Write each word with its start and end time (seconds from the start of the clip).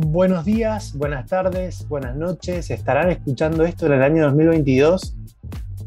Buenos 0.00 0.44
días, 0.44 0.96
buenas 0.96 1.26
tardes, 1.26 1.88
buenas 1.88 2.14
noches. 2.14 2.70
Estarán 2.70 3.10
escuchando 3.10 3.64
esto 3.64 3.86
en 3.86 3.94
el 3.94 4.02
año 4.04 4.26
2022. 4.26 5.16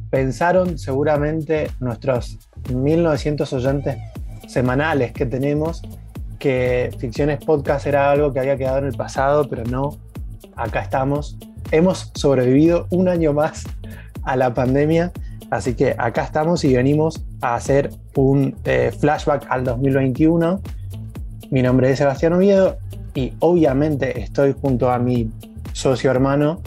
Pensaron 0.10 0.78
seguramente 0.78 1.72
nuestros 1.80 2.38
1900 2.74 3.54
oyentes 3.54 3.98
semanales 4.50 5.14
que 5.14 5.26
tenemos 5.26 5.82
que 6.40 6.94
Ficciones 7.00 7.40
Podcast 7.46 7.88
era 7.88 8.12
algo 8.12 8.34
que 8.34 8.42
había 8.42 8.58
quedado 8.58 8.80
en 8.80 8.88
el 8.88 8.96
pasado, 8.96 9.48
pero 9.48 9.64
no. 9.64 9.98
Acá 10.58 10.82
estamos. 10.82 11.38
Hemos 11.72 12.12
sobrevivido 12.14 12.88
un 12.90 13.08
año 13.08 13.32
más 13.32 13.64
a 14.24 14.36
la 14.36 14.54
pandemia, 14.54 15.14
así 15.52 15.74
que 15.74 15.96
acá 15.98 16.26
estamos 16.26 16.66
y 16.66 16.76
venimos 16.76 17.24
a 17.40 17.56
hacer 17.56 17.92
un 18.18 18.58
eh, 18.66 18.92
flashback 18.92 19.48
al 19.50 19.64
2021. 19.64 20.60
Mi 21.50 21.62
nombre 21.62 21.90
es 21.90 21.98
Sebastián 21.98 22.34
Oviedo 22.34 22.78
y 23.14 23.34
obviamente 23.40 24.22
estoy 24.22 24.54
junto 24.60 24.90
a 24.90 25.00
mi 25.00 25.30
socio 25.74 26.12
hermano. 26.12 26.62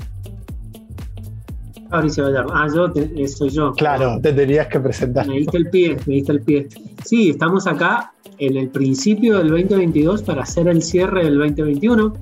Fabricio 1.91 2.25
Gallardo. 2.25 2.53
Ah, 2.55 2.67
yo 2.75 2.93
eh, 2.95 3.29
soy 3.29 3.51
yo. 3.51 3.73
Claro, 3.73 4.21
te 4.21 4.33
tenías 4.33 4.67
que 4.69 4.81
presentar. 4.81 5.27
Me 5.29 5.37
diste 5.37 5.57
el 5.57 5.71
pie, 5.71 5.97
me 6.07 6.15
diste 6.15 6.33
el 6.33 6.41
pie. 6.43 6.69
Sí, 7.05 7.31
estamos 7.31 7.67
acá 7.67 8.13
en 8.39 8.57
el 8.57 8.69
principio 8.69 9.39
del 9.39 9.51
2022 9.51 10.23
para 10.23 10.43
hacer 10.43 10.69
el 10.69 10.83
cierre 10.83 11.25
del 11.25 11.39
2021. 11.39 12.13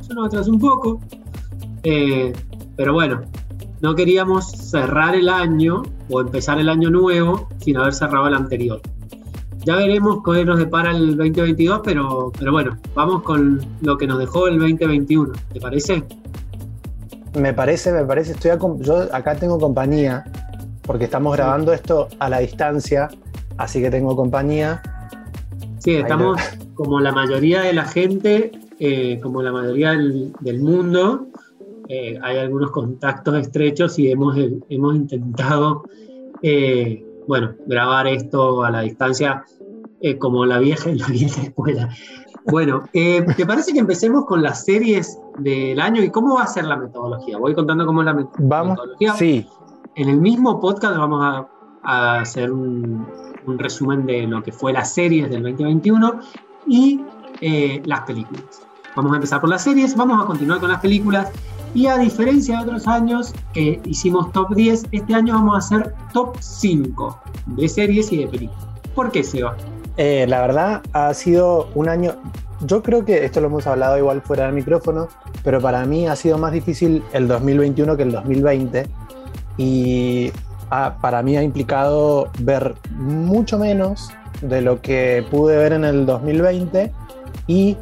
Eso 0.00 0.14
nos 0.14 0.26
atrasa 0.26 0.50
un 0.50 0.58
poco. 0.58 1.00
Eh, 1.82 2.32
pero 2.76 2.92
bueno, 2.92 3.22
no 3.80 3.94
queríamos 3.94 4.50
cerrar 4.50 5.14
el 5.14 5.28
año 5.28 5.82
o 6.08 6.20
empezar 6.20 6.58
el 6.58 6.68
año 6.68 6.90
nuevo 6.90 7.48
sin 7.58 7.76
haber 7.76 7.94
cerrado 7.94 8.26
el 8.26 8.34
anterior. 8.34 8.80
Ya 9.64 9.76
veremos 9.76 10.20
qué 10.24 10.44
nos 10.44 10.58
depara 10.58 10.92
el 10.92 11.16
2022, 11.16 11.82
pero, 11.84 12.32
pero 12.38 12.52
bueno, 12.52 12.78
vamos 12.94 13.22
con 13.22 13.60
lo 13.82 13.98
que 13.98 14.06
nos 14.06 14.18
dejó 14.18 14.48
el 14.48 14.58
2021. 14.58 15.32
¿Te 15.52 15.60
parece? 15.60 16.02
Me 17.38 17.52
parece, 17.52 17.92
me 17.92 18.04
parece. 18.04 18.32
Estoy 18.32 18.52
yo 18.78 19.14
acá 19.14 19.34
tengo 19.34 19.58
compañía, 19.58 20.24
porque 20.82 21.04
estamos 21.04 21.36
grabando 21.36 21.74
esto 21.74 22.08
a 22.18 22.30
la 22.30 22.38
distancia, 22.38 23.08
así 23.58 23.82
que 23.82 23.90
tengo 23.90 24.16
compañía. 24.16 24.82
Sí, 25.78 25.96
estamos 25.96 26.40
como 26.74 26.98
la 27.00 27.12
mayoría 27.12 27.60
de 27.60 27.74
la 27.74 27.84
gente, 27.84 28.52
eh, 28.78 29.20
como 29.22 29.42
la 29.42 29.52
mayoría 29.52 29.90
del, 29.90 30.60
mundo. 30.60 31.26
Eh, 31.86 32.18
hay 32.22 32.38
algunos 32.38 32.70
contactos 32.70 33.36
estrechos 33.36 33.98
y 33.98 34.10
hemos, 34.10 34.36
hemos 34.68 34.94
intentado 34.94 35.84
eh, 36.42 37.04
bueno, 37.30 37.54
grabar 37.64 38.08
esto 38.08 38.64
a 38.64 38.72
la 38.72 38.80
distancia 38.80 39.44
eh, 40.00 40.18
como 40.18 40.44
la 40.44 40.58
vieja, 40.58 40.90
la 40.92 41.06
vieja 41.12 41.42
escuela. 41.42 41.88
Bueno, 42.44 42.82
eh, 42.92 43.24
¿te 43.36 43.46
parece 43.46 43.72
que 43.72 43.78
empecemos 43.78 44.24
con 44.26 44.42
las 44.42 44.64
series 44.64 45.16
del 45.38 45.78
año 45.78 46.02
y 46.02 46.10
cómo 46.10 46.34
va 46.34 46.42
a 46.42 46.46
ser 46.48 46.64
la 46.64 46.76
metodología? 46.76 47.38
Voy 47.38 47.54
contando 47.54 47.86
cómo 47.86 48.00
es 48.00 48.06
la 48.06 48.28
vamos, 48.38 48.70
metodología. 48.72 49.14
Sí. 49.14 49.46
En 49.94 50.08
el 50.08 50.20
mismo 50.20 50.58
podcast 50.58 50.96
vamos 50.96 51.46
a, 51.84 52.18
hacer 52.18 52.50
un, 52.50 53.06
resumen 53.58 54.06
de 54.06 54.26
lo 54.26 54.42
que 54.42 54.50
fue 54.50 54.72
las 54.72 54.92
series 54.92 55.30
del 55.30 55.44
2021 55.44 56.20
y 56.66 57.00
eh, 57.40 57.80
las 57.84 58.00
películas. 58.00 58.66
Vamos 58.96 59.12
a 59.12 59.16
empezar 59.16 59.40
por 59.40 59.50
las 59.50 59.62
series, 59.62 59.94
vamos 59.94 60.20
a 60.20 60.26
continuar 60.26 60.58
con 60.58 60.70
las 60.70 60.80
películas 60.80 61.30
y 61.74 61.86
a 61.86 61.98
diferencia 61.98 62.58
de 62.58 62.64
otros 62.64 62.86
años 62.86 63.32
que 63.52 63.80
hicimos 63.84 64.32
top 64.32 64.54
10, 64.54 64.86
este 64.92 65.14
año 65.14 65.34
vamos 65.34 65.54
a 65.54 65.58
hacer 65.58 65.94
top 66.12 66.36
5 66.40 67.20
de 67.46 67.68
series 67.68 68.12
y 68.12 68.18
de 68.18 68.26
películas. 68.26 68.66
¿Por 68.94 69.10
qué, 69.10 69.22
Seba? 69.22 69.56
Eh, 69.96 70.26
la 70.28 70.40
verdad 70.40 70.82
ha 70.92 71.12
sido 71.14 71.68
un 71.74 71.88
año, 71.88 72.14
yo 72.66 72.82
creo 72.82 73.04
que 73.04 73.24
esto 73.24 73.40
lo 73.40 73.48
hemos 73.48 73.66
hablado 73.66 73.98
igual 73.98 74.22
fuera 74.22 74.46
del 74.46 74.54
micrófono, 74.54 75.08
pero 75.44 75.60
para 75.60 75.84
mí 75.84 76.06
ha 76.06 76.16
sido 76.16 76.38
más 76.38 76.52
difícil 76.52 77.02
el 77.12 77.28
2021 77.28 77.96
que 77.96 78.02
el 78.02 78.12
2020 78.12 78.86
y 79.56 80.32
para 81.00 81.22
mí 81.22 81.36
ha 81.36 81.42
implicado 81.42 82.30
ver 82.40 82.74
mucho 82.96 83.58
menos 83.58 84.10
de 84.40 84.62
lo 84.62 84.80
que 84.80 85.24
pude 85.30 85.56
ver 85.56 85.72
en 85.72 85.84
el 85.84 86.06
2020 86.06 86.92
y 87.46 87.76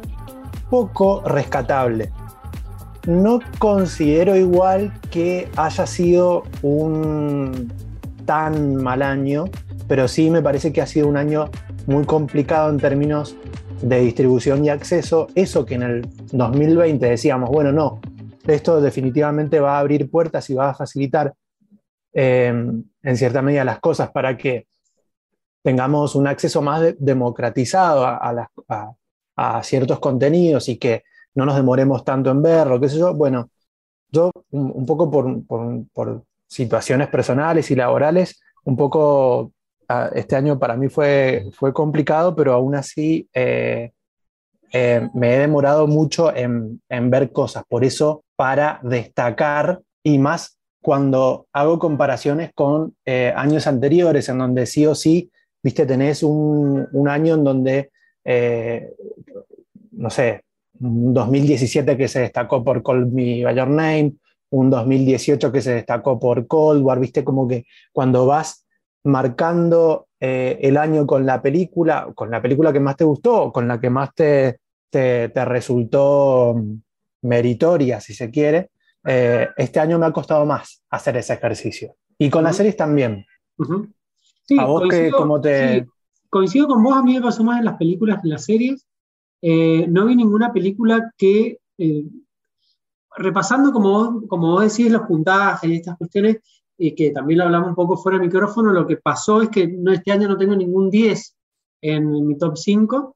poco 0.69 1.21
rescatable 1.21 2.11
no 3.09 3.39
considero 3.57 4.35
igual 4.35 4.93
que 5.09 5.49
haya 5.57 5.87
sido 5.87 6.43
un 6.61 7.73
tan 8.25 8.75
mal 8.75 9.01
año, 9.01 9.45
pero 9.87 10.07
sí 10.07 10.29
me 10.29 10.43
parece 10.43 10.71
que 10.71 10.81
ha 10.81 10.85
sido 10.85 11.07
un 11.07 11.17
año 11.17 11.49
muy 11.87 12.05
complicado 12.05 12.69
en 12.69 12.77
términos 12.77 13.35
de 13.81 14.01
distribución 14.01 14.63
y 14.63 14.69
acceso. 14.69 15.27
Eso 15.33 15.65
que 15.65 15.75
en 15.75 15.83
el 15.83 16.09
2020 16.31 17.03
decíamos, 17.03 17.49
bueno, 17.49 17.71
no, 17.71 17.99
esto 18.47 18.79
definitivamente 18.79 19.59
va 19.59 19.77
a 19.77 19.79
abrir 19.79 20.09
puertas 20.11 20.47
y 20.51 20.53
va 20.53 20.69
a 20.69 20.75
facilitar 20.75 21.33
eh, 22.13 22.47
en 22.47 23.17
cierta 23.17 23.41
medida 23.41 23.63
las 23.63 23.79
cosas 23.79 24.11
para 24.11 24.37
que 24.37 24.67
tengamos 25.63 26.13
un 26.13 26.27
acceso 26.27 26.61
más 26.61 26.93
democratizado 26.99 28.05
a 28.05 29.63
ciertos 29.63 29.99
contenidos 29.99 30.69
y 30.69 30.77
que 30.77 31.03
no 31.35 31.45
nos 31.45 31.55
demoremos 31.55 32.03
tanto 32.03 32.31
en 32.31 32.41
verlo, 32.41 32.79
qué 32.79 32.89
sé 32.89 32.97
yo. 32.97 33.13
Bueno, 33.13 33.49
yo 34.11 34.31
un, 34.51 34.85
poco 34.85 35.09
por, 35.11 36.23
situaciones 36.47 37.07
personales 37.09 37.69
y 37.69 37.75
laborales, 37.75 38.41
un 38.65 38.75
poco 38.75 39.51
este 40.13 40.35
año 40.35 40.59
para 40.59 40.75
mí 40.75 40.89
fue, 40.89 41.49
fue 41.53 41.73
complicado, 41.73 42.35
pero 42.35 42.53
aún 42.53 42.75
así 42.75 43.27
eh, 43.33 43.91
eh, 44.71 45.09
me 45.13 45.35
he 45.35 45.39
demorado 45.39 45.87
mucho 45.87 46.35
en, 46.35 46.81
ver 46.89 47.31
cosas. 47.31 47.63
Por 47.67 47.83
eso, 47.83 48.23
para 48.35 48.79
destacar 48.83 49.81
y 50.03 50.17
más 50.17 50.57
cuando 50.81 51.47
hago 51.51 51.77
comparaciones 51.77 52.51
con 52.55 52.95
eh, 53.05 53.33
años 53.35 53.67
anteriores, 53.67 54.29
en 54.29 54.37
donde 54.39 54.65
sí 54.65 54.85
o 54.85 54.95
sí, 54.95 55.31
viste, 55.61 55.85
tenés 55.85 56.23
un, 56.23 56.87
un 56.91 57.07
año 57.07 57.35
en 57.35 57.43
donde, 57.43 57.91
no 59.91 60.09
sé, 60.09 60.43
un 60.81 61.13
2017 61.13 61.97
que 61.97 62.07
se 62.07 62.21
destacó 62.21 62.63
por 62.63 62.83
Call 62.83 63.07
Me 63.07 63.43
By 63.43 63.55
Your 63.55 63.67
Name, 63.67 64.13
un 64.51 64.69
2018 64.69 65.51
que 65.51 65.61
se 65.61 65.73
destacó 65.73 66.19
por 66.19 66.47
Cold 66.47 66.81
War, 66.81 66.99
viste 66.99 67.23
como 67.23 67.47
que 67.47 67.65
cuando 67.91 68.25
vas 68.25 68.65
marcando 69.03 70.07
eh, 70.19 70.59
el 70.61 70.77
año 70.77 71.05
con 71.05 71.25
la 71.25 71.41
película, 71.41 72.09
con 72.15 72.31
la 72.31 72.41
película 72.41 72.73
que 72.73 72.79
más 72.79 72.97
te 72.97 73.03
gustó, 73.03 73.51
con 73.51 73.67
la 73.67 73.79
que 73.79 73.89
más 73.89 74.13
te, 74.13 74.59
te, 74.89 75.29
resultó 75.45 76.55
meritoria, 77.21 77.99
si 77.99 78.13
se 78.13 78.29
quiere, 78.29 78.71
eh, 79.05 79.47
este 79.55 79.79
año 79.79 79.99
me 79.99 80.07
ha 80.07 80.11
costado 80.11 80.45
más 80.45 80.83
hacer 80.89 81.17
ese 81.17 81.33
ejercicio. 81.33 81.95
Y 82.17 82.29
con 82.29 82.43
las 82.43 82.57
series 82.57 82.75
también. 82.75 83.25
¿A 84.57 84.65
vos 84.65 84.81
coincido, 84.81 85.17
cómo 85.17 85.39
te...? 85.39 85.85
coincido 86.29 86.67
con 86.67 86.83
vos, 86.83 86.95
a 86.95 87.03
mí 87.03 87.15
me 87.15 87.21
pasó 87.21 87.43
más 87.43 87.59
en 87.59 87.65
las 87.65 87.77
películas 87.77 88.21
que 88.21 88.27
en 88.27 88.31
las 88.31 88.45
series. 88.45 88.87
Eh, 89.41 89.87
no 89.87 90.05
vi 90.05 90.15
ninguna 90.15 90.51
película 90.51 91.13
que, 91.17 91.59
eh, 91.77 92.03
repasando 93.17 93.71
como, 93.71 94.27
como 94.27 94.51
vos 94.51 94.63
decís, 94.63 94.91
los 94.91 95.03
puntajes 95.03 95.69
y 95.69 95.75
estas 95.75 95.97
cuestiones, 95.97 96.37
y 96.77 96.93
que 96.95 97.11
también 97.11 97.39
lo 97.39 97.45
hablamos 97.45 97.69
un 97.69 97.75
poco 97.75 97.97
fuera 97.97 98.17
del 98.17 98.27
micrófono, 98.27 98.71
lo 98.71 98.87
que 98.87 98.97
pasó 98.97 99.41
es 99.41 99.49
que 99.49 99.67
no, 99.67 99.91
este 99.91 100.11
año 100.11 100.27
no 100.27 100.37
tengo 100.37 100.55
ningún 100.55 100.89
10 100.89 101.35
en 101.81 102.27
mi 102.27 102.37
top 102.37 102.57
5, 102.57 103.15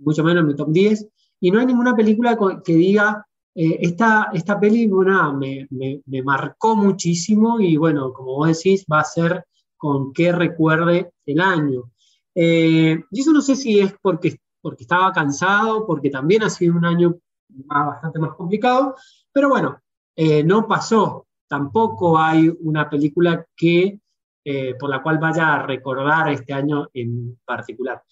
mucho 0.00 0.24
menos 0.24 0.42
en 0.42 0.48
mi 0.48 0.56
top 0.56 0.70
10, 0.70 1.08
y 1.40 1.50
no 1.50 1.60
hay 1.60 1.66
ninguna 1.66 1.94
película 1.94 2.38
que 2.64 2.74
diga, 2.74 3.26
eh, 3.54 3.78
esta, 3.80 4.30
esta 4.32 4.58
peli 4.58 4.88
me, 4.88 5.68
me, 5.70 6.22
marcó 6.22 6.74
muchísimo 6.74 7.60
y 7.60 7.76
bueno, 7.76 8.12
como 8.12 8.36
vos 8.36 8.48
decís, 8.48 8.84
va 8.90 9.00
a 9.00 9.04
ser 9.04 9.44
con 9.76 10.12
qué 10.12 10.32
recuerde 10.32 11.12
el 11.26 11.40
año. 11.40 11.90
y 12.34 13.20
eso 13.20 13.32
no 13.32 13.40
sé 13.40 13.54
si 13.54 13.78
es 13.80 13.94
porque 14.02 14.38
porque 14.64 14.84
estaba 14.84 15.12
cansado, 15.12 15.86
porque 15.86 16.08
también 16.08 16.42
ha 16.42 16.48
sido 16.48 16.74
un 16.74 16.86
año 16.86 17.18
bastante 17.48 18.18
más 18.18 18.32
complicado, 18.34 18.96
pero 19.30 19.50
bueno, 19.50 19.78
eh, 20.16 20.42
no 20.42 20.66
pasó. 20.66 21.26
Tampoco 21.46 22.18
hay 22.18 22.50
una 22.60 22.88
película 22.88 23.44
que, 23.54 24.00
eh, 24.42 24.74
por 24.80 24.88
la 24.88 25.02
cual 25.02 25.18
vaya 25.18 25.52
a 25.52 25.66
recordar 25.66 26.30
este 26.30 26.54
año 26.54 26.88
en 26.94 27.38
particular. 27.44 28.02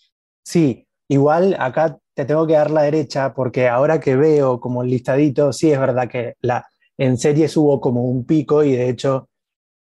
Sí, 0.45 0.87
igual 1.09 1.57
acá 1.59 1.99
te 2.15 2.27
tengo 2.27 2.47
que 2.47 2.53
dar 2.53 2.71
la 2.71 2.83
derecha, 2.83 3.33
porque 3.33 3.67
ahora 3.67 3.99
que 3.99 4.15
veo 4.15 4.61
como 4.61 4.83
el 4.83 4.91
listadito, 4.91 5.55
sí 5.55 5.73
es 5.73 5.81
verdad 5.81 6.07
que 6.07 6.35
la, 6.43 6.67
en 6.99 7.17
series 7.17 7.57
hubo 7.57 7.81
como 7.81 8.05
un 8.05 8.27
pico 8.27 8.63
y 8.63 8.73
de 8.73 8.91
hecho, 8.91 9.31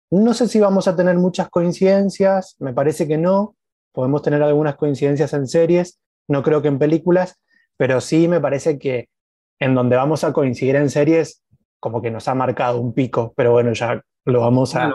no 0.10 0.34
sé 0.34 0.48
si 0.48 0.62
vamos 0.62 0.88
a 0.88 0.96
tener 0.96 1.18
muchas 1.18 1.50
coincidencias, 1.50 2.56
me 2.60 2.72
parece 2.72 3.10
que 3.10 3.18
no, 3.18 3.58
podemos 3.92 4.22
tener 4.22 4.42
algunas 4.42 4.78
coincidencias 4.78 5.34
en 5.34 5.48
series, 5.48 6.00
no 6.28 6.44
creo 6.44 6.62
que 6.62 6.68
en 6.68 6.80
películas, 6.80 7.40
pero 7.78 8.02
sí 8.02 8.28
me 8.28 8.40
parece 8.40 8.80
que 8.80 9.10
en 9.60 9.76
donde 9.76 9.96
vamos 9.96 10.24
a 10.24 10.34
coincidir 10.34 10.76
en 10.76 10.90
series, 10.90 11.42
como 11.80 12.02
que 12.02 12.12
nos 12.12 12.28
ha 12.28 12.36
marcado 12.36 12.80
un 12.80 12.94
pico, 12.94 13.34
pero 13.36 13.52
bueno, 13.52 13.74
ya 13.74 14.02
lo 14.26 14.42
vamos 14.42 14.76
a 14.76 14.92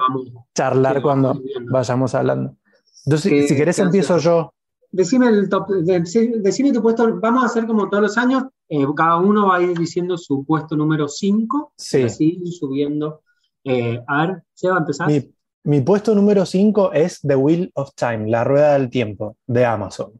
charlar 0.54 1.00
cuando 1.02 1.40
vayamos 1.70 2.14
hablando. 2.14 2.56
Entonces, 3.06 3.48
si 3.48 3.56
querés 3.56 3.78
empiezo 3.78 4.18
yo. 4.18 4.52
Decime 4.92 5.28
el 5.28 5.48
top, 5.48 5.68
decime 5.68 6.72
tu 6.72 6.82
puesto, 6.82 7.20
vamos 7.20 7.44
a 7.44 7.46
hacer 7.46 7.64
como 7.64 7.88
todos 7.88 8.02
los 8.02 8.18
años, 8.18 8.44
eh, 8.68 8.84
cada 8.96 9.18
uno 9.18 9.46
va 9.46 9.56
a 9.56 9.62
ir 9.62 9.78
diciendo 9.78 10.18
su 10.18 10.44
puesto 10.44 10.76
número 10.76 11.06
5, 11.06 11.74
sí. 11.76 12.02
así 12.02 12.42
subiendo. 12.46 13.22
Eh, 13.62 14.02
a 14.06 14.26
ver, 14.26 14.42
¿se 14.52 14.68
va 14.68 14.76
a 14.76 14.78
empezar? 14.80 15.06
Mi, 15.06 15.32
mi 15.62 15.80
puesto 15.80 16.12
número 16.14 16.44
5 16.44 16.92
es 16.92 17.20
The 17.20 17.36
Wheel 17.36 17.70
of 17.74 17.90
Time, 17.94 18.28
La 18.28 18.42
Rueda 18.42 18.72
del 18.72 18.90
Tiempo, 18.90 19.36
de 19.46 19.64
Amazon. 19.64 20.12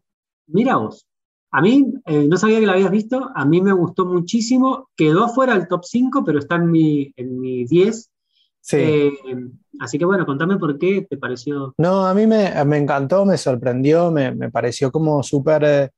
Mira 0.53 0.77
vos, 0.77 1.07
a 1.53 1.61
mí, 1.61 1.93
eh, 2.07 2.27
no 2.29 2.37
sabía 2.37 2.61
que 2.61 2.67
la 2.67 2.75
habías 2.75 2.91
visto, 2.91 3.31
a 3.35 3.45
mí 3.45 3.61
me 3.61 3.73
gustó 3.73 4.07
muchísimo, 4.07 4.89
quedó 4.97 5.29
fuera 5.29 5.55
del 5.55 5.67
top 5.67 5.85
5, 5.85 6.23
pero 6.25 6.39
está 6.39 6.57
en 6.57 6.71
mi, 6.71 7.13
en 7.17 7.41
mi 7.41 7.65
10. 7.65 8.11
Sí. 8.61 8.77
Eh, 8.79 9.13
así 9.81 9.99
que 9.99 10.05
bueno, 10.05 10.25
contame 10.25 10.59
por 10.59 10.79
qué 10.79 11.07
te 11.09 11.17
pareció. 11.17 11.75
No, 11.77 12.07
a 12.07 12.15
mí 12.15 12.27
me, 12.27 12.53
me 12.65 12.79
encantó, 12.79 13.25
me 13.25 13.37
sorprendió, 13.37 14.13
me, 14.13 14.33
me 14.35 14.51
pareció 14.51 14.93
como 14.93 15.23
súper... 15.23 15.93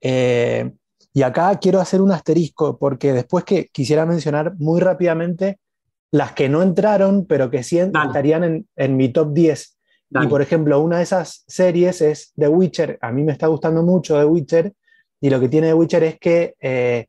Eh, 0.00 0.72
y 1.12 1.22
acá 1.22 1.58
quiero 1.60 1.80
hacer 1.80 2.00
un 2.00 2.10
asterisco, 2.10 2.78
porque 2.78 3.12
después 3.12 3.44
que 3.44 3.68
quisiera 3.68 4.06
mencionar 4.06 4.54
muy 4.58 4.80
rápidamente 4.80 5.60
las 6.10 6.32
que 6.32 6.48
no 6.48 6.62
entraron, 6.62 7.26
pero 7.26 7.50
que 7.50 7.62
sí 7.62 7.78
Dale. 7.78 8.06
estarían 8.06 8.44
en, 8.44 8.68
en 8.74 8.96
mi 8.96 9.10
top 9.10 9.32
10. 9.32 9.73
Dale. 10.14 10.26
Y 10.26 10.28
por 10.28 10.40
ejemplo, 10.40 10.80
una 10.80 10.98
de 10.98 11.02
esas 11.02 11.42
series 11.48 12.00
es 12.00 12.32
The 12.36 12.46
Witcher. 12.46 12.98
A 13.02 13.10
mí 13.10 13.24
me 13.24 13.32
está 13.32 13.48
gustando 13.48 13.82
mucho 13.82 14.16
The 14.16 14.24
Witcher. 14.24 14.72
Y 15.20 15.28
lo 15.28 15.40
que 15.40 15.48
tiene 15.48 15.66
The 15.68 15.74
Witcher 15.74 16.04
es 16.04 16.18
que 16.20 16.54
eh, 16.60 17.06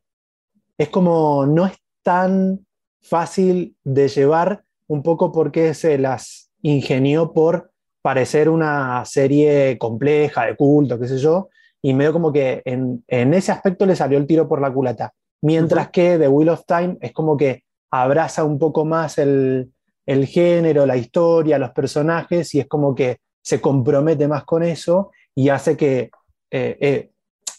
es 0.76 0.88
como 0.88 1.46
no 1.46 1.66
es 1.66 1.74
tan 2.02 2.66
fácil 3.00 3.76
de 3.84 4.08
llevar, 4.08 4.64
un 4.88 5.02
poco 5.02 5.30
porque 5.30 5.74
se 5.74 5.98
las 5.98 6.50
ingenió 6.62 7.32
por 7.32 7.70
parecer 8.02 8.48
una 8.48 9.04
serie 9.04 9.78
compleja, 9.78 10.46
de 10.46 10.56
culto, 10.56 10.98
qué 10.98 11.06
sé 11.06 11.18
yo. 11.18 11.48
Y 11.82 11.94
medio 11.94 12.12
como 12.12 12.32
que 12.32 12.62
en, 12.64 13.04
en 13.06 13.34
ese 13.34 13.52
aspecto 13.52 13.86
le 13.86 13.94
salió 13.94 14.18
el 14.18 14.26
tiro 14.26 14.48
por 14.48 14.60
la 14.60 14.72
culata. 14.72 15.12
Mientras 15.42 15.90
que 15.90 16.18
The 16.18 16.26
Wheel 16.26 16.48
of 16.48 16.64
Time 16.66 16.98
es 17.00 17.12
como 17.12 17.36
que 17.36 17.62
abraza 17.90 18.42
un 18.42 18.58
poco 18.58 18.84
más 18.84 19.18
el, 19.18 19.70
el 20.06 20.26
género, 20.26 20.86
la 20.86 20.96
historia, 20.96 21.58
los 21.58 21.72
personajes, 21.72 22.54
y 22.54 22.60
es 22.60 22.66
como 22.66 22.94
que 22.94 23.18
se 23.42 23.60
compromete 23.60 24.28
más 24.28 24.44
con 24.44 24.62
eso 24.62 25.10
y 25.34 25.48
hace 25.48 25.76
que 25.76 26.10
eh, 26.50 26.76
eh, 26.80 27.10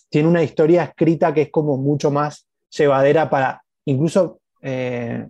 tiene 0.10 0.28
una 0.28 0.44
historia 0.44 0.84
escrita 0.84 1.34
que 1.34 1.44
es 1.44 1.52
como 1.52 1.78
mucho 1.78 2.10
más 2.10 2.48
llevadera 2.70 3.30
para, 3.30 3.62
incluso 3.86 4.40
eh, 4.62 5.28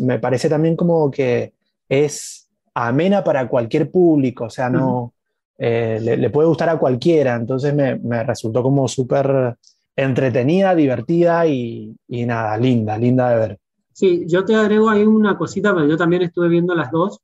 me 0.00 0.18
parece 0.18 0.48
también 0.48 0.76
como 0.76 1.10
que 1.10 1.54
es 1.88 2.48
amena 2.74 3.24
para 3.24 3.48
cualquier 3.48 3.90
público, 3.90 4.44
o 4.44 4.50
sea, 4.50 4.68
no, 4.68 5.14
le, 5.58 5.98
le 6.00 6.30
puede 6.30 6.48
gustar 6.48 6.68
a 6.68 6.78
cualquiera, 6.78 7.34
entonces 7.34 7.74
me, 7.74 7.96
me 7.96 8.22
resultó 8.22 8.62
como 8.62 8.86
súper 8.88 9.56
entretenida, 9.96 10.74
divertida 10.74 11.46
y, 11.46 11.96
y 12.08 12.24
nada, 12.26 12.56
linda, 12.56 12.96
linda 12.96 13.30
de 13.30 13.36
ver. 13.36 13.58
Sí, 14.00 14.24
yo 14.26 14.46
te 14.46 14.54
agrego 14.54 14.88
ahí 14.88 15.04
una 15.04 15.36
cosita, 15.36 15.74
pero 15.74 15.86
yo 15.86 15.94
también 15.98 16.22
estuve 16.22 16.48
viendo 16.48 16.74
las 16.74 16.90
dos. 16.90 17.20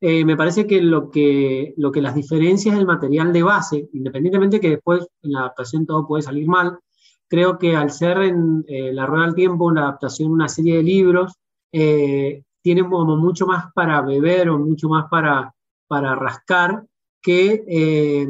Eh, 0.00 0.24
me 0.24 0.36
parece 0.36 0.66
que 0.66 0.82
lo, 0.82 1.08
que 1.08 1.72
lo 1.76 1.92
que 1.92 2.02
las 2.02 2.16
diferencias 2.16 2.74
del 2.74 2.84
material 2.84 3.32
de 3.32 3.44
base, 3.44 3.88
independientemente 3.92 4.58
que 4.58 4.70
después 4.70 5.06
en 5.22 5.30
la 5.30 5.40
adaptación 5.42 5.86
todo 5.86 6.08
puede 6.08 6.24
salir 6.24 6.48
mal, 6.48 6.80
creo 7.28 7.58
que 7.58 7.76
al 7.76 7.92
ser 7.92 8.22
en 8.22 8.64
eh, 8.66 8.92
La 8.92 9.06
Rueda 9.06 9.26
del 9.26 9.36
Tiempo, 9.36 9.70
la 9.70 9.82
adaptación 9.82 10.32
una 10.32 10.48
serie 10.48 10.78
de 10.78 10.82
libros, 10.82 11.32
eh, 11.70 12.42
tiene 12.60 12.82
como 12.82 13.16
mucho 13.16 13.46
más 13.46 13.72
para 13.72 14.00
beber 14.00 14.50
o 14.50 14.58
mucho 14.58 14.88
más 14.88 15.08
para, 15.08 15.54
para 15.86 16.16
rascar 16.16 16.86
que 17.22 18.26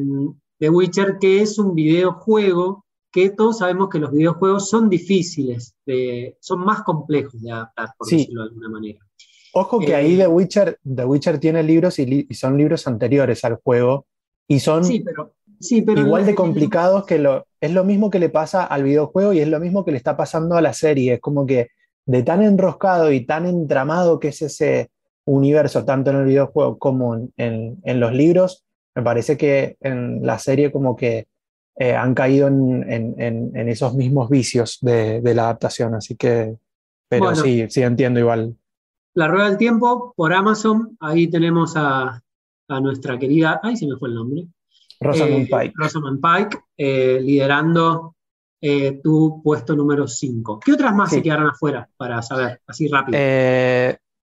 The 0.59 0.69
Witcher, 0.69 1.17
que 1.19 1.41
es 1.41 1.59
un 1.59 1.75
videojuego 1.75 2.85
que 3.13 3.31
todos 3.31 3.59
sabemos 3.59 3.89
que 3.89 3.99
los 3.99 4.13
videojuegos 4.13 4.69
son 4.69 4.89
difíciles, 4.89 5.75
de, 5.87 6.37
son 6.41 6.61
más 6.65 6.83
complejos 6.83 7.41
de 7.43 7.51
adaptar, 7.51 7.91
por 7.99 8.07
Sí. 8.09 8.19
decirlo 8.19 8.43
de 8.43 8.49
alguna 8.49 8.69
manera. 8.69 8.99
Ojo 9.53 9.81
que 9.81 9.91
Eh, 9.91 9.95
ahí 9.97 10.17
The 10.17 10.29
Witcher, 10.29 10.79
The 10.95 11.05
Witcher 11.05 11.39
tiene 11.39 11.63
libros 11.63 11.99
y, 11.99 12.07
li- 12.07 12.27
y 12.29 12.35
son 12.35 12.57
libros 12.57 12.87
anteriores 12.87 13.45
al 13.45 13.57
juego 13.57 14.07
y 14.47 14.61
son 14.61 14.85
Sí, 14.85 15.01
pero, 15.01 15.35
sí, 15.59 15.83
pero 15.83 16.01
igual 16.03 16.25
de 16.27 16.35
complicados 16.37 17.05
que 17.05 17.19
lo... 17.19 17.47
Es 17.61 17.73
lo 17.73 17.85
mismo 17.85 18.11
que 18.11 18.19
le 18.21 18.29
pasa 18.31 18.65
al 18.65 18.85
videojuego 18.85 19.33
y 19.33 19.41
es 19.41 19.49
lo 19.49 19.61
mismo 19.61 19.85
que 19.85 19.91
le 19.91 19.97
está 19.99 20.17
pasando 20.17 20.55
a 20.57 20.61
la 20.63 20.73
serie. 20.73 21.15
Es 21.15 21.21
como 21.21 21.45
que 21.47 21.69
de 22.07 22.23
tan 22.23 22.43
enroscado 22.43 23.13
y 23.13 23.27
tan 23.27 23.45
entramado 23.47 24.19
que 24.21 24.29
es 24.29 24.41
ese 24.41 24.91
universo, 25.27 25.85
tanto 25.85 26.11
en 26.11 26.17
el 26.19 26.25
videojuego 26.27 26.79
como 26.79 27.15
en, 27.17 27.33
en- 27.37 27.79
en 27.85 28.01
los 28.01 28.13
libros, 28.15 28.65
me 28.95 29.03
parece 29.03 29.37
que 29.37 29.77
en 29.81 30.25
la 30.25 30.39
serie 30.39 30.73
como 30.73 30.97
que 30.97 31.27
eh, 31.77 31.95
han 31.95 32.15
caído 32.15 32.49
en, 32.49 32.85
en- 32.91 33.15
en- 33.21 33.57
en 33.57 33.69
esos 33.69 33.95
mismos 33.95 34.29
vicios 34.29 34.79
de, 34.83 35.21
de 35.21 35.35
la 35.35 35.45
adaptación. 35.45 35.95
Así 35.95 36.17
que, 36.17 36.57
pero 37.09 37.25
Bueno. 37.27 37.43
sí, 37.43 37.67
sí 37.71 37.83
entiendo 37.83 38.21
igual. 38.21 38.57
La 39.15 39.27
Rueda 39.29 39.49
del 39.49 39.59
Tiempo 39.59 40.13
por 40.17 40.33
Amazon, 40.33 40.97
ahí 41.01 41.29
tenemos 41.29 41.75
a, 41.77 42.21
a 42.69 42.81
nuestra 42.81 43.19
querida, 43.19 43.61
ay, 43.63 43.77
se 43.77 43.87
me 43.87 43.97
fue 43.97 44.09
el 44.11 44.15
nombre, 44.15 44.47
Rosamund 45.01 45.47
Eh, 45.47 45.49
Pike. 45.51 45.73
Rosamund 45.75 46.21
Pike, 46.21 46.59
eh, 46.77 47.19
liderando 47.21 48.15
eh, 48.63 49.01
tu 49.03 49.41
puesto 49.43 49.75
número 49.75 50.07
5. 50.07 50.61
¿Qué 50.61 50.73
otras 50.73 50.95
más 50.95 51.09
Sí. 51.11 51.17
se 51.17 51.23
quedaron 51.23 51.47
afuera 51.49 51.89
para 51.97 52.21
saber, 52.21 52.61
así 52.67 52.89
rápido? 52.89 53.19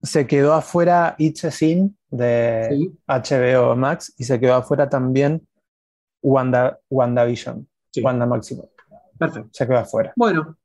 Se 0.03 0.27
quedó 0.27 0.53
afuera 0.53 1.15
It's 1.17 1.43
a 1.43 1.49
Sin 1.51 1.97
de 2.11 2.67
Sí. 2.69 2.91
HBO 3.07 3.75
Max 3.75 4.13
y 4.17 4.23
se 4.25 4.39
quedó 4.39 4.53
afuera 4.53 4.87
también 4.87 5.41
Wanda, 6.21 6.79
WandaVision, 6.89 7.67
Sí. 7.91 8.01
Wanda 8.01 8.25
Maximoff. 8.25 8.69
Perfecto. 9.17 9.49
Se 9.51 9.65
quedó 9.67 9.77
afuera. 9.79 10.13
Bueno, 10.15 10.57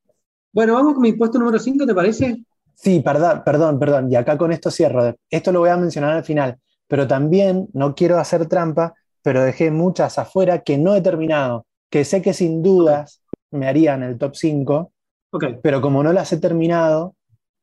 bueno, 0.52 0.74
vamos 0.74 0.94
con 0.94 1.02
mi 1.02 1.12
puesto 1.14 1.38
número 1.38 1.58
5, 1.58 1.86
¿te 1.86 1.94
parece? 1.94 2.44
Sí, 2.74 3.00
perdón, 3.00 3.42
perdón, 3.44 3.78
perdón. 3.78 4.10
Y 4.12 4.16
acá 4.16 4.36
con 4.36 4.52
esto 4.52 4.70
cierro. 4.70 5.14
Esto 5.30 5.52
lo 5.52 5.60
voy 5.60 5.70
a 5.70 5.76
mencionar 5.76 6.12
al 6.12 6.24
final. 6.24 6.58
Pero 6.88 7.06
también 7.06 7.68
no 7.72 7.94
quiero 7.94 8.18
hacer 8.18 8.46
trampa, 8.46 8.94
pero 9.22 9.42
dejé 9.42 9.70
muchas 9.70 10.18
afuera 10.18 10.58
que 10.62 10.76
no 10.76 10.94
he 10.94 11.00
terminado, 11.00 11.64
que 11.88 12.04
sé 12.04 12.20
que 12.20 12.34
sin 12.34 12.62
dudas 12.62 13.22
me 13.50 13.66
harían 13.68 14.02
el 14.02 14.18
top 14.18 14.34
5, 14.34 14.92
Ok. 15.30 15.44
pero 15.62 15.80
como 15.80 16.02
no 16.02 16.12
las 16.12 16.32
he 16.32 16.38
terminado, 16.38 17.14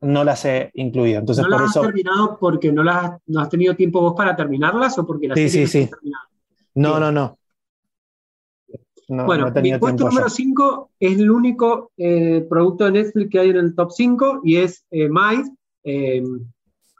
no 0.02 0.24
las 0.24 0.46
he 0.46 0.72
incluido. 0.76 1.20
Entonces, 1.20 1.44
¿No 1.44 1.52
por 1.52 1.62
las 1.62 1.70
eso. 1.72 1.82
has 1.82 1.86
terminado 1.88 2.38
porque 2.40 2.72
no, 2.72 2.84
las, 2.84 3.04
has- 3.04 3.20
no 3.28 3.42
has 3.42 3.50
tenido 3.50 3.76
tiempo 3.76 4.00
vos 4.02 4.14
para 4.16 4.36
terminarlas 4.36 4.98
o 4.98 5.06
porque 5.06 5.28
las 5.28 5.38
Sí, 5.38 5.50
sí, 5.50 5.68
sí. 5.68 5.90
No, 6.76 7.00
no, 7.00 7.12
no. 7.12 7.38
No, 9.10 9.26
Bueno, 9.26 9.50
no 9.50 9.62
mi 9.62 9.78
puesto 9.78 10.06
número 10.06 10.28
yo. 10.28 10.30
5 10.30 10.92
es 11.00 11.19
el 11.19 11.30
único 11.31 11.92
eh, 11.98 12.45
producto 12.50 12.86
de 12.86 12.92
Netflix 12.92 13.30
que 13.30 13.40
hay 13.40 13.50
en 13.50 13.57
el 13.57 13.76
top 13.76 13.92
5 13.92 14.42
y 14.44 14.57
es 14.57 14.86
eh, 14.92 15.10
Mice. 15.10 15.52
eh, 15.83 16.24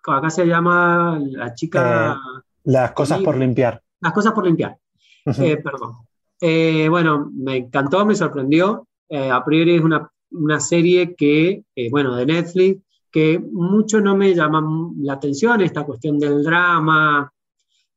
acá 0.08 0.30
se 0.30 0.46
llama 0.46 1.20
la 1.22 1.54
chica. 1.54 2.18
Las 2.64 2.92
cosas 2.94 3.22
por 3.22 3.38
limpiar. 3.38 3.82
Las 4.02 4.14
cosas 4.14 4.34
por 4.34 4.46
limpiar. 4.46 4.76
Eh, 5.26 5.58
perdón. 5.58 5.98
Eh, 6.42 6.88
bueno, 6.90 7.30
me 7.34 7.58
encantó, 7.58 8.06
me 8.06 8.16
sorprendió. 8.16 8.88
Eh, 9.08 9.30
a 9.30 9.44
priori 9.44 9.76
es 9.76 9.82
una, 9.84 10.10
una 10.32 10.60
serie 10.60 11.16
que, 11.16 11.64
eh, 11.76 11.90
bueno, 11.92 12.16
de 12.16 12.26
Netflix, 12.26 12.82
que 13.12 13.40
mucho 13.40 14.00
no 14.02 14.16
me 14.16 14.34
llama 14.34 14.64
la 15.00 15.14
atención, 15.14 15.62
esta 15.62 15.84
cuestión 15.84 16.18
del 16.18 16.44
drama. 16.44 17.32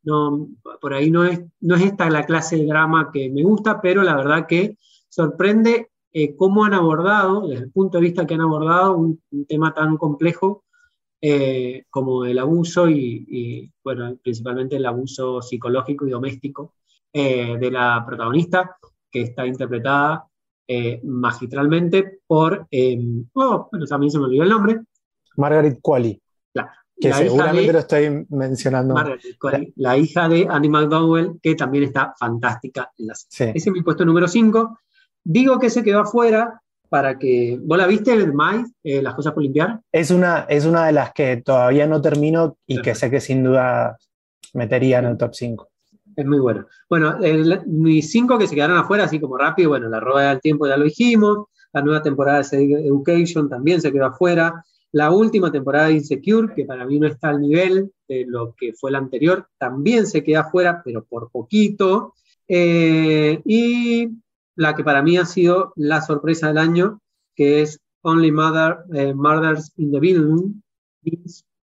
No, 0.04 0.48
por 0.80 0.94
ahí 0.94 1.10
no 1.10 1.24
es, 1.24 1.40
no 1.60 1.76
es 1.76 1.82
esta 1.82 2.10
la 2.10 2.26
clase 2.26 2.56
de 2.56 2.66
drama 2.66 3.10
que 3.12 3.30
me 3.30 3.42
gusta, 3.42 3.80
pero 3.80 4.02
la 4.02 4.16
verdad 4.16 4.46
que 4.46 4.76
sorprende 5.08 5.90
eh, 6.12 6.34
cómo 6.36 6.64
han 6.64 6.74
abordado, 6.74 7.46
desde 7.46 7.64
el 7.64 7.70
punto 7.70 7.98
de 7.98 8.04
vista 8.04 8.26
que 8.26 8.34
han 8.34 8.40
abordado, 8.40 8.96
un, 8.96 9.22
un 9.30 9.46
tema 9.46 9.72
tan 9.72 9.96
complejo 9.96 10.64
eh, 11.20 11.84
como 11.88 12.24
el 12.24 12.38
abuso 12.38 12.88
y, 12.88 13.24
y, 13.28 13.70
bueno, 13.84 14.16
principalmente 14.22 14.76
el 14.76 14.86
abuso 14.86 15.40
psicológico 15.40 16.06
y 16.06 16.10
doméstico 16.10 16.74
eh, 17.12 17.56
de 17.58 17.70
la 17.70 18.04
protagonista, 18.06 18.76
que 19.10 19.22
está 19.22 19.46
interpretada 19.46 20.26
magistralmente 21.02 22.20
por, 22.26 22.66
oh, 23.34 23.68
bueno, 23.70 23.86
también 23.86 24.10
se 24.10 24.18
me 24.18 24.24
olvidó 24.24 24.42
el 24.44 24.48
nombre, 24.48 24.80
Margaret 25.36 25.78
Qualley, 25.82 26.20
Claro. 26.52 26.70
Que 27.00 27.12
seguramente 27.12 27.66
de- 27.66 27.72
lo 27.72 27.78
estoy 27.80 28.26
mencionando. 28.30 28.94
Margaret 28.94 29.20
la 29.76 29.96
hija 29.96 30.28
de 30.28 30.46
Annie 30.48 30.68
McDowell, 30.70 31.38
que 31.42 31.54
también 31.54 31.84
está 31.84 32.14
fantástica 32.18 32.90
en 32.98 33.06
la 33.08 33.14
serie. 33.14 33.52
Sí. 33.54 33.58
Ese 33.58 33.70
es 33.70 33.72
mi 33.72 33.82
puesto 33.82 34.04
número 34.04 34.28
5. 34.28 34.78
Digo 35.24 35.58
que 35.58 35.70
se 35.70 35.82
quedó 35.82 36.00
afuera 36.00 36.60
para 36.88 37.18
que. 37.18 37.58
¿Vos 37.62 37.78
la 37.78 37.86
viste, 37.86 38.12
el 38.12 38.32
Mice, 38.34 38.72
eh, 38.84 39.02
Las 39.02 39.14
cosas 39.14 39.32
por 39.32 39.42
limpiar? 39.42 39.80
Es 39.90 40.10
una, 40.10 40.40
es 40.48 40.64
una 40.66 40.86
de 40.86 40.92
las 40.92 41.12
que 41.12 41.38
todavía 41.38 41.86
no 41.86 42.00
termino 42.00 42.56
y 42.66 42.80
que 42.82 42.94
sé 42.94 43.10
que 43.10 43.20
sin 43.20 43.42
duda 43.42 43.96
metería 44.54 44.98
en 44.98 45.06
el 45.06 45.16
top 45.16 45.34
5. 45.34 45.68
Es 46.14 46.26
muy 46.26 46.38
bueno. 46.40 46.66
Bueno, 46.90 47.16
el- 47.22 47.62
mis 47.66 48.10
cinco 48.10 48.38
que 48.38 48.46
se 48.46 48.54
quedaron 48.54 48.76
afuera, 48.76 49.04
así 49.04 49.18
como 49.18 49.38
rápido, 49.38 49.70
bueno, 49.70 49.88
La 49.88 49.98
Rueda 49.98 50.28
del 50.30 50.40
Tiempo 50.42 50.66
ya 50.66 50.76
lo 50.76 50.84
dijimos, 50.84 51.46
la 51.72 51.80
nueva 51.80 52.02
temporada 52.02 52.42
de 52.42 52.64
Education 52.86 53.48
también 53.48 53.80
se 53.80 53.90
quedó 53.90 54.04
afuera, 54.06 54.62
la 54.92 55.10
última 55.10 55.50
temporada 55.50 55.86
de 55.86 55.94
Insecure, 55.94 56.54
que 56.54 56.66
para 56.66 56.84
mí 56.84 57.00
no 57.00 57.06
está 57.06 57.30
al 57.30 57.40
nivel 57.40 57.92
de 58.06 58.26
lo 58.26 58.54
que 58.54 58.74
fue 58.74 58.90
la 58.90 58.98
anterior, 58.98 59.48
también 59.58 60.06
se 60.06 60.22
queda 60.22 60.40
afuera, 60.40 60.82
pero 60.84 61.04
por 61.04 61.30
poquito. 61.30 62.14
Eh, 62.46 63.40
y 63.46 64.08
la 64.56 64.74
que 64.74 64.84
para 64.84 65.02
mí 65.02 65.16
ha 65.16 65.24
sido 65.24 65.72
la 65.76 66.02
sorpresa 66.02 66.48
del 66.48 66.58
año, 66.58 67.00
que 67.34 67.62
es 67.62 67.80
Only 68.02 68.32
Mother, 68.32 68.78
eh, 68.92 69.14
Murders 69.14 69.72
in 69.78 69.92
the 69.92 69.98
Building, 69.98 70.62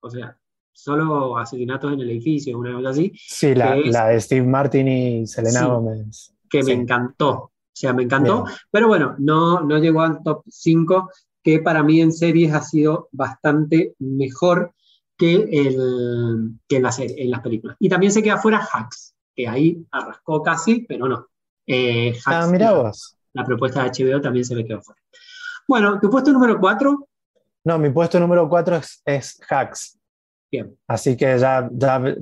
o 0.01 0.11
sea, 0.11 0.37
solo 0.73 1.37
asesinatos 1.37 1.93
en 1.93 2.01
el 2.01 2.11
edificio, 2.11 2.59
una 2.59 2.73
cosa 2.73 2.91
así. 2.91 3.13
Sí, 3.15 3.55
la, 3.55 3.75
de 3.75 4.21
Steve 4.21 4.47
Martin 4.47 4.89
y 4.89 5.27
Selena 5.27 5.67
Gomez. 5.67 6.33
Que 6.49 6.63
me 6.63 6.73
encantó, 6.73 7.31
o 7.31 7.53
sea, 7.71 7.93
me 7.93 8.05
encantó, 8.05 8.45
pero 8.71 8.89
bueno, 8.89 9.15
no, 9.19 9.61
no 9.61 9.79
llegó 9.79 10.01
al 10.01 10.23
top 10.23 10.43
5, 10.49 11.11
que 11.43 11.61
para 11.61 11.83
mí 11.83 12.01
en 12.01 12.13
series 12.13 12.53
ha 12.53 12.63
sido 12.63 13.09
bastante 13.13 13.95
mejor 13.99 14.75
que, 15.17 15.35
el, 15.35 16.53
que 16.67 16.77
en, 16.77 16.83
la 16.83 16.93
serie, 16.93 17.23
en 17.23 17.31
las 17.31 17.41
películas. 17.41 17.77
Y 17.79 17.89
también 17.89 18.13
se 18.13 18.23
queda 18.23 18.39
fuera 18.39 18.67
Hacks, 18.73 19.15
que 19.35 19.47
ahí 19.47 19.85
arrascó 19.91 20.43
casi, 20.43 20.87
pero 20.89 21.09
no. 21.09 21.27
Eh, 21.67 22.19
ah, 22.27 22.47
mira 22.51 22.73
vos. 22.73 23.17
La, 23.33 23.45
propuesta 23.45 23.85
de 23.85 23.91
HBO 23.91 24.21
también 24.21 24.45
se 24.45 24.55
le 24.55 24.65
quedó 24.65 24.81
fuera. 24.83 25.01
Bueno, 25.69 26.01
tu 26.01 26.11
puesto 26.11 26.33
número 26.33 26.59
4. 26.59 27.09
No, 27.65 27.79
mi 27.79 27.91
puesto 27.91 28.19
número 28.19 28.49
4 28.49 28.77
es, 28.77 29.03
es 29.05 29.41
Hacks. 29.49 29.99
Bien. 30.51 30.77
Así 30.89 31.17
que 31.17 31.39
ya, 31.39 31.69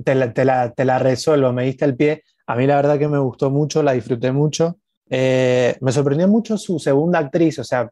te, 0.05 0.15
la, 0.45 0.73
te, 0.73 0.85
la, 0.85 0.99
resuelvo, 0.99 1.51
me 1.51 1.63
diste 1.63 1.85
el 1.85 1.95
pie. 1.95 2.23
A 2.45 2.55
mí 2.55 2.67
la 2.67 2.75
verdad 2.75 2.99
que 2.99 3.07
me 3.07 3.17
gustó 3.17 3.49
mucho, 3.49 3.81
la 3.81 3.93
disfruté 3.93 4.31
mucho. 4.31 4.77
Eh, 5.09 5.75
me 5.81 5.91
sorprendió 5.91 6.27
mucho 6.27 6.57
su 6.57 6.77
segunda 6.77 7.17
actriz, 7.19 7.57
o 7.57 7.63
sea, 7.63 7.89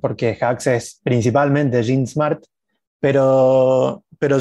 porque 0.00 0.36
Hacks 0.40 0.66
es 0.68 1.00
principalmente 1.02 1.82
Jean 1.82 2.06
Smart, 2.06 2.42
pero, 3.00 4.04
pero 4.18 4.38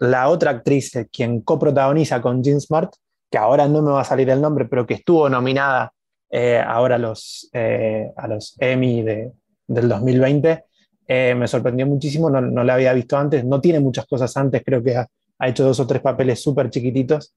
la 0.00 0.28
otra 0.28 0.52
actriz, 0.52 0.92
quien 1.12 1.42
coprotagoniza 1.42 2.20
con 2.20 2.42
Jean 2.42 2.60
Smart, 2.60 2.94
que 3.30 3.38
ahora 3.38 3.68
no 3.68 3.82
me 3.82 3.90
va 3.92 4.00
a 4.00 4.04
salir 4.04 4.30
el 4.30 4.40
nombre, 4.40 4.64
pero 4.66 4.86
que 4.86 4.94
estuvo 4.94 5.28
nominada 5.28 5.92
eh, 6.30 6.62
ahora 6.64 6.96
a 6.96 6.98
los, 6.98 7.48
eh, 7.52 8.10
a 8.16 8.28
los 8.28 8.56
Emmy 8.58 9.02
de, 9.02 9.32
del 9.66 9.88
2020, 9.88 10.64
eh, 11.06 11.34
me 11.36 11.46
sorprendió 11.46 11.86
muchísimo, 11.86 12.30
no, 12.30 12.40
no, 12.40 12.64
la 12.64 12.74
había 12.74 12.92
visto 12.92 13.16
antes, 13.16 13.44
no 13.44 13.60
tiene 13.60 13.80
muchas 13.80 14.06
cosas 14.06 14.36
antes, 14.36 14.62
creo 14.64 14.82
que 14.82 14.96
ha, 14.96 15.08
hecho 15.46 15.64
dos 15.64 15.78
o 15.78 15.86
tres 15.86 16.00
papeles 16.00 16.40
súper 16.42 16.70
chiquititos. 16.70 17.34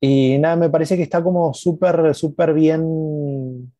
y 0.00 0.38
nada, 0.38 0.56
me 0.56 0.68
parece 0.68 0.96
que 0.96 1.04
está 1.04 1.22
como 1.22 1.54
súper, 1.54 2.14
súper 2.14 2.52
bien 2.52 3.72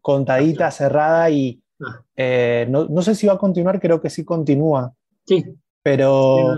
contadita, 0.00 0.70
cerrada 0.70 1.30
y 1.30 1.60
ah. 1.80 2.64
no, 2.68 2.86
no, 2.88 3.02
sé 3.02 3.14
si 3.14 3.26
va 3.26 3.34
a 3.34 3.38
continuar, 3.38 3.80
creo 3.80 4.00
que 4.00 4.10
sí 4.10 4.24
continúa. 4.24 4.92
Sí. 5.26 5.44
Pero... 5.82 6.56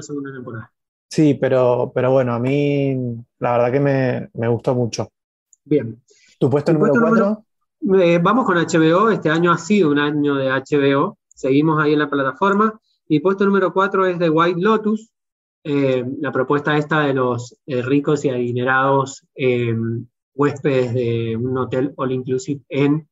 Sí, 1.09 1.35
pero, 1.35 1.93
pero 1.95 2.11
bueno, 2.11 2.33
a 2.33 2.39
mí 2.39 2.97
la 3.39 3.53
verdad 3.53 3.71
que 3.73 3.81
me, 3.81 4.31
me 4.33 4.49
gustó 4.49 4.75
mucho. 4.75 5.11
Bien. 5.63 6.03
¿Tu 6.39 6.49
puesto 6.49 6.73
número 6.73 6.95
cuatro? 6.99 7.45
Eh, 8.01 8.19
vamos 8.23 8.47
con 8.47 8.57
HBO, 8.57 9.11
este 9.11 9.29
año 9.29 9.51
ha 9.51 9.59
sido 9.59 9.91
un 9.91 9.99
año 9.99 10.37
de 10.37 10.49
HBO, 10.49 11.19
seguimos 11.29 11.83
ahí 11.83 11.95
en 11.95 11.99
la 11.99 12.09
plataforma. 12.09 12.81
Mi 13.09 13.19
puesto 13.19 13.45
número 13.45 13.73
4 13.73 14.07
es 14.07 14.19
de 14.19 14.31
White 14.31 14.61
Lotus, 14.61 15.11
eh, 15.65 16.05
la 16.21 16.33
propuesta 16.33 16.79
esta 16.79 17.01
de 17.01 17.13
los 17.13 17.59
eh, 17.67 17.83
ricos 17.83 18.25
y 18.25 18.31
adinerados 18.31 19.27
huéspedes 20.35 20.95
de 20.95 21.37
un 21.37 21.59
hotel 21.59 21.93
all 21.97 22.13
inclusive 22.13 22.63
en 22.71 23.07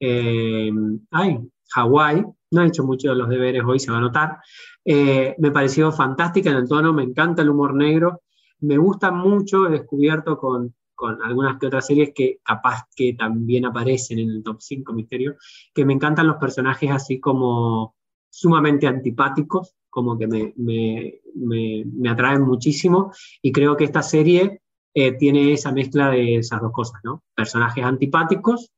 ay, 0.00 1.38
Hawái. 1.70 2.24
No 2.50 2.62
he 2.62 2.68
hecho 2.68 2.84
mucho 2.84 3.10
de 3.10 3.16
los 3.16 3.28
deberes 3.28 3.62
hoy, 3.64 3.78
se 3.78 3.90
va 3.90 3.98
a 3.98 4.00
notar. 4.00 4.38
me 4.84 5.50
pareció 5.52 5.92
fantástica 5.92 6.50
en 6.50 6.56
el 6.56 6.68
tono, 6.68 6.92
me 6.92 7.02
encanta 7.02 7.42
el 7.42 7.50
humor 7.50 7.74
negro. 7.74 8.22
Me 8.60 8.78
gusta 8.78 9.10
mucho, 9.10 9.66
he 9.66 9.70
descubierto 9.70 10.38
con 10.38 10.74
con 10.98 11.22
algunas 11.22 11.60
que 11.60 11.68
otras 11.68 11.86
series 11.86 12.10
que 12.12 12.40
capaz 12.42 12.82
que 12.96 13.14
también 13.14 13.64
aparecen 13.64 14.18
en 14.18 14.30
el 14.30 14.42
top 14.42 14.56
5 14.60 14.92
misterio, 14.92 15.36
que 15.72 15.84
me 15.84 15.92
encantan 15.92 16.26
los 16.26 16.38
personajes 16.38 16.90
así 16.90 17.20
como 17.20 17.94
sumamente 18.28 18.88
antipáticos, 18.88 19.76
como 19.88 20.18
que 20.18 20.26
me, 20.26 20.52
me, 20.56 21.20
me, 21.36 22.10
atraen 22.10 22.42
muchísimo 22.42 23.12
y 23.40 23.52
creo 23.52 23.76
que 23.76 23.84
esta 23.84 24.02
serie 24.02 24.60
eh, 24.92 25.12
tiene 25.12 25.52
esa 25.52 25.70
mezcla 25.70 26.10
de 26.10 26.38
esas 26.38 26.60
dos 26.60 26.72
cosas, 26.72 27.00
¿no? 27.04 27.22
Personajes 27.32 27.84
antipáticos 27.84 28.72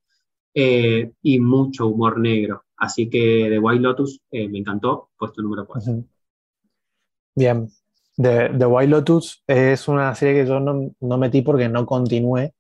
eh, 0.54 1.12
y 1.23 1.40
mucho 1.40 1.87
humor 1.87 2.19
negro. 2.19 2.64
Así 2.76 3.09
que 3.09 3.49
The 3.50 3.59
White 3.59 3.83
Lotus 3.83 4.21
eh, 4.30 4.49
me 4.49 4.59
encantó, 4.59 5.11
puesto 5.19 5.42
número 5.42 5.66
4. 5.66 6.02
Bien, 7.35 7.69
The, 8.16 8.50
The 8.59 8.66
Wild 8.66 8.90
Lotus 8.90 9.42
es 9.47 9.88
una 9.88 10.14
serie 10.14 10.42
que 10.42 10.49
yo 10.49 10.61
no, 10.61 10.90
no 11.00 11.19
metí 11.19 11.42
porque 11.42 11.69
no 11.69 11.87
continué. 11.87 12.52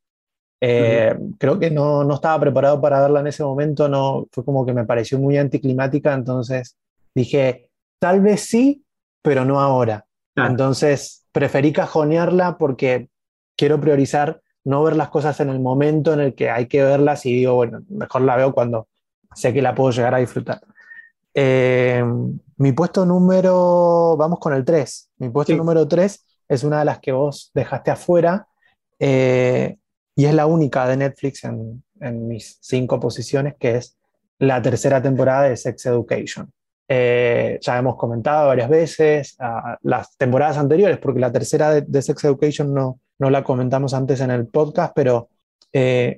Eh, 0.60 1.16
creo 1.38 1.58
que 1.58 1.70
no, 1.70 2.04
no, 2.04 2.14
estaba 2.14 2.38
preparado 2.38 2.80
para 2.80 3.00
verla 3.00 3.20
en 3.20 3.28
ese 3.28 3.42
momento, 3.42 3.88
no, 3.88 4.26
fue 4.30 4.44
como 4.44 4.66
que 4.66 4.74
me 4.74 4.84
pareció 4.84 5.18
muy 5.18 5.38
anticlimática, 5.38 6.12
entonces 6.12 6.76
dije, 7.14 7.70
tal 7.98 8.20
vez 8.20 8.42
sí, 8.42 8.84
pero 9.22 9.44
no 9.44 9.60
ahora. 9.60 10.04
Entonces 10.36 11.26
preferí 11.32 11.72
cajonearla 11.72 12.56
porque 12.56 13.08
quiero 13.56 13.80
priorizar 13.80 14.40
no 14.64 14.82
ver 14.82 14.96
las 14.96 15.08
cosas 15.08 15.40
en 15.40 15.48
el 15.48 15.60
momento 15.60 16.12
en 16.12 16.20
el 16.20 16.34
que 16.34 16.50
hay 16.50 16.66
que 16.66 16.82
verlas 16.82 17.24
y 17.26 17.34
digo, 17.34 17.54
bueno, 17.54 17.82
mejor 17.88 18.22
la 18.22 18.36
veo 18.36 18.52
cuando 18.52 18.88
sé 19.34 19.52
que 19.52 19.62
la 19.62 19.74
puedo 19.74 19.90
llegar 19.90 20.14
a 20.14 20.18
disfrutar. 20.18 20.60
Eh, 21.32 22.04
mi 22.56 22.72
puesto 22.72 23.06
número, 23.06 24.16
vamos 24.16 24.38
con 24.38 24.52
el 24.52 24.64
3. 24.64 25.10
Mi 25.18 25.30
puesto 25.30 25.54
número 25.56 25.86
3 25.86 26.26
es 26.48 26.64
una 26.64 26.80
de 26.80 26.84
las 26.84 26.98
que 26.98 27.12
vos 27.12 27.50
dejaste 27.54 27.90
afuera 27.90 28.46
eh, 28.98 29.78
y 30.14 30.24
es 30.26 30.34
la 30.34 30.46
única 30.46 30.86
de 30.86 30.96
Netflix 30.96 31.44
en, 31.44 31.82
mis 32.26 32.58
cinco 32.60 32.98
posiciones, 32.98 33.54
que 33.58 33.76
es 33.76 33.96
la 34.38 34.60
tercera 34.62 35.02
temporada 35.02 35.42
de 35.44 35.56
Sex 35.56 35.86
Education. 35.86 36.50
Eh, 36.88 37.58
ya 37.60 37.78
hemos 37.78 37.96
comentado 37.96 38.48
varias 38.48 38.68
veces 38.68 39.36
las 39.82 40.16
temporadas 40.16 40.56
anteriores, 40.56 40.98
porque 40.98 41.20
la 41.20 41.30
tercera 41.30 41.80
de, 41.80 42.02
Sex 42.02 42.24
Education 42.24 42.74
no, 42.74 42.98
no, 43.20 43.30
la 43.30 43.44
comentamos 43.44 43.94
antes 43.94 44.20
en 44.20 44.30
el 44.30 44.46
podcast, 44.48 44.92
pero 44.94 45.28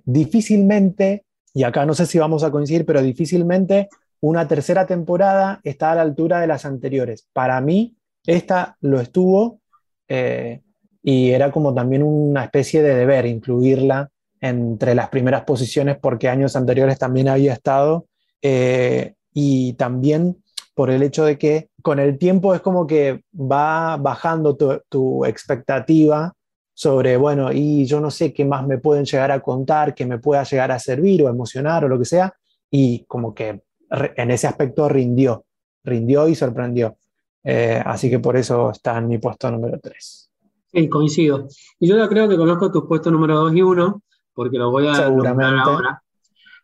difícilmente, 0.04 1.24
y 1.52 1.64
acá 1.64 1.84
no 1.84 1.92
sé 1.92 2.06
si 2.06 2.18
vamos 2.18 2.42
a 2.42 2.50
coincidir, 2.50 2.86
pero 2.86 3.02
difícilmente 3.02 3.90
una 4.22 4.46
tercera 4.46 4.86
temporada 4.86 5.60
está 5.64 5.90
a 5.90 5.96
la 5.96 6.02
altura 6.02 6.40
de 6.40 6.46
las 6.46 6.64
anteriores. 6.64 7.26
Para 7.32 7.60
mí, 7.60 7.96
esta 8.24 8.76
lo 8.80 9.00
estuvo 9.00 9.60
eh, 10.08 10.60
y 11.02 11.30
era 11.30 11.50
como 11.50 11.74
también 11.74 12.04
una 12.04 12.44
especie 12.44 12.82
de 12.82 12.94
deber 12.94 13.26
incluirla 13.26 14.10
entre 14.40 14.94
las 14.94 15.08
primeras 15.08 15.42
posiciones 15.42 15.98
porque 16.00 16.28
años 16.28 16.54
anteriores 16.54 16.98
también 16.98 17.28
había 17.28 17.52
estado 17.52 18.06
eh, 18.42 19.14
y 19.34 19.72
también 19.72 20.40
por 20.74 20.90
el 20.90 21.02
hecho 21.02 21.24
de 21.24 21.36
que 21.36 21.68
con 21.82 21.98
el 21.98 22.16
tiempo 22.16 22.54
es 22.54 22.60
como 22.60 22.86
que 22.86 23.24
va 23.34 23.96
bajando 23.96 24.56
tu 24.56 25.24
expectativa 25.24 26.32
sobre, 26.74 27.16
bueno, 27.16 27.52
y 27.52 27.84
yo 27.84 28.00
no 28.00 28.10
sé 28.10 28.32
qué 28.32 28.44
más 28.44 28.66
me 28.66 28.78
pueden 28.78 29.04
llegar 29.04 29.30
a 29.30 29.40
contar, 29.40 29.94
que 29.94 30.06
me 30.06 30.18
pueda 30.18 30.42
llegar 30.44 30.72
a 30.72 30.78
servir 30.78 31.22
o 31.22 31.28
emocionar 31.28 31.84
o 31.84 31.88
lo 31.88 31.98
que 31.98 32.04
sea, 32.04 32.34
y 32.70 33.04
como 33.04 33.34
que 33.34 33.62
en 33.90 34.30
ese 34.30 34.46
aspecto 34.46 34.88
rindió, 34.88 35.44
rindió 35.84 36.28
y 36.28 36.34
sorprendió. 36.34 36.96
Eh, 37.44 37.82
así 37.84 38.08
que 38.08 38.18
por 38.18 38.36
eso 38.36 38.70
está 38.70 38.98
en 38.98 39.08
mi 39.08 39.18
puesto 39.18 39.50
número 39.50 39.78
3. 39.80 40.30
Sí, 40.72 40.88
coincido. 40.88 41.48
Y 41.78 41.88
yo 41.88 42.08
creo 42.08 42.28
que 42.28 42.36
conozco 42.36 42.70
tus 42.70 42.86
puestos 42.86 43.12
número 43.12 43.36
2 43.36 43.54
y 43.54 43.62
1, 43.62 44.02
porque 44.32 44.56
lo 44.56 44.70
voy 44.70 44.86
a 44.86 44.94
Seguramente. 44.94 45.60
ahora. 45.62 46.02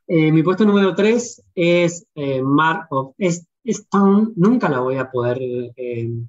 Eh, 0.06 0.32
mi 0.32 0.42
puesto 0.42 0.64
número 0.64 0.94
3 0.94 1.42
es 1.54 2.06
eh, 2.14 2.40
Mark 2.42 2.86
of 2.90 3.12
Stone. 3.72 4.28
Nunca 4.36 4.68
la 4.68 4.80
voy 4.80 4.96
a 4.96 5.10
poder 5.10 5.38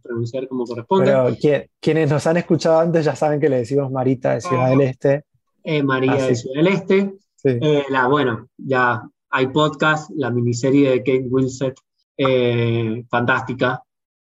pronunciar 0.01 0.47
como 0.47 0.65
corresponde. 0.65 1.05
Pero 1.05 1.65
quienes 1.79 2.09
nos 2.09 2.25
han 2.27 2.37
escuchado 2.37 2.79
antes 2.79 3.05
ya 3.05 3.15
saben 3.15 3.39
que 3.39 3.49
le 3.49 3.57
decimos 3.57 3.91
Marita 3.91 4.33
de 4.33 4.41
Ciudad 4.41 4.69
del 4.69 4.81
Este. 4.81 5.25
María 5.83 6.15
de 6.15 6.35
Ciudad 6.35 6.55
del 6.55 6.67
Este. 6.67 7.13
la, 7.89 8.07
bueno, 8.07 8.49
ya 8.57 9.03
hay 9.29 9.47
podcast, 9.47 10.09
la 10.15 10.31
miniserie 10.31 10.89
de 10.91 10.97
Kate 10.99 11.27
Winslet, 11.29 11.75
eh, 12.17 13.05
fantástica, 13.09 13.83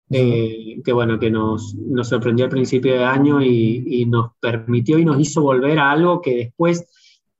eh, 0.09 0.81
que 0.83 0.93
bueno, 0.93 1.19
que 1.19 1.29
nos, 1.29 1.75
nos, 1.75 2.09
sorprendió 2.09 2.45
al 2.45 2.51
principio 2.51 2.93
de 2.93 3.03
año 3.03 3.41
y, 3.41 4.05
nos 4.07 4.31
permitió 4.39 4.99
y 4.99 5.05
nos 5.05 5.19
hizo 5.19 5.41
volver 5.41 5.79
a 5.79 5.91
algo 5.91 6.21
que 6.21 6.35
después 6.35 6.85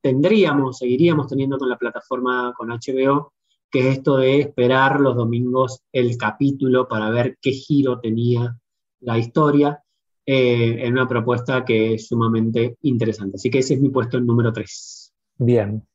tendríamos, 0.00 0.78
seguiríamos 0.78 1.26
teniendo 1.26 1.58
con 1.58 1.68
la 1.68 1.78
plataforma, 1.78 2.54
con 2.56 2.68
HBO, 2.68 3.32
que 3.70 3.80
es 3.80 3.98
esto 3.98 4.16
de 4.16 4.40
esperar 4.40 5.00
los 5.00 5.16
domingos 5.16 5.82
el 5.92 6.16
capítulo 6.16 6.88
para 6.88 7.10
ver 7.10 7.36
qué 7.40 7.52
giro 7.52 8.00
tenía 8.00 8.56
la 9.00 9.18
historia, 9.18 9.82
eh, 10.24 10.84
en 10.84 10.92
una 10.92 11.06
propuesta 11.06 11.64
que 11.64 11.94
es 11.94 12.08
sumamente 12.08 12.76
interesante. 12.82 13.36
Así 13.36 13.48
que 13.50 13.58
ese 13.58 13.74
es 13.74 13.80
mi 13.80 13.90
puesto 13.90 14.18
número 14.18 14.52
3. 14.52 15.12
Bien, 15.38 15.86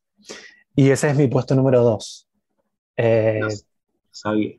y 0.76 0.90
ese 0.90 1.10
es 1.10 1.18
mi 1.18 1.28
puesto 1.28 1.56
número 1.56 1.84
dos. 1.84 2.28
Eh, 2.96 3.42
sabía. 4.10 4.56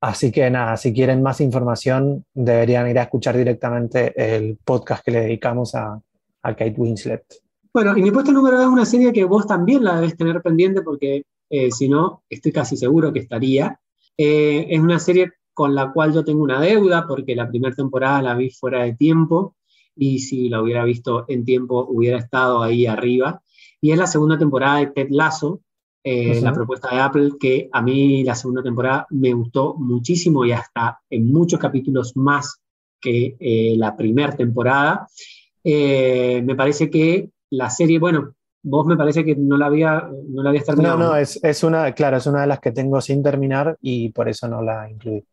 Así 0.00 0.32
que 0.32 0.50
nada, 0.50 0.76
si 0.76 0.92
quieren 0.92 1.22
más 1.22 1.40
información, 1.40 2.24
deberían 2.34 2.88
ir 2.88 2.98
a 2.98 3.02
escuchar 3.02 3.36
directamente 3.36 4.12
el 4.16 4.58
podcast 4.64 5.04
que 5.04 5.12
le 5.12 5.20
dedicamos 5.20 5.74
a, 5.74 6.00
Kate 6.42 6.74
Winslet. 6.76 7.24
Bueno, 7.72 7.96
y 7.96 8.02
mi 8.02 8.10
puesto 8.10 8.32
número 8.32 8.56
dos 8.56 8.66
es 8.66 8.72
una 8.72 8.84
serie 8.84 9.12
que 9.12 9.24
vos 9.24 9.46
también 9.46 9.84
la 9.84 9.94
debes 9.96 10.16
tener 10.16 10.42
pendiente 10.42 10.82
porque 10.82 11.22
si 11.70 11.88
no, 11.88 12.22
estoy 12.30 12.50
casi 12.50 12.76
seguro 12.76 13.12
que 13.12 13.20
estaría. 13.20 13.78
es 14.16 14.80
una 14.80 14.98
serie 14.98 15.32
con 15.54 15.74
la 15.74 15.92
cual 15.92 16.12
yo 16.12 16.24
tengo 16.24 16.42
una 16.42 16.60
deuda 16.60 17.06
porque 17.06 17.36
la 17.36 17.48
primera 17.48 17.74
temporada 17.74 18.22
la 18.22 18.34
vi 18.34 18.50
fuera 18.50 18.84
de 18.84 18.94
tiempo 18.94 19.56
y 19.96 20.20
si 20.20 20.48
la 20.48 20.62
hubiera 20.62 20.84
visto 20.84 21.24
en 21.28 21.44
tiempo 21.44 21.86
hubiera 21.88 22.18
estado 22.18 22.62
ahí 22.62 22.86
arriba. 22.86 23.42
Y 23.80 23.90
es 23.90 23.98
la 23.98 24.06
segunda 24.06 24.38
temporada 24.38 24.78
de 24.78 24.86
Ted 24.86 25.08
Lasso, 25.10 25.60
eh, 26.04 26.40
la 26.40 26.52
propuesta 26.52 26.90
de 26.90 27.00
Apple, 27.00 27.32
que 27.38 27.68
a 27.72 27.82
mí 27.82 28.24
la 28.24 28.34
segunda 28.34 28.62
temporada 28.62 29.06
me 29.10 29.32
gustó 29.32 29.74
muchísimo 29.74 30.44
y 30.44 30.52
hasta 30.52 31.00
en 31.10 31.30
muchos 31.30 31.60
capítulos 31.60 32.16
más 32.16 32.60
que 33.00 33.36
eh, 33.38 33.74
la 33.76 33.96
primera 33.96 34.34
temporada. 34.34 35.08
Eh, 35.62 36.42
me 36.44 36.54
parece 36.54 36.90
que 36.90 37.30
la 37.50 37.70
serie, 37.70 37.98
bueno, 37.98 38.34
vos 38.62 38.86
me 38.86 38.96
parece 38.96 39.24
que 39.24 39.36
no 39.36 39.56
la 39.56 39.66
había, 39.66 40.08
no 40.28 40.42
la 40.42 40.50
habías 40.50 40.64
terminado. 40.64 40.98
No, 40.98 41.04
no, 41.06 41.16
es, 41.16 41.38
es, 41.42 41.64
una, 41.64 41.92
claro, 41.92 42.16
es 42.16 42.26
una 42.26 42.42
de 42.42 42.46
las 42.46 42.60
que 42.60 42.72
tengo 42.72 43.00
sin 43.00 43.22
terminar 43.22 43.76
y 43.80 44.10
por 44.10 44.28
eso 44.28 44.48
no 44.48 44.62
la 44.62 44.90
incluí. 44.90 45.24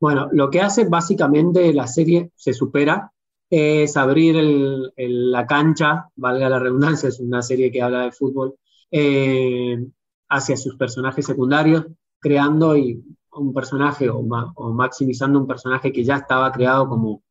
Bueno, 0.00 0.28
lo 0.32 0.50
que 0.50 0.60
hace 0.60 0.84
básicamente 0.84 1.72
la 1.72 1.86
serie 1.86 2.30
se 2.34 2.52
supera 2.52 3.12
es 3.48 3.96
abrir 3.96 4.36
la 4.96 5.46
cancha, 5.46 6.08
valga 6.16 6.48
la 6.48 6.58
redundancia, 6.58 7.08
es 7.08 7.20
una 7.20 7.42
serie 7.42 7.70
que 7.70 7.82
habla 7.82 8.04
de 8.04 8.12
fútbol, 8.12 8.54
eh, 8.90 9.78
hacia 10.28 10.56
sus 10.56 10.76
personajes 10.76 11.26
secundarios, 11.26 11.86
creando 12.18 12.76
y, 12.76 13.04
un 13.34 13.54
personaje 13.54 14.08
o, 14.10 14.22
maximizando 14.72 15.38
un 15.40 15.46
personaje 15.46 15.92
que 15.92 16.04
ya 16.04 16.16
estaba 16.16 16.52
creado 16.52 16.88
como 16.88 17.22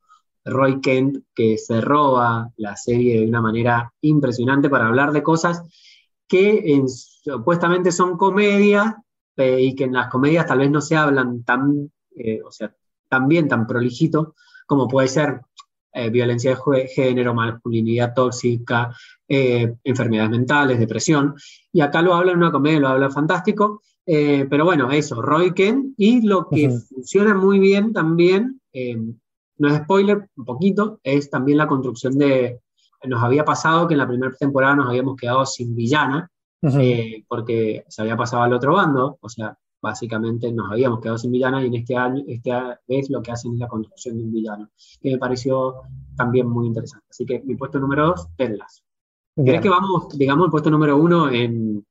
Roy 0.46 0.82
Kent, 0.82 1.24
que 1.36 1.58
se 1.58 1.82
roba 1.82 2.50
la 2.58 2.76
serie 2.76 3.20
de 3.20 3.28
una 3.28 3.42
manera 3.42 3.94
impresionante 4.02 4.70
para 4.70 4.88
hablar 4.88 5.12
de 5.12 5.24
cosas 5.24 5.64
que 6.28 6.82
supuestamente 6.88 7.92
son 7.92 8.18
comedias 8.18 8.96
y 9.38 9.76
que 9.76 9.86
en 9.86 9.94
las 9.94 10.10
comedias 10.10 10.46
tal 10.46 10.60
vez 10.60 10.72
no 10.72 10.82
se 10.82 10.96
hablan 10.96 11.44
tan, 11.44 11.92
eh, 12.16 12.42
o 12.46 12.52
sea, 12.52 12.74
tan 13.10 13.28
bien, 13.28 13.48
tan 13.48 13.68
prolijito, 13.68 14.36
como 14.66 14.88
puede 14.88 15.08
ser 15.08 15.42
eh, 15.94 16.10
violencia 16.10 16.58
de 16.66 16.88
género, 16.88 17.34
masculinidad 17.34 18.14
tóxica, 18.14 18.96
eh, 19.28 19.74
enfermedades 19.84 20.32
mentales, 20.32 20.80
depresión. 20.80 21.36
Y 21.74 21.82
acá 21.82 22.02
lo 22.02 22.14
habla 22.14 22.32
en 22.32 22.38
una 22.38 22.52
comedia, 22.52 22.80
lo 22.80 22.88
habla 22.88 23.10
fantástico. 23.10 23.82
Pero 24.04 24.66
bueno, 24.66 24.92
eso, 24.92 25.22
Roy 25.22 25.54
Ken. 25.54 25.94
Y 25.98 26.26
lo 26.26 26.48
que 26.50 26.70
funciona 26.70 27.34
muy 27.34 27.60
bien 27.60 27.94
también, 27.94 28.60
no 29.62 29.68
es 29.68 29.76
spoiler, 29.84 30.28
un 30.36 30.46
poquito, 30.46 31.00
es 31.04 31.30
también 31.30 31.60
la 31.60 31.68
construcción 31.68 32.18
de. 32.18 32.60
Nos 33.04 33.22
había 33.24 33.46
pasado 33.46 33.88
que 33.88 33.94
en 33.94 34.00
la 34.00 34.08
primera 34.08 34.34
temporada 34.34 34.76
nos 34.76 34.88
habíamos 34.88 35.16
quedado 35.16 35.46
sin 35.46 35.76
villana, 35.76 36.30
porque 37.28 37.84
se 37.88 38.02
había 38.02 38.18
pasado 38.18 38.44
al 38.44 38.54
otro 38.54 38.74
bando, 38.74 39.18
o 39.22 39.30
sea, 39.30 39.56
básicamente 39.82 40.52
nos 40.52 40.72
habíamos 40.72 41.00
quedado 41.00 41.18
sin 41.18 41.32
villana 41.32 41.64
y 41.64 41.68
en 41.68 41.76
este 41.76 41.96
año, 41.96 42.24
este 42.28 42.52
vez 42.88 43.10
lo 43.10 43.22
que 43.22 43.32
hacen 43.32 43.54
es 43.54 43.60
la 43.60 43.68
construcción 43.68 44.18
de 44.18 44.24
un 44.24 44.32
villano, 44.32 44.70
que 45.00 45.12
me 45.12 45.18
pareció 45.18 45.82
también 46.16 46.48
muy 46.48 46.68
interesante. 46.68 47.06
Así 47.10 47.26
que 47.26 47.42
mi 47.42 47.56
puesto 47.56 47.80
número 47.80 48.08
dos, 48.08 48.28
Ted 48.36 48.58
¿Crees 49.36 49.62
que 49.62 49.70
vamos, 49.70 50.10
digamos, 50.18 50.46
el 50.46 50.52
puesto 50.52 50.70
número 50.70 50.98
uno 50.98 51.30
en... 51.30 51.86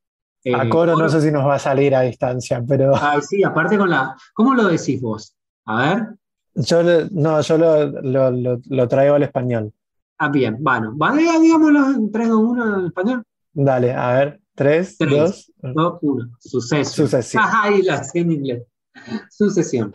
Eh, 0.44 0.54
a 0.54 0.68
coro 0.68 0.96
no 0.96 1.08
sé 1.08 1.20
si 1.20 1.30
nos 1.30 1.44
va 1.44 1.54
a 1.54 1.58
salir 1.58 1.94
a 1.94 2.02
distancia, 2.02 2.62
pero... 2.66 2.92
Ah, 2.94 3.20
sí, 3.20 3.42
aparte 3.42 3.78
con 3.78 3.90
la... 3.90 4.16
¿Cómo 4.34 4.54
lo 4.54 4.68
decís 4.68 5.00
vos? 5.00 5.34
A 5.66 5.82
ver. 5.82 6.19
Yo, 6.54 6.83
no, 7.11 7.40
yo 7.40 7.59
lo, 7.59 8.30
lo, 8.30 8.88
traigo 8.88 9.14
al 9.14 9.23
español. 9.23 9.73
Ah, 10.19 10.28
bien, 10.28 10.57
bueno. 10.61 10.92
¿Vale, 10.95 11.23
digámoslo 11.40 11.90
en 11.90 12.11
3, 12.11 12.28
2, 12.28 12.40
1 12.40 12.78
en 12.80 12.87
español? 12.87 13.23
Dale, 13.52 13.92
a 13.95 14.12
ver. 14.12 14.40
3, 14.54 14.99
2, 14.99 15.52
1. 15.62 16.30
Sucesión. 16.38 16.85
Sucesión. 16.85 17.45
Ay, 17.47 17.82
la 17.82 18.04
sé 18.04 18.19
en 18.19 18.32
inglés. 18.32 18.63
Sucesión. 19.30 19.93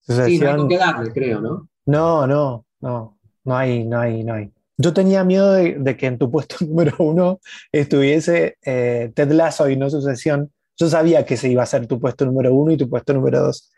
Sucesión. 0.00 0.28
Sí, 0.28 0.38
no 0.38 0.62
hay 0.62 0.68
que 0.68 0.78
darle, 0.78 1.12
creo, 1.12 1.40
¿no? 1.40 1.68
No, 1.86 2.26
no, 2.26 2.64
no. 2.80 3.18
No 3.44 3.56
hay, 3.56 3.84
no 3.84 3.98
hay, 3.98 4.22
no 4.22 4.34
hay. 4.34 4.52
Yo 4.76 4.92
tenía 4.92 5.24
miedo 5.24 5.52
de, 5.52 5.96
que 5.96 6.06
en 6.06 6.18
tu 6.18 6.30
puesto 6.30 6.56
número 6.64 6.94
uno 6.98 7.40
estuviese 7.72 8.56
eh, 8.64 9.12
Ted 9.14 9.32
Lasso 9.32 9.68
y 9.68 9.76
no 9.76 9.90
Sucesión. 9.90 10.52
Yo 10.76 10.88
sabía 10.88 11.26
que 11.26 11.36
se 11.36 11.50
iba 11.50 11.62
a 11.62 11.66
ser 11.66 11.86
tu 11.86 12.00
puesto 12.00 12.24
número 12.24 12.54
uno 12.54 12.72
y 12.72 12.76
tu 12.76 12.88
puesto 12.88 13.12
número 13.12 13.40
dos. 13.40 13.70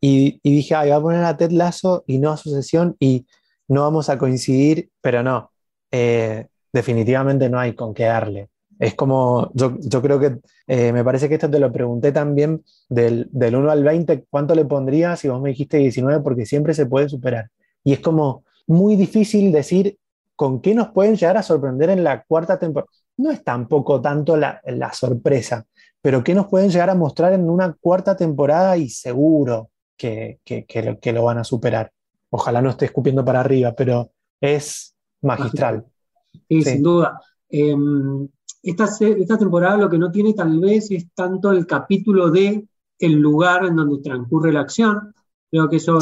Y, 0.00 0.40
dije, 0.42 0.74
ay, 0.74 0.90
voy 0.90 0.98
a 0.98 1.00
poner 1.00 1.24
a 1.24 1.36
Ted 1.36 1.50
Lasso 1.50 2.04
y 2.06 2.18
no 2.18 2.30
a 2.30 2.36
Sucesión 2.36 2.96
y 3.00 3.26
no 3.68 3.82
vamos 3.82 4.08
a 4.08 4.18
coincidir, 4.18 4.90
pero 5.00 5.22
no. 5.22 5.50
Eh, 5.90 6.46
definitivamente 6.72 7.48
no 7.48 7.58
hay 7.58 7.74
con 7.74 7.94
qué 7.94 8.04
darle. 8.04 8.48
Es 8.78 8.94
como, 8.94 9.50
yo, 9.54 9.76
yo 9.80 10.02
creo 10.02 10.20
que 10.20 10.38
eh, 10.66 10.92
me 10.92 11.02
parece 11.02 11.28
que 11.28 11.36
esto 11.36 11.50
te 11.50 11.58
lo 11.58 11.72
pregunté 11.72 12.12
también 12.12 12.62
del, 12.88 13.28
del 13.32 13.56
1 13.56 13.70
al 13.70 13.82
20, 13.82 14.26
¿cuánto 14.28 14.54
le 14.54 14.66
pondrías? 14.66 15.24
Y 15.24 15.28
vos 15.28 15.40
me 15.40 15.50
dijiste 15.50 15.78
19 15.78 16.22
porque 16.22 16.44
siempre 16.44 16.74
se 16.74 16.86
puede 16.86 17.08
superar. 17.08 17.48
Y 17.82 17.94
es 17.94 18.00
como 18.00 18.44
muy 18.66 18.96
difícil 18.96 19.50
decir 19.50 19.96
con 20.34 20.60
qué 20.60 20.74
nos 20.74 20.88
pueden 20.88 21.16
llegar 21.16 21.38
a 21.38 21.42
sorprender 21.42 21.88
en 21.88 22.04
la 22.04 22.22
cuarta 22.24 22.58
temporada. 22.58 22.90
No 23.16 23.30
es 23.30 23.42
tampoco 23.42 24.02
tanto 24.02 24.36
la, 24.36 24.60
la 24.66 24.92
sorpresa, 24.92 25.64
pero 26.02 26.22
qué 26.22 26.34
nos 26.34 26.48
pueden 26.48 26.68
llegar 26.68 26.90
a 26.90 26.94
mostrar 26.94 27.32
en 27.32 27.48
una 27.48 27.72
cuarta 27.72 28.14
temporada 28.14 28.76
y 28.76 28.90
seguro 28.90 29.70
que, 29.96 30.40
que, 30.44 30.64
que, 30.64 30.82
lo, 30.82 31.00
que 31.00 31.12
lo 31.12 31.24
van 31.24 31.38
a 31.38 31.44
superar. 31.44 31.92
Ojalá 32.30 32.60
no 32.60 32.70
esté 32.70 32.86
escupiendo 32.86 33.24
para 33.24 33.40
arriba, 33.40 33.74
pero 33.76 34.10
es 34.40 34.94
magistral. 35.22 35.86
Sí, 36.48 36.62
sin 36.62 36.82
duda. 36.82 37.20
Em, 37.48 38.28
esta, 38.62 38.84
esta 38.84 39.38
temporada 39.38 39.76
lo 39.76 39.88
que 39.88 39.98
no 39.98 40.10
tiene 40.10 40.34
tal 40.34 40.58
vez 40.58 40.90
es 40.90 41.06
tanto 41.14 41.52
el 41.52 41.66
capítulo 41.66 42.30
de 42.30 42.66
el 42.98 43.12
lugar 43.12 43.64
en 43.64 43.76
donde 43.76 44.02
transcurre 44.02 44.52
la 44.52 44.60
acción. 44.60 45.14
Creo 45.50 45.68
que 45.68 45.76
eso 45.76 45.98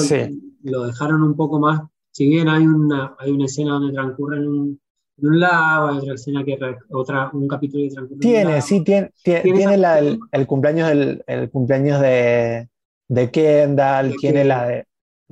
lo 0.63 0.87
dejaron 0.87 1.23
un 1.23 1.37
poco 1.37 1.59
más. 1.59 1.81
Si 2.11 2.29
bien 2.29 2.49
hay 2.49 2.67
una, 2.67 3.15
hay 3.19 3.33
una 3.33 3.47
escena 3.47 3.75
donde 3.75 3.93
transcurre 3.93 4.39
en 4.39 4.49
un, 4.49 4.81
en 5.19 5.29
un 5.29 5.41
lago, 5.41 5.89
hay 5.89 5.99
otra 5.99 6.15
escena 6.15 6.45
que 6.45 6.59
otra, 6.91 7.31
un 7.33 7.49
capítulo 7.49 7.83
que 7.85 7.95
transcurre 7.95 8.21
Tiene, 8.21 8.51
en 8.51 8.57
un 8.57 8.63
sí, 8.63 8.83
tiene, 8.83 9.13
tiene, 9.23 9.77
la, 9.77 9.99
el, 9.99 10.47
cumpleaños, 10.47 10.89
del, 10.89 11.25
el 11.27 11.51
cumpleaños 11.51 12.01
de, 12.01 12.69
de 13.09 13.31
Kendall, 13.31 14.15
tiene, 14.21 14.45
la 14.45 14.67
de, 14.67 14.87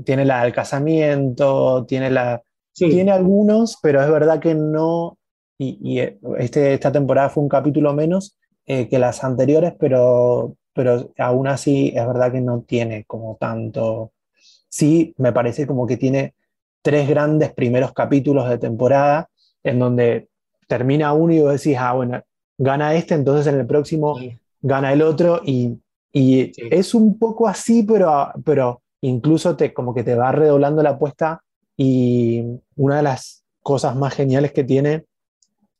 tiene 0.04 0.24
la 0.24 0.44
del 0.44 0.52
casamiento, 0.52 1.84
tiene 1.86 2.10
la. 2.10 2.42
Tiene 2.74 3.12
algunos, 3.12 3.78
pero 3.82 4.02
es 4.02 4.10
verdad 4.10 4.40
que 4.40 4.54
no, 4.54 5.18
y, 5.58 6.00
eh, 6.00 6.18
este, 6.38 6.74
esta 6.74 6.90
temporada 6.90 7.28
fue 7.28 7.42
un 7.42 7.48
capítulo 7.48 7.92
menos 7.92 8.36
eh, 8.66 8.88
que 8.88 8.98
las 8.98 9.22
anteriores, 9.24 9.74
pero, 9.78 10.56
pero 10.72 11.12
aún 11.18 11.48
así 11.48 11.92
es 11.94 12.06
verdad 12.06 12.32
que 12.32 12.40
no 12.40 12.62
tiene 12.62 13.04
como 13.04 13.36
tanto. 13.38 14.12
Sí, 14.68 15.14
me 15.18 15.32
parece 15.32 15.66
como 15.66 15.86
que 15.86 15.96
tiene 15.96 16.34
tres 16.82 17.08
grandes 17.08 17.52
primeros 17.52 17.92
capítulos 17.92 18.48
de 18.48 18.58
temporada 18.58 19.28
en 19.62 19.78
donde 19.78 20.28
termina 20.66 21.12
uno 21.12 21.32
y 21.32 21.40
vos 21.40 21.52
decís, 21.52 21.76
ah, 21.78 21.92
bueno, 21.92 22.22
gana 22.58 22.94
este, 22.94 23.14
entonces 23.14 23.46
en 23.52 23.60
el 23.60 23.66
próximo 23.66 24.18
gana 24.60 24.92
el 24.92 25.02
otro 25.02 25.42
y, 25.44 25.78
y 26.12 26.52
es 26.70 26.94
un 26.94 27.18
poco 27.18 27.48
así, 27.48 27.82
pero, 27.82 28.30
pero 28.44 28.82
incluso 29.00 29.56
te, 29.56 29.72
como 29.72 29.94
que 29.94 30.04
te 30.04 30.14
va 30.14 30.30
redoblando 30.32 30.82
la 30.82 30.90
apuesta 30.90 31.42
y 31.76 32.44
una 32.76 32.98
de 32.98 33.02
las 33.02 33.44
cosas 33.62 33.96
más 33.96 34.14
geniales 34.14 34.52
que 34.52 34.64
tiene 34.64 35.04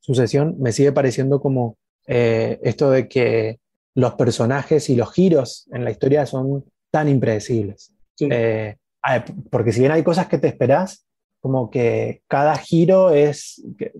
sucesión 0.00 0.56
me 0.58 0.72
sigue 0.72 0.92
pareciendo 0.92 1.40
como 1.40 1.76
eh, 2.06 2.58
esto 2.62 2.90
de 2.90 3.08
que 3.08 3.60
los 3.94 4.14
personajes 4.14 4.88
y 4.90 4.96
los 4.96 5.12
giros 5.12 5.68
en 5.72 5.84
la 5.84 5.90
historia 5.90 6.26
son 6.26 6.64
tan 6.90 7.08
impredecibles. 7.08 7.92
Eh, 8.18 8.76
porque 9.50 9.72
si 9.72 9.80
bien 9.80 9.92
hay 9.92 10.02
cosas 10.02 10.28
que 10.28 10.38
te 10.38 10.48
esperás, 10.48 11.04
como 11.40 11.70
que 11.70 12.22
cada 12.28 12.56
giro 12.56 13.10
es, 13.10 13.62
que, 13.76 13.92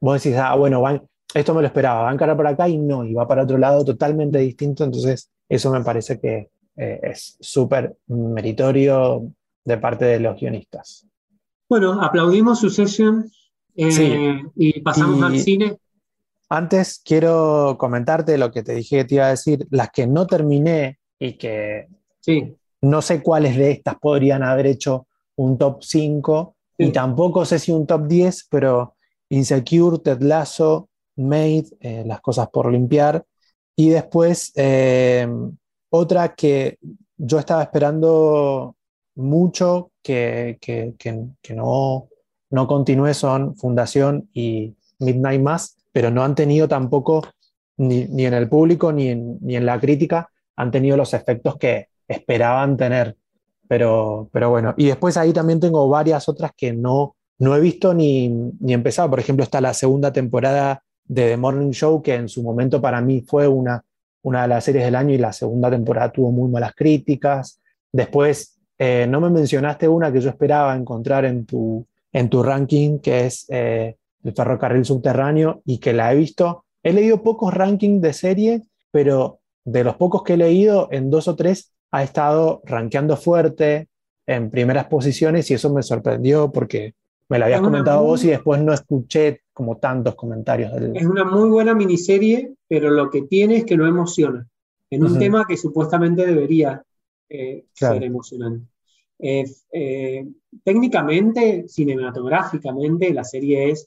vos 0.00 0.22
decís, 0.22 0.38
ah, 0.38 0.54
bueno, 0.56 0.80
van, 0.80 1.02
esto 1.34 1.54
me 1.54 1.60
lo 1.60 1.66
esperaba, 1.66 2.02
va 2.02 2.10
a 2.10 2.12
encarar 2.12 2.36
por 2.36 2.46
acá 2.46 2.68
y 2.68 2.78
no, 2.78 3.04
y 3.04 3.14
va 3.14 3.26
para 3.26 3.44
otro 3.44 3.58
lado 3.58 3.84
totalmente 3.84 4.38
distinto, 4.38 4.84
entonces 4.84 5.30
eso 5.48 5.70
me 5.70 5.82
parece 5.82 6.18
que 6.18 6.50
eh, 6.76 7.00
es 7.02 7.36
súper 7.40 7.96
meritorio 8.06 9.30
de 9.64 9.78
parte 9.78 10.04
de 10.04 10.20
los 10.20 10.40
guionistas. 10.40 11.06
Bueno, 11.68 12.02
aplaudimos 12.02 12.60
Succession, 12.60 13.30
eh, 13.76 14.42
y 14.56 14.80
pasamos 14.80 15.22
al 15.22 15.38
cine. 15.38 15.76
Antes 16.48 17.00
quiero 17.04 17.76
comentarte 17.78 18.36
lo 18.36 18.50
que 18.50 18.62
te 18.62 18.74
dije 18.74 18.98
que 18.98 19.04
te 19.04 19.14
iba 19.16 19.26
a 19.26 19.30
decir, 19.30 19.66
las 19.70 19.90
que 19.90 20.06
no 20.06 20.26
terminé 20.26 20.98
y 21.18 21.34
que 21.34 21.86
sí. 22.20 22.56
no 22.80 23.02
sé 23.02 23.22
cuáles 23.22 23.56
de 23.56 23.70
estas 23.70 23.96
podrían 23.96 24.42
haber 24.42 24.66
hecho 24.66 25.06
un 25.36 25.56
top 25.56 25.82
5 25.82 26.56
y 26.76 26.90
tampoco 26.90 27.44
sé 27.44 27.58
si 27.58 27.72
un 27.72 27.86
top 27.86 28.06
10, 28.06 28.48
pero 28.50 28.96
Insecure, 29.28 29.98
Ted 29.98 30.22
Lasso, 30.22 30.89
Made, 31.20 31.66
eh, 31.80 32.04
Las 32.06 32.20
cosas 32.20 32.48
por 32.50 32.70
limpiar 32.70 33.24
y 33.76 33.90
después 33.90 34.52
eh, 34.56 35.28
otra 35.90 36.34
que 36.34 36.78
yo 37.16 37.38
estaba 37.38 37.62
esperando 37.62 38.76
mucho 39.14 39.92
que, 40.02 40.58
que, 40.60 40.94
que 40.98 41.54
no, 41.54 42.08
no 42.50 42.66
continué 42.66 43.14
son 43.14 43.56
Fundación 43.56 44.28
y 44.32 44.74
Midnight 44.98 45.40
Mass, 45.40 45.76
pero 45.92 46.10
no 46.10 46.22
han 46.22 46.34
tenido 46.34 46.68
tampoco 46.68 47.22
ni, 47.76 48.24
en 48.24 48.34
el 48.34 48.48
público 48.48 48.92
ni 48.92 49.08
en, 49.08 49.38
ni 49.40 49.56
en, 49.56 49.66
la 49.66 49.80
crítica 49.80 50.28
han 50.56 50.70
tenido 50.70 50.96
los 50.96 51.14
efectos 51.14 51.56
que 51.56 51.88
esperaban 52.06 52.76
tener. 52.76 53.16
Pero, 53.68 54.28
pero 54.32 54.50
bueno, 54.50 54.74
y 54.76 54.86
después 54.86 55.16
ahí 55.16 55.32
también 55.32 55.60
tengo 55.60 55.88
varias 55.88 56.28
otras 56.28 56.50
que 56.56 56.72
no, 56.72 57.16
no 57.38 57.54
he 57.56 57.60
visto 57.60 57.94
ni, 57.94 58.28
ni 58.28 58.72
empezado. 58.74 59.08
Por 59.10 59.20
ejemplo, 59.20 59.44
está 59.44 59.60
la 59.60 59.74
segunda 59.74 60.12
temporada 60.12 60.82
de 61.04 61.28
The 61.30 61.36
Morning 61.36 61.70
Show, 61.70 62.02
que 62.02 62.14
en 62.14 62.28
su 62.28 62.42
momento 62.42 62.80
para 62.80 63.00
mí 63.00 63.20
fue 63.20 63.48
una, 63.48 63.82
una 64.22 64.42
de 64.42 64.48
las 64.48 64.64
series 64.64 64.84
del 64.84 64.94
año 64.94 65.14
y 65.14 65.18
la 65.18 65.32
segunda 65.32 65.70
temporada 65.70 66.12
tuvo 66.12 66.30
muy 66.30 66.50
malas 66.50 66.74
críticas. 66.74 67.60
Después, 67.92 68.58
eh, 68.78 69.06
no 69.08 69.20
me 69.20 69.30
mencionaste 69.30 69.88
una 69.88 70.12
que 70.12 70.20
yo 70.20 70.30
esperaba 70.30 70.74
encontrar 70.74 71.24
en 71.24 71.44
tu, 71.44 71.86
en 72.12 72.28
tu 72.28 72.42
ranking, 72.42 72.98
que 72.98 73.26
es 73.26 73.46
eh, 73.48 73.96
el 74.22 74.32
ferrocarril 74.32 74.84
subterráneo, 74.84 75.62
y 75.64 75.78
que 75.78 75.92
la 75.92 76.12
he 76.12 76.16
visto. 76.16 76.64
He 76.82 76.92
leído 76.92 77.22
pocos 77.22 77.52
rankings 77.52 78.00
de 78.00 78.12
serie, 78.12 78.62
pero 78.90 79.40
de 79.64 79.84
los 79.84 79.96
pocos 79.96 80.22
que 80.22 80.34
he 80.34 80.36
leído, 80.36 80.88
en 80.90 81.10
dos 81.10 81.28
o 81.28 81.36
tres 81.36 81.72
ha 81.90 82.02
estado 82.02 82.62
rankeando 82.64 83.16
fuerte 83.16 83.88
en 84.26 84.50
primeras 84.50 84.86
posiciones 84.86 85.50
y 85.50 85.54
eso 85.54 85.72
me 85.72 85.82
sorprendió 85.82 86.52
porque 86.52 86.94
me 87.28 87.38
lo 87.38 87.44
habías 87.44 87.60
comentado 87.60 88.02
vos 88.02 88.24
y 88.24 88.28
después 88.28 88.60
no 88.62 88.72
escuché 88.72 89.42
como 89.60 89.76
tantos 89.76 90.14
comentarios. 90.14 90.72
Es 90.94 91.04
una 91.04 91.22
muy 91.22 91.50
buena 91.50 91.74
miniserie, 91.74 92.54
pero 92.66 92.90
lo 92.90 93.10
que 93.10 93.22
tiene 93.22 93.58
es 93.58 93.66
que 93.66 93.76
no 93.76 93.86
emociona, 93.86 94.48
en 94.88 95.04
un 95.04 95.18
tema 95.18 95.44
que 95.46 95.58
supuestamente 95.58 96.24
debería 96.24 96.82
eh, 97.28 97.66
ser 97.74 98.02
emocionante. 98.02 98.64
Eh, 99.18 100.26
técnicamente, 100.64 101.68
cinematográficamente, 101.68 103.12
la 103.12 103.22
serie 103.22 103.70
es 103.70 103.86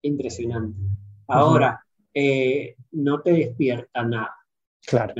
impresionante. 0.00 0.80
Ahora, 1.28 1.84
eh, 2.14 2.76
no 2.92 3.20
te 3.20 3.32
despierta 3.32 4.02
nada. 4.02 4.36
Claro. 4.86 5.12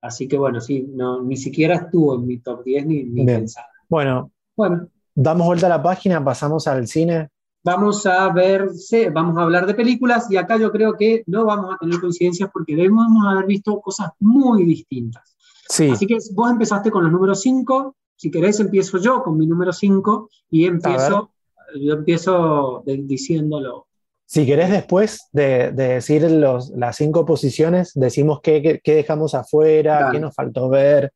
Así 0.00 0.26
que 0.26 0.36
bueno, 0.36 0.60
sí, 0.60 0.88
no, 0.92 1.22
ni 1.22 1.36
siquiera 1.36 1.76
estuvo 1.76 2.16
en 2.16 2.26
mi 2.26 2.38
top 2.38 2.64
10 2.64 2.86
ni, 2.86 3.04
ni 3.04 3.24
pensado. 3.24 3.68
Bueno, 3.88 4.32
bueno, 4.56 4.88
damos 5.14 5.46
vuelta 5.46 5.66
a 5.66 5.70
la 5.70 5.82
página, 5.84 6.24
pasamos 6.24 6.66
al 6.66 6.88
cine. 6.88 7.28
Vamos 7.66 8.06
a 8.06 8.32
ver, 8.32 8.70
vamos 9.12 9.36
a 9.36 9.42
hablar 9.42 9.66
de 9.66 9.74
películas 9.74 10.30
y 10.30 10.36
acá 10.36 10.56
yo 10.56 10.70
creo 10.70 10.94
que 10.94 11.24
no 11.26 11.44
vamos 11.44 11.74
a 11.74 11.78
tener 11.78 11.98
coincidencias 11.98 12.48
porque 12.52 12.76
debemos 12.76 13.04
haber 13.26 13.44
visto 13.44 13.80
cosas 13.80 14.10
muy 14.20 14.64
distintas. 14.64 15.36
Sí. 15.68 15.90
Así 15.90 16.06
que 16.06 16.16
vos 16.32 16.48
empezaste 16.48 16.92
con 16.92 17.02
los 17.02 17.10
números 17.10 17.40
5, 17.40 17.96
si 18.14 18.30
querés 18.30 18.60
empiezo 18.60 18.98
yo 18.98 19.20
con 19.24 19.36
mi 19.36 19.48
número 19.48 19.72
5 19.72 20.30
y 20.48 20.66
empiezo, 20.66 21.32
yo 21.74 21.94
empiezo 21.94 22.84
diciéndolo. 22.86 23.88
Si 24.26 24.46
querés 24.46 24.70
después 24.70 25.28
de, 25.32 25.72
decir 25.72 26.22
los, 26.30 26.70
las 26.70 26.94
cinco 26.94 27.26
posiciones, 27.26 27.90
decimos 27.96 28.38
qué, 28.44 28.80
qué, 28.84 28.94
dejamos 28.94 29.34
afuera, 29.34 30.10
qué 30.12 30.20
nos 30.20 30.36
faltó 30.36 30.68
ver. 30.68 31.12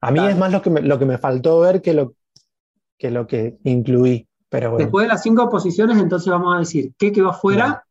A 0.00 0.12
mí 0.12 0.24
es 0.24 0.38
más 0.38 0.52
lo 0.52 0.62
que, 0.62 0.70
me, 0.70 0.82
lo 0.82 1.00
que 1.00 1.06
me 1.06 1.18
faltó 1.18 1.58
ver 1.58 1.82
que 1.82 1.94
lo 1.94 2.14
que, 2.96 3.10
lo 3.10 3.26
que 3.26 3.58
incluí. 3.64 4.28
Pero 4.50 4.76
Después 4.76 5.04
de 5.04 5.08
las 5.08 5.22
cinco 5.22 5.48
posiciones, 5.48 5.96
entonces 5.98 6.30
vamos 6.30 6.54
a 6.54 6.58
decir 6.58 6.92
qué 6.98 7.12
quedó 7.12 7.30
afuera 7.30 7.84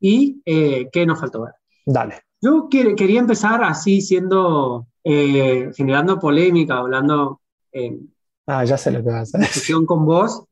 y 0.00 0.40
eh, 0.46 0.88
qué 0.90 1.04
nos 1.04 1.20
faltó 1.20 1.42
ver. 1.42 1.54
Dale. 1.84 2.20
Yo 2.40 2.68
quería 2.70 3.20
empezar 3.20 3.62
así, 3.64 4.00
siendo, 4.00 4.86
eh, 5.02 5.70
generando 5.74 6.18
polémica, 6.18 6.78
hablando. 6.78 7.40
Eh, 7.72 7.98
ah, 8.46 8.64
ya 8.64 8.78
sé 8.78 8.90
lo 8.90 9.02
que 9.02 9.10
vas 9.10 9.34
a 9.34 9.38
hacer. 9.38 9.84
con 9.86 10.06
vos 10.06 10.44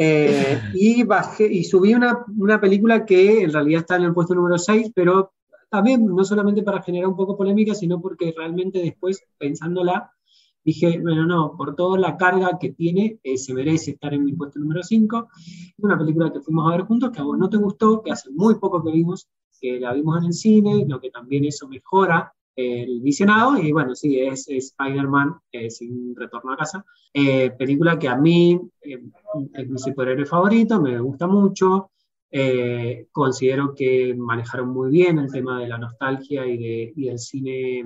eh, 0.00 0.60
y, 0.74 1.02
bajé, 1.02 1.52
y 1.52 1.64
subí 1.64 1.92
una, 1.92 2.24
una, 2.38 2.60
película 2.60 3.04
que 3.04 3.42
en 3.42 3.52
realidad 3.52 3.80
está 3.80 3.96
en 3.96 4.04
el 4.04 4.14
puesto 4.14 4.32
número 4.32 4.56
6, 4.56 4.92
pero 4.94 5.32
también 5.68 6.06
no 6.06 6.24
solamente 6.24 6.62
para 6.62 6.82
generar 6.82 7.08
un 7.08 7.16
poco 7.16 7.36
polémica, 7.36 7.74
sino 7.74 8.00
porque 8.00 8.32
realmente 8.36 8.78
después, 8.78 9.20
pensándola, 9.38 10.12
dije, 10.68 10.98
bueno, 11.00 11.26
no, 11.26 11.54
por 11.56 11.74
toda 11.74 11.98
la 11.98 12.16
carga 12.16 12.58
que 12.60 12.70
tiene, 12.70 13.18
eh, 13.22 13.36
se 13.36 13.54
merece 13.54 13.92
estar 13.92 14.14
en 14.14 14.24
mi 14.24 14.32
puesto 14.32 14.58
número 14.58 14.82
5. 14.82 15.28
Es 15.34 15.84
una 15.84 15.98
película 15.98 16.32
que 16.32 16.40
fuimos 16.40 16.66
a 16.66 16.76
ver 16.76 16.86
juntos, 16.86 17.10
que 17.10 17.20
a 17.20 17.24
vos 17.24 17.38
no 17.38 17.48
te 17.48 17.56
gustó, 17.56 18.02
que 18.02 18.12
hace 18.12 18.30
muy 18.30 18.56
poco 18.56 18.82
que 18.82 18.92
vimos, 18.92 19.28
que 19.60 19.80
la 19.80 19.92
vimos 19.92 20.18
en 20.18 20.26
el 20.26 20.32
cine, 20.32 20.84
lo 20.86 21.00
que 21.00 21.10
también 21.10 21.44
eso 21.44 21.68
mejora 21.68 22.32
el 22.58 23.00
visionado, 23.00 23.56
y 23.56 23.70
bueno, 23.70 23.94
sí, 23.94 24.18
es, 24.20 24.48
Spider-Man 24.48 25.36
eh, 25.52 25.70
sin 25.70 26.14
retorno 26.16 26.52
a 26.52 26.56
casa. 26.56 26.84
Eh, 27.14 27.52
película 27.52 27.98
que 27.98 28.08
a 28.08 28.16
mí 28.16 28.60
eh, 28.82 29.00
es 29.54 29.68
mi 29.68 29.78
superhéroe 29.78 30.26
favorito, 30.26 30.80
me 30.80 30.98
gusta 30.98 31.28
mucho. 31.28 31.92
considero 33.12 33.74
que 33.74 34.14
manejaron 34.14 34.70
muy 34.70 34.90
bien 34.90 35.18
el 35.18 35.30
tema 35.30 35.60
de 35.60 35.68
la 35.68 35.78
nostalgia 35.78 36.44
y, 36.46 36.58
de, 36.58 36.92
y 36.96 37.08
el 37.08 37.18
cine, 37.18 37.84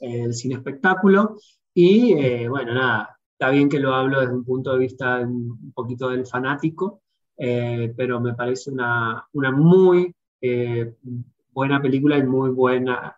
el 0.00 0.32
cine 0.32 0.54
espectáculo. 0.54 1.36
Y 1.74 2.46
bueno, 2.46 2.74
nada, 2.74 3.18
está 3.32 3.50
bien 3.50 3.68
que 3.68 3.80
lo 3.80 3.94
hablo 3.94 4.20
desde 4.20 4.34
un 4.34 4.44
punto 4.44 4.72
de 4.72 4.78
vista 4.78 5.20
un 5.20 5.72
poquito 5.74 6.08
del 6.08 6.26
fanático, 6.26 7.02
pero 7.36 8.20
me 8.20 8.34
parece 8.34 8.70
una, 8.70 9.26
una 9.32 9.50
muy 9.50 10.14
buena 11.52 11.82
película 11.82 12.16
y 12.16 12.22
muy 12.22 12.50
buena 12.50 13.16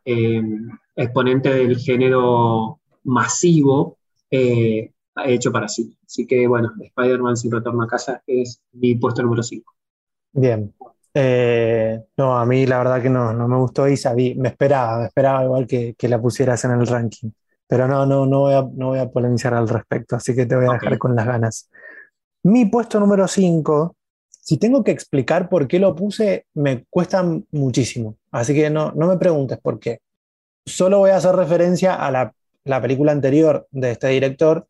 exponente 0.97 1.53
del 1.53 1.77
género 1.77 2.81
masivo 3.05 3.99
eh, 4.31 4.93
hecho 5.25 5.53
para 5.53 5.69
sí. 5.69 5.97
Así 6.05 6.27
que 6.27 6.47
bueno, 6.47 6.73
Spider-Man 6.79 7.37
sin 7.37 7.53
retorno 7.53 7.85
a 7.85 7.89
casa 7.89 8.23
es 8.27 8.61
mi 8.73 8.95
puesto 8.97 9.23
número 9.23 9.43
5. 9.43 9.73
Bien. 10.33 10.75
Eh, 11.15 11.99
no, 12.19 12.37
a 12.37 12.45
mí 12.45 12.67
la 12.67 12.79
verdad 12.79 13.03
que 13.03 13.09
no, 13.09 13.33
no 13.33 13.49
me 13.49 13.57
gustó 13.57 13.89
y 13.89 13.97
sabí, 13.97 14.35
me 14.35 14.49
esperaba, 14.49 14.99
me 14.99 15.07
esperaba 15.07 15.45
igual 15.45 15.67
que, 15.67 15.95
que, 15.95 16.09
la 16.09 16.21
pusieras 16.21 16.63
en 16.67 16.73
el 16.73 16.87
ranking. 16.87 17.31
Pero 17.69 17.89
no, 17.89 18.07
no, 18.07 18.27
no 18.27 18.41
voy, 18.41 18.55
a, 18.55 18.63
no 18.63 18.89
voy 18.89 18.99
a 18.99 19.11
polemizar 19.11 19.55
al 19.55 19.69
respecto, 19.69 20.17
así 20.17 20.35
que 20.35 20.47
te 20.47 20.55
voy 20.55 20.67
a 20.67 20.75
dejar 20.75 20.99
con 20.99 21.17
las 21.17 21.27
ganas. 21.27 21.69
Mi 22.45 22.65
puesto 22.67 23.01
número 23.01 23.27
5, 23.27 23.97
si 24.29 24.59
tengo 24.59 24.85
que 24.85 24.93
explicar 24.93 25.49
por 25.49 25.67
qué 25.67 25.81
lo 25.81 25.97
puse, 25.97 26.47
me 26.55 26.85
cuesta 26.89 27.25
muchísimo. 27.51 28.17
Así 28.31 28.55
que 28.55 28.71
no, 28.71 28.93
no 28.93 29.09
me 29.09 29.19
preguntes 29.19 29.59
por 29.59 29.81
qué. 29.81 29.99
Solo 30.65 30.99
voy 30.99 31.11
a 31.11 31.17
hacer 31.17 31.35
referencia 31.35 31.95
a 31.95 32.11
la, 32.13 32.33
película 32.81 33.11
anterior 33.11 33.67
de 33.73 33.91
este 33.91 34.09
director 34.09 34.69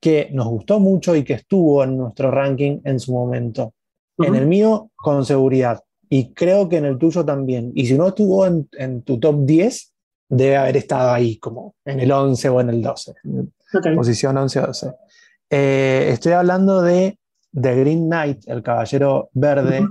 que 0.00 0.28
nos 0.32 0.48
gustó 0.48 0.80
mucho 0.80 1.14
y 1.14 1.22
que 1.22 1.34
estuvo 1.34 1.84
en 1.84 1.96
nuestro 1.96 2.32
ranking 2.32 2.80
en 2.84 2.98
su 2.98 3.12
momento. 3.12 3.74
En 4.18 4.34
el 4.34 4.46
mío, 4.46 4.90
con 4.96 5.24
seguridad. 5.24 5.80
Y 6.08 6.32
creo 6.32 6.68
que 6.68 6.78
en 6.78 6.84
el 6.84 6.98
tuyo 6.98 7.24
también. 7.24 7.70
Y 7.74 7.86
si 7.86 7.94
no 7.94 8.08
estuvo 8.08 8.44
en, 8.44 9.02
tu 9.02 9.20
top 9.20 9.44
10, 9.44 9.91
debe 10.32 10.56
haber 10.56 10.78
estado 10.78 11.12
ahí, 11.12 11.36
como 11.36 11.74
en 11.84 12.00
el 12.00 12.10
11 12.10 12.48
o 12.48 12.60
en 12.62 12.70
el 12.70 12.82
12. 12.82 13.14
Posición 13.94 14.36
11-12. 14.36 14.94
Eh, 15.50 16.08
estoy 16.10 16.32
hablando 16.32 16.80
de 16.80 17.18
The 17.52 17.76
Green 17.76 18.06
Knight, 18.06 18.48
El 18.48 18.62
Caballero 18.62 19.28
Verde, 19.34 19.86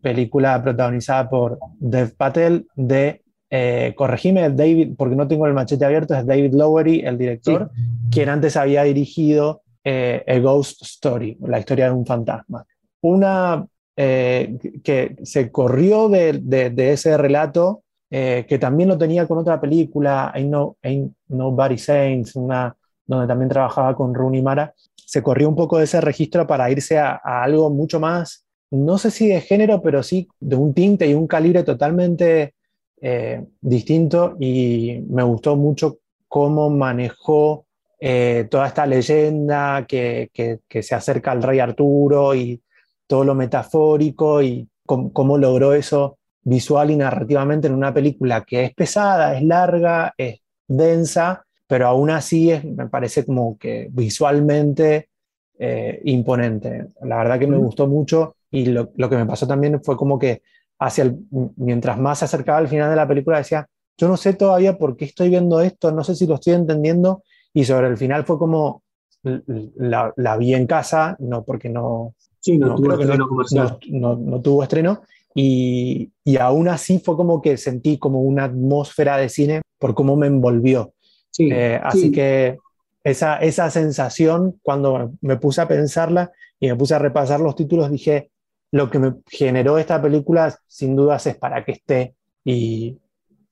película 0.00 0.62
protagonizada 0.62 1.28
por 1.28 1.58
Dev 1.80 2.14
Patel 2.16 2.68
de 2.76 3.22
eh, 3.50 3.94
corregime, 3.96 4.48
David, 4.50 4.94
porque 4.96 5.16
no 5.16 5.26
tengo 5.26 5.46
el 5.46 5.54
machete 5.54 5.84
abierto, 5.84 6.14
es 6.14 6.24
David 6.24 6.54
Lowery, 6.54 7.00
el 7.00 7.18
director, 7.18 7.70
quien 8.10 8.28
antes 8.28 8.56
había 8.56 8.84
dirigido 8.84 9.62
eh, 9.82 10.22
A 10.26 10.38
Ghost 10.38 10.82
Story, 10.82 11.36
la 11.40 11.58
historia 11.58 11.86
de 11.86 11.92
un 11.92 12.06
fantasma. 12.06 12.64
Una 13.00 13.66
eh, 13.96 14.56
que 14.84 15.16
se 15.24 15.50
corrió 15.50 16.08
de, 16.08 16.34
de, 16.40 16.92
ese 16.92 17.16
relato, 17.16 17.82
eh, 18.10 18.46
que 18.48 18.58
también 18.58 18.88
lo 18.88 18.96
tenía 18.96 19.26
con 19.26 19.38
otra 19.38 19.60
película, 19.60 20.30
Ain't, 20.34 20.50
no, 20.50 20.76
Ain't 20.82 21.12
Nobody 21.28 21.78
Saints, 21.78 22.36
una, 22.36 22.74
donde 23.06 23.26
también 23.26 23.48
trabajaba 23.48 23.94
con 23.94 24.14
Rooney 24.14 24.42
Mara, 24.42 24.74
se 24.94 25.22
corrió 25.22 25.48
un 25.48 25.56
poco 25.56 25.78
de 25.78 25.84
ese 25.84 26.00
registro 26.00 26.46
para 26.46 26.70
irse 26.70 26.98
a, 26.98 27.20
algo 27.24 27.70
mucho 27.70 27.98
más, 28.00 28.44
no 28.70 28.98
sé 28.98 29.10
si 29.10 29.28
de 29.28 29.40
género, 29.40 29.80
pero 29.80 30.02
sí 30.02 30.28
de 30.38 30.56
un 30.56 30.74
tinte 30.74 31.06
y 31.06 31.14
un 31.14 31.26
calibre 31.26 31.62
totalmente 31.62 32.54
eh, 33.00 33.42
distinto. 33.60 34.36
Y 34.38 35.02
me 35.08 35.22
gustó 35.22 35.56
mucho 35.56 35.98
cómo 36.28 36.68
manejó 36.68 37.64
eh, 37.98 38.46
toda 38.50 38.66
esta 38.66 38.86
leyenda 38.86 39.86
que, 39.86 40.30
se 40.68 40.94
acerca 40.94 41.32
al 41.32 41.42
rey 41.42 41.58
Arturo 41.58 42.34
y 42.34 42.62
todo 43.06 43.24
lo 43.24 43.34
metafórico 43.34 44.42
y 44.42 44.68
cómo, 44.84 45.38
logró 45.38 45.72
eso 45.72 46.17
visual 46.48 46.90
y 46.90 46.96
narrativamente 46.96 47.66
en 47.66 47.74
una 47.74 47.92
película 47.92 48.44
que 48.44 48.64
es 48.64 48.74
pesada, 48.74 49.36
es 49.36 49.44
larga, 49.44 50.14
es 50.16 50.40
densa, 50.66 51.44
pero 51.66 51.86
aún 51.86 52.10
así 52.10 52.50
es, 52.50 52.64
me 52.64 52.88
parece 52.88 53.24
como 53.24 53.58
que 53.58 53.88
visualmente 53.90 55.10
eh, 55.58 56.00
imponente. 56.04 56.88
La 57.02 57.18
verdad 57.18 57.38
que 57.38 57.46
me 57.46 57.58
gustó 57.58 57.86
mucho 57.86 58.36
y 58.50 58.66
lo, 58.66 58.90
lo, 58.96 59.10
que 59.10 59.16
me 59.16 59.26
pasó 59.26 59.46
también 59.46 59.82
fue 59.82 59.96
como 59.96 60.18
que 60.18 60.42
hacia 60.78 61.04
el, 61.04 61.18
mientras 61.56 61.98
más 61.98 62.20
se 62.20 62.24
acercaba 62.24 62.58
al 62.58 62.68
final 62.68 62.88
de 62.90 62.96
la 62.96 63.08
película, 63.08 63.38
decía, 63.38 63.68
yo 63.96 64.08
no 64.08 64.16
sé 64.16 64.32
todavía 64.34 64.78
por 64.78 64.96
qué 64.96 65.04
estoy 65.04 65.28
viendo 65.28 65.60
esto, 65.60 65.92
no 65.92 66.04
sé 66.04 66.14
si 66.14 66.26
lo 66.26 66.36
estoy 66.36 66.54
entendiendo, 66.54 67.22
y 67.52 67.64
sobre 67.64 67.88
el 67.88 67.96
final 67.96 68.24
fue 68.24 68.38
como, 68.38 68.82
la, 69.22 70.12
la 70.16 70.36
vi 70.36 70.54
en 70.54 70.66
casa, 70.66 71.16
no 71.18 71.44
porque 71.44 71.68
no, 71.68 72.14
no, 72.46 72.74
tuvo 72.76 72.92
estreno 72.92 73.78
no, 73.90 74.40
tuvo 74.40 74.62
estreno, 74.62 75.02
y, 75.40 76.10
y, 76.24 76.36
aún 76.36 76.66
así 76.66 76.98
fue 76.98 77.14
como 77.14 77.40
que 77.40 77.56
sentí 77.56 77.96
como 77.96 78.22
una 78.22 78.42
atmósfera 78.42 79.16
de 79.18 79.28
cine 79.28 79.62
por 79.78 79.94
cómo 79.94 80.16
me 80.16 80.26
envolvió. 80.26 80.94
Eh, 81.38 81.78
así 81.80 82.10
que 82.10 82.58
esa, 83.04 83.36
esa 83.36 83.70
sensación, 83.70 84.58
cuando 84.62 85.12
me 85.20 85.36
puse 85.36 85.60
a 85.60 85.68
pensarla 85.68 86.32
y 86.58 86.66
me 86.66 86.74
puse 86.74 86.96
a 86.96 86.98
repasar 86.98 87.38
los 87.38 87.54
títulos, 87.54 87.88
dije, 87.88 88.32
lo 88.72 88.90
que 88.90 88.98
me 88.98 89.14
generó 89.28 89.78
esta 89.78 90.02
película 90.02 90.58
sin 90.66 90.96
dudas 90.96 91.24
es 91.28 91.36
para 91.36 91.64
que 91.64 91.70
esté 91.70 92.16
y 92.44 92.98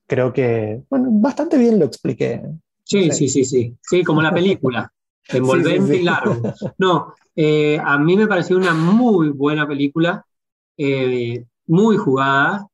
creo 0.09 0.33
que, 0.33 0.83
bueno, 0.91 1.07
bastante 1.13 1.57
bien 1.57 1.79
lo 1.79 1.85
expliqué. 1.85 2.43
Sí, 2.83 3.13
sí, 3.13 3.29
sí, 3.29 3.45
sí, 3.45 3.77
sí, 3.81 4.03
como 4.03 4.23
la 4.23 4.35
película, 4.35 4.93
envolvente 5.29 5.99
y 5.99 6.03
largo. 6.03 6.53
No, 6.79 7.15
eh, 7.37 7.79
a 7.81 7.97
mí 7.97 8.17
me 8.17 8.27
pareció 8.27 8.57
una 8.57 8.75
muy 8.75 9.29
buena 9.29 9.69
película, 9.69 10.27
eh, 10.77 11.45
muy 11.67 11.97
jugada, 11.97 12.69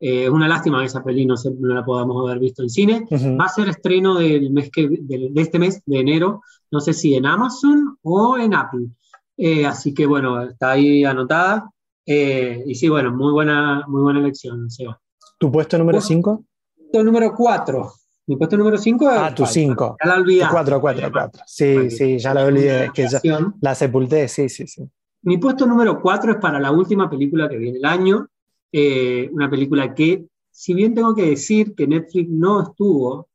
es 0.00 0.28
una 0.28 0.48
lástima 0.48 0.80
que 0.80 0.86
esa 0.86 1.02
peli 1.02 1.24
no, 1.24 1.34
no, 1.60 1.74
la 1.74 1.84
podamos 1.84 2.24
haber 2.24 2.38
visto 2.38 2.62
en 2.62 2.68
cine. 2.68 3.06
Va 3.40 3.46
a 3.46 3.48
ser 3.48 3.68
estreno 3.68 4.18
del 4.18 4.50
mes 4.50 4.70
que, 4.70 4.88
de, 4.88 5.32
este 5.36 5.58
mes, 5.58 5.82
de 5.86 6.00
enero, 6.00 6.42
no 6.70 6.80
sé 6.80 6.92
si 6.92 7.14
en 7.14 7.24
Amazon 7.24 7.96
o 8.02 8.36
en 8.36 8.54
Apple. 8.54 8.88
Eh, 9.36 9.66
así 9.66 9.94
que 9.94 10.06
bueno, 10.06 10.42
está 10.42 10.72
ahí 10.72 11.04
anotada. 11.04 11.70
Eh, 12.06 12.62
y 12.66 12.74
sí, 12.74 12.88
bueno, 12.88 13.12
muy 13.12 13.32
buena, 13.32 13.84
muy 13.86 14.02
buena 14.02 14.20
elección, 14.20 14.70
Seba. 14.70 15.00
¿Tu 15.38 15.50
puesto 15.50 15.78
número 15.78 16.00
5? 16.00 16.44
Puesto 16.76 17.02
número 17.02 17.34
4. 17.34 17.92
Mi 18.26 18.36
puesto 18.36 18.56
número 18.56 18.78
5 18.78 19.10
es. 19.10 19.18
Ah, 19.18 19.34
tu 19.34 19.46
5. 19.46 19.96
Ya 20.02 20.10
la 20.10 20.16
olvidé. 20.16 20.44
4, 20.50 20.80
4, 20.80 21.12
4. 21.12 21.42
Sí, 21.46 21.90
sí, 21.90 22.18
ya 22.18 22.34
la 22.34 22.44
olvidé. 22.44 22.90
Que 22.94 23.08
ya, 23.08 23.20
la 23.60 23.74
sepulté, 23.74 24.28
sí, 24.28 24.48
sí, 24.48 24.66
sí. 24.66 24.88
Mi 25.22 25.38
puesto 25.38 25.66
número 25.66 26.00
4 26.00 26.32
es 26.32 26.38
para 26.38 26.60
la 26.60 26.70
última 26.70 27.08
película 27.08 27.48
que 27.48 27.56
viene 27.56 27.78
el 27.78 27.84
año, 27.84 28.28
eh, 28.76 29.30
una 29.30 29.48
película 29.48 29.94
que, 29.94 30.26
si 30.50 30.74
bien 30.74 30.96
tengo 30.96 31.14
que 31.14 31.30
decir 31.30 31.76
que 31.76 31.86
Netflix 31.86 32.28
no 32.28 32.60
estuvo 32.60 33.28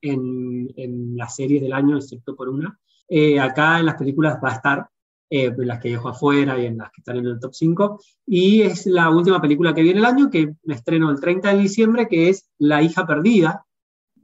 en, 0.00 0.72
en 0.76 1.14
las 1.14 1.36
series 1.36 1.60
del 1.60 1.74
año, 1.74 1.98
excepto 1.98 2.34
por 2.34 2.48
una, 2.48 2.80
eh, 3.06 3.38
acá 3.38 3.80
en 3.80 3.84
las 3.84 3.96
películas 3.96 4.38
va 4.42 4.48
a 4.48 4.54
estar, 4.54 4.88
eh, 5.28 5.52
las 5.58 5.78
que 5.78 5.90
dejo 5.90 6.08
afuera 6.08 6.58
y 6.58 6.64
en 6.64 6.78
las 6.78 6.90
que 6.90 7.02
están 7.02 7.18
en 7.18 7.26
el 7.26 7.38
top 7.38 7.52
5, 7.52 8.00
y 8.24 8.62
es 8.62 8.86
la 8.86 9.10
última 9.10 9.42
película 9.42 9.74
que 9.74 9.82
viene 9.82 9.98
el 9.98 10.06
año, 10.06 10.30
que 10.30 10.54
me 10.62 10.74
estreno 10.74 11.10
el 11.10 11.20
30 11.20 11.52
de 11.52 11.58
diciembre, 11.58 12.08
que 12.08 12.30
es 12.30 12.48
La 12.56 12.82
hija 12.82 13.06
perdida. 13.06 13.66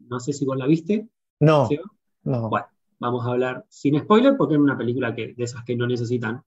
No 0.08 0.18
sé 0.18 0.32
si 0.32 0.46
vos 0.46 0.56
la 0.56 0.66
viste. 0.66 1.06
No. 1.40 1.68
no. 2.22 2.48
Bueno, 2.48 2.66
vamos 2.98 3.26
a 3.26 3.32
hablar 3.32 3.66
sin 3.68 4.00
spoiler, 4.00 4.34
porque 4.38 4.54
es 4.54 4.60
una 4.60 4.78
película 4.78 5.14
que, 5.14 5.34
de 5.34 5.44
esas 5.44 5.62
que 5.62 5.76
no 5.76 5.86
necesitan 5.86 6.42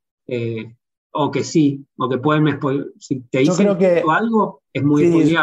o 1.17 1.31
que 1.31 1.43
sí, 1.43 1.83
o 1.97 2.07
que 2.07 2.19
pueden 2.19 2.59
si 2.99 3.21
te 3.21 3.39
dicen 3.39 3.77
que, 3.77 4.03
algo, 4.07 4.61
es 4.71 4.83
muy 4.83 5.03
sí, 5.03 5.35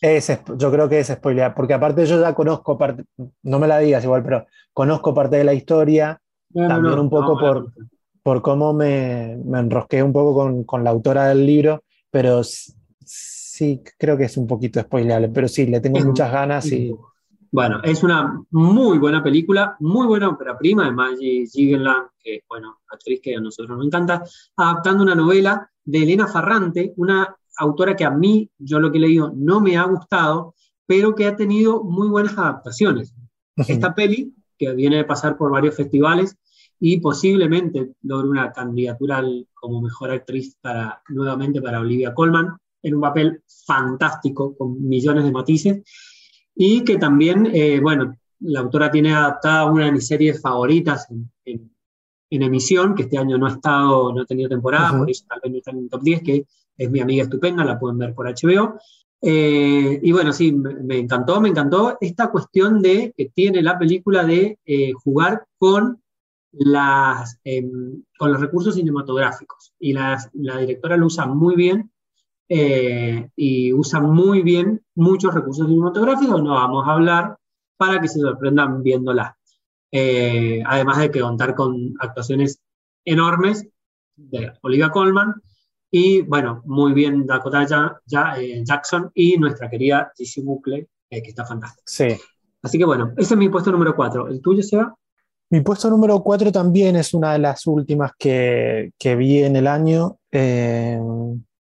Es, 0.00 0.30
yo 0.56 0.70
creo 0.70 0.88
que 0.88 1.00
es 1.00 1.08
spoiler, 1.08 1.54
porque 1.54 1.72
aparte 1.72 2.04
yo 2.04 2.20
ya 2.20 2.34
conozco 2.34 2.76
parte, 2.76 3.04
no 3.42 3.58
me 3.58 3.66
la 3.66 3.78
digas 3.78 4.04
igual, 4.04 4.22
pero 4.22 4.46
conozco 4.74 5.14
parte 5.14 5.36
de 5.36 5.44
la 5.44 5.54
historia, 5.54 6.20
también 6.52 6.98
un 6.98 7.08
poco 7.08 7.38
por, 7.38 7.72
por 8.22 8.42
cómo 8.42 8.74
me, 8.74 9.38
me, 9.42 9.58
enrosqué 9.58 10.02
un 10.02 10.12
poco 10.12 10.34
con, 10.34 10.64
con, 10.64 10.84
la 10.84 10.90
autora 10.90 11.28
del 11.28 11.46
libro, 11.46 11.82
pero 12.10 12.42
sí 12.44 13.82
creo 13.98 14.18
que 14.18 14.24
es 14.24 14.36
un 14.36 14.46
poquito 14.46 14.80
spoileable, 14.80 15.30
pero 15.30 15.48
sí, 15.48 15.66
le 15.66 15.80
tengo 15.80 15.98
muchas 16.00 16.30
ganas 16.30 16.66
y... 16.70 16.94
Bueno, 17.56 17.80
es 17.82 18.02
una 18.02 18.44
muy 18.50 18.98
buena 18.98 19.22
película, 19.22 19.78
muy 19.80 20.06
buena 20.06 20.28
ópera 20.28 20.58
prima 20.58 20.84
de 20.84 20.92
Maggie 20.92 21.46
Gyllenhaal, 21.46 22.08
que 22.22 22.42
bueno, 22.46 22.80
actriz 22.86 23.18
que 23.22 23.34
a 23.34 23.40
nosotros 23.40 23.78
nos 23.78 23.86
encanta, 23.86 24.22
adaptando 24.58 25.02
una 25.02 25.14
novela 25.14 25.66
de 25.82 26.02
Elena 26.02 26.26
Farrante, 26.26 26.92
una 26.98 27.34
autora 27.56 27.96
que 27.96 28.04
a 28.04 28.10
mí, 28.10 28.50
yo 28.58 28.78
lo 28.78 28.92
que 28.92 28.98
he 28.98 29.00
leído, 29.00 29.32
no 29.34 29.62
me 29.62 29.78
ha 29.78 29.84
gustado, 29.84 30.54
pero 30.84 31.14
que 31.14 31.24
ha 31.24 31.34
tenido 31.34 31.82
muy 31.82 32.08
buenas 32.08 32.36
adaptaciones. 32.36 33.14
Esta 33.56 33.94
peli, 33.94 34.34
que 34.58 34.74
viene 34.74 34.96
de 34.98 35.04
pasar 35.04 35.38
por 35.38 35.50
varios 35.50 35.76
festivales 35.76 36.36
y 36.78 37.00
posiblemente 37.00 37.94
logre 38.02 38.28
una 38.28 38.52
candidatura 38.52 39.24
como 39.54 39.80
mejor 39.80 40.10
actriz 40.10 40.58
para, 40.60 41.00
nuevamente 41.08 41.62
para 41.62 41.80
Olivia 41.80 42.12
Colman, 42.12 42.54
en 42.82 42.94
un 42.96 43.00
papel 43.00 43.42
fantástico, 43.66 44.54
con 44.58 44.86
millones 44.86 45.24
de 45.24 45.32
matices 45.32 45.82
y 46.56 46.82
que 46.84 46.96
también, 46.96 47.50
eh, 47.52 47.78
bueno, 47.80 48.16
la 48.40 48.60
autora 48.60 48.90
tiene 48.90 49.14
adaptada 49.14 49.66
una 49.66 49.84
de 49.84 49.92
mis 49.92 50.06
series 50.06 50.40
favoritas 50.40 51.06
en, 51.10 51.30
en, 51.44 52.42
emisión, 52.42 52.94
que 52.94 53.04
este 53.04 53.18
año 53.18 53.38
no 53.38 53.46
ha 53.46 53.50
estado, 53.50 54.12
no 54.12 54.22
ha 54.22 54.26
tenido 54.26 54.48
temporada, 54.48 54.98
por 54.98 55.08
eso 55.10 55.24
tal 55.28 55.40
vez 55.42 55.52
no 55.52 55.58
está 55.58 55.70
en 55.70 55.78
el 55.78 55.88
top 55.88 56.02
10, 56.02 56.22
que 56.22 56.46
es 56.78 56.90
Mi 56.90 57.00
amiga 57.00 57.22
estupenda, 57.22 57.64
la 57.64 57.78
pueden 57.78 57.98
ver 57.98 58.14
por 58.14 58.26
HBO. 58.26 58.78
Eh, 59.22 59.98
y 60.02 60.12
bueno, 60.12 60.32
sí, 60.32 60.52
me, 60.52 60.98
encantó, 60.98 61.40
me 61.40 61.48
encantó 61.48 61.96
esta 62.00 62.30
cuestión 62.30 62.82
de 62.82 63.14
que 63.16 63.30
tiene 63.34 63.62
la 63.62 63.78
película 63.78 64.24
de 64.24 64.58
eh, 64.64 64.92
jugar 64.92 65.46
con, 65.56 66.02
las, 66.52 67.38
em, 67.44 68.02
con 68.18 68.30
los 68.32 68.40
recursos 68.40 68.74
cinematográficos. 68.74 69.72
Y 69.78 69.94
la, 69.94 70.18
la 70.34 70.58
directora 70.58 70.98
lo 70.98 71.06
usa 71.06 71.26
muy 71.26 71.56
bien 71.56 71.90
eh, 72.48 73.28
y 73.34 73.72
usa 73.72 74.00
muy 74.00 74.42
bien 74.42 74.80
muchos 74.94 75.34
recursos 75.34 75.66
cinematográficos, 75.66 76.42
no 76.42 76.54
vamos 76.54 76.86
a 76.86 76.92
hablar 76.92 77.36
para 77.76 78.00
que 78.00 78.08
se 78.08 78.20
sorprendan 78.20 78.82
viéndola. 78.82 79.36
Eh, 79.90 80.62
además 80.66 80.98
de 80.98 81.10
que 81.10 81.20
contar 81.20 81.54
con 81.54 81.94
actuaciones 82.00 82.60
enormes 83.04 83.66
de 84.16 84.52
Olivia 84.62 84.90
Colman 84.90 85.34
y, 85.90 86.22
bueno, 86.22 86.62
muy 86.66 86.92
bien 86.92 87.26
Dakota 87.26 87.66
ya, 88.06 88.34
eh, 88.38 88.62
Jackson 88.64 89.10
y 89.14 89.38
nuestra 89.38 89.70
querida 89.70 90.12
Jessie 90.16 90.42
Bucle, 90.42 90.88
que 91.08 91.18
está 91.18 91.44
fantástica. 91.44 91.84
Sí. 91.86 92.08
Así 92.62 92.78
que, 92.78 92.84
bueno, 92.84 93.12
ese 93.16 93.34
es 93.34 93.38
mi 93.38 93.48
puesto 93.48 93.70
número 93.70 93.94
4. 93.94 94.28
¿El 94.28 94.40
tuyo, 94.40 94.62
Seba? 94.62 94.94
Mi 95.50 95.60
puesto 95.60 95.88
número 95.88 96.20
4 96.20 96.50
también 96.50 96.96
es 96.96 97.14
una 97.14 97.32
de 97.32 97.38
las 97.38 97.66
últimas 97.66 98.12
que, 98.18 98.92
que 98.98 99.14
vi 99.14 99.44
en 99.44 99.54
el 99.54 99.68
año. 99.68 100.18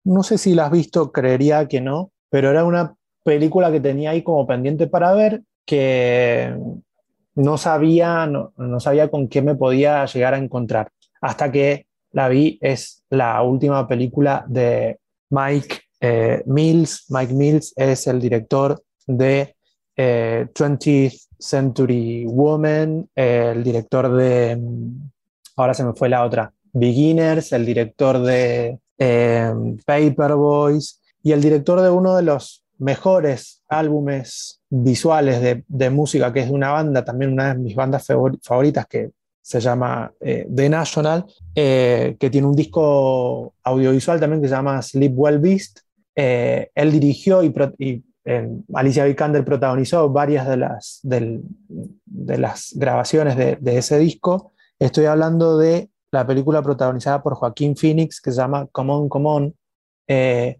No 0.03 0.23
sé 0.23 0.37
si 0.37 0.53
la 0.53 0.65
has 0.65 0.71
visto, 0.71 1.11
creería 1.11 1.67
que 1.67 1.81
no, 1.81 2.11
pero 2.29 2.49
era 2.49 2.65
una 2.65 2.95
película 3.23 3.71
que 3.71 3.79
tenía 3.79 4.11
ahí 4.11 4.21
como 4.21 4.45
pendiente 4.45 4.87
para 4.87 5.13
ver, 5.13 5.43
que 5.65 6.55
no 7.35 7.57
sabía, 7.57 8.27
no, 8.27 8.79
sabía 8.79 9.09
con 9.09 9.27
qué 9.27 9.41
me 9.41 9.55
podía 9.55 10.05
llegar 10.05 10.33
a 10.33 10.37
encontrar. 10.37 10.89
Hasta 11.21 11.51
que 11.51 11.87
la 12.11 12.27
vi, 12.27 12.57
es 12.61 13.03
la 13.09 13.41
última 13.41 13.87
película 13.87 14.45
de 14.47 14.99
Mike 15.29 15.79
eh, 16.01 16.43
Mills. 16.45 17.05
Mike 17.09 17.33
Mills 17.33 17.73
es 17.75 18.07
el 18.07 18.19
director 18.19 18.83
de 19.07 19.55
20th 19.95 20.87
eh, 20.87 21.17
Century 21.39 22.25
Woman, 22.25 23.09
el 23.15 23.63
director 23.63 24.15
de, 24.15 24.57
ahora 25.57 25.73
se 25.73 25.83
me 25.83 25.93
fue 25.93 26.07
la 26.07 26.23
otra, 26.23 26.53
Beginners, 26.71 27.51
el 27.51 27.65
director 27.65 28.19
de 28.19 28.79
eh, 29.05 29.53
Paperboys 29.85 31.01
y 31.21 31.33
el 31.33 31.41
director 31.41 31.81
de 31.81 31.89
uno 31.89 32.15
de 32.15 32.23
los 32.23 32.63
mejores 32.77 33.61
álbumes 33.67 34.61
visuales 34.69 35.63
de, 35.67 35.89
música, 35.89 36.31
que 36.31 36.41
es 36.41 36.47
de 36.47 36.53
una 36.53 36.71
banda, 36.71 37.03
también 37.03 37.33
una 37.33 37.53
de 37.53 37.59
mis 37.59 37.75
bandas 37.75 38.07
favoritas, 38.41 38.87
que 38.87 39.11
se 39.41 39.59
llama 39.59 40.11
eh, 40.21 40.47
The 40.53 40.69
National, 40.69 41.25
eh, 41.53 42.15
que 42.17 42.29
tiene 42.29 42.47
un 42.47 42.55
disco 42.55 43.53
audiovisual 43.63 44.19
también 44.19 44.41
que 44.41 44.47
se 44.47 44.55
llama 44.55 44.81
Sleep 44.81 45.11
Well 45.13 45.39
Beast. 45.39 45.79
él 46.15 46.91
dirigió 46.91 47.43
y, 47.43 48.03
Alicia 48.73 49.03
Vikander 49.03 49.43
protagonizó 49.43 50.09
varias 50.09 50.47
de 50.47 50.57
las, 52.37 52.73
grabaciones 52.75 53.35
de, 53.35 53.77
ese 53.77 53.97
disco. 53.99 54.53
Estoy 54.79 55.05
hablando 55.05 55.57
de 55.57 55.89
la 56.13 56.27
película 56.27 56.61
protagonizada 56.61 57.23
por 57.23 57.33
Joaquín 57.33 57.75
Phoenix 57.75 58.21
que 58.21 58.31
se 58.31 58.37
llama 58.37 58.67
Come 58.71 58.93
On, 58.93 59.09
Come 59.09 59.29
On, 59.29 59.55
eh, 60.07 60.59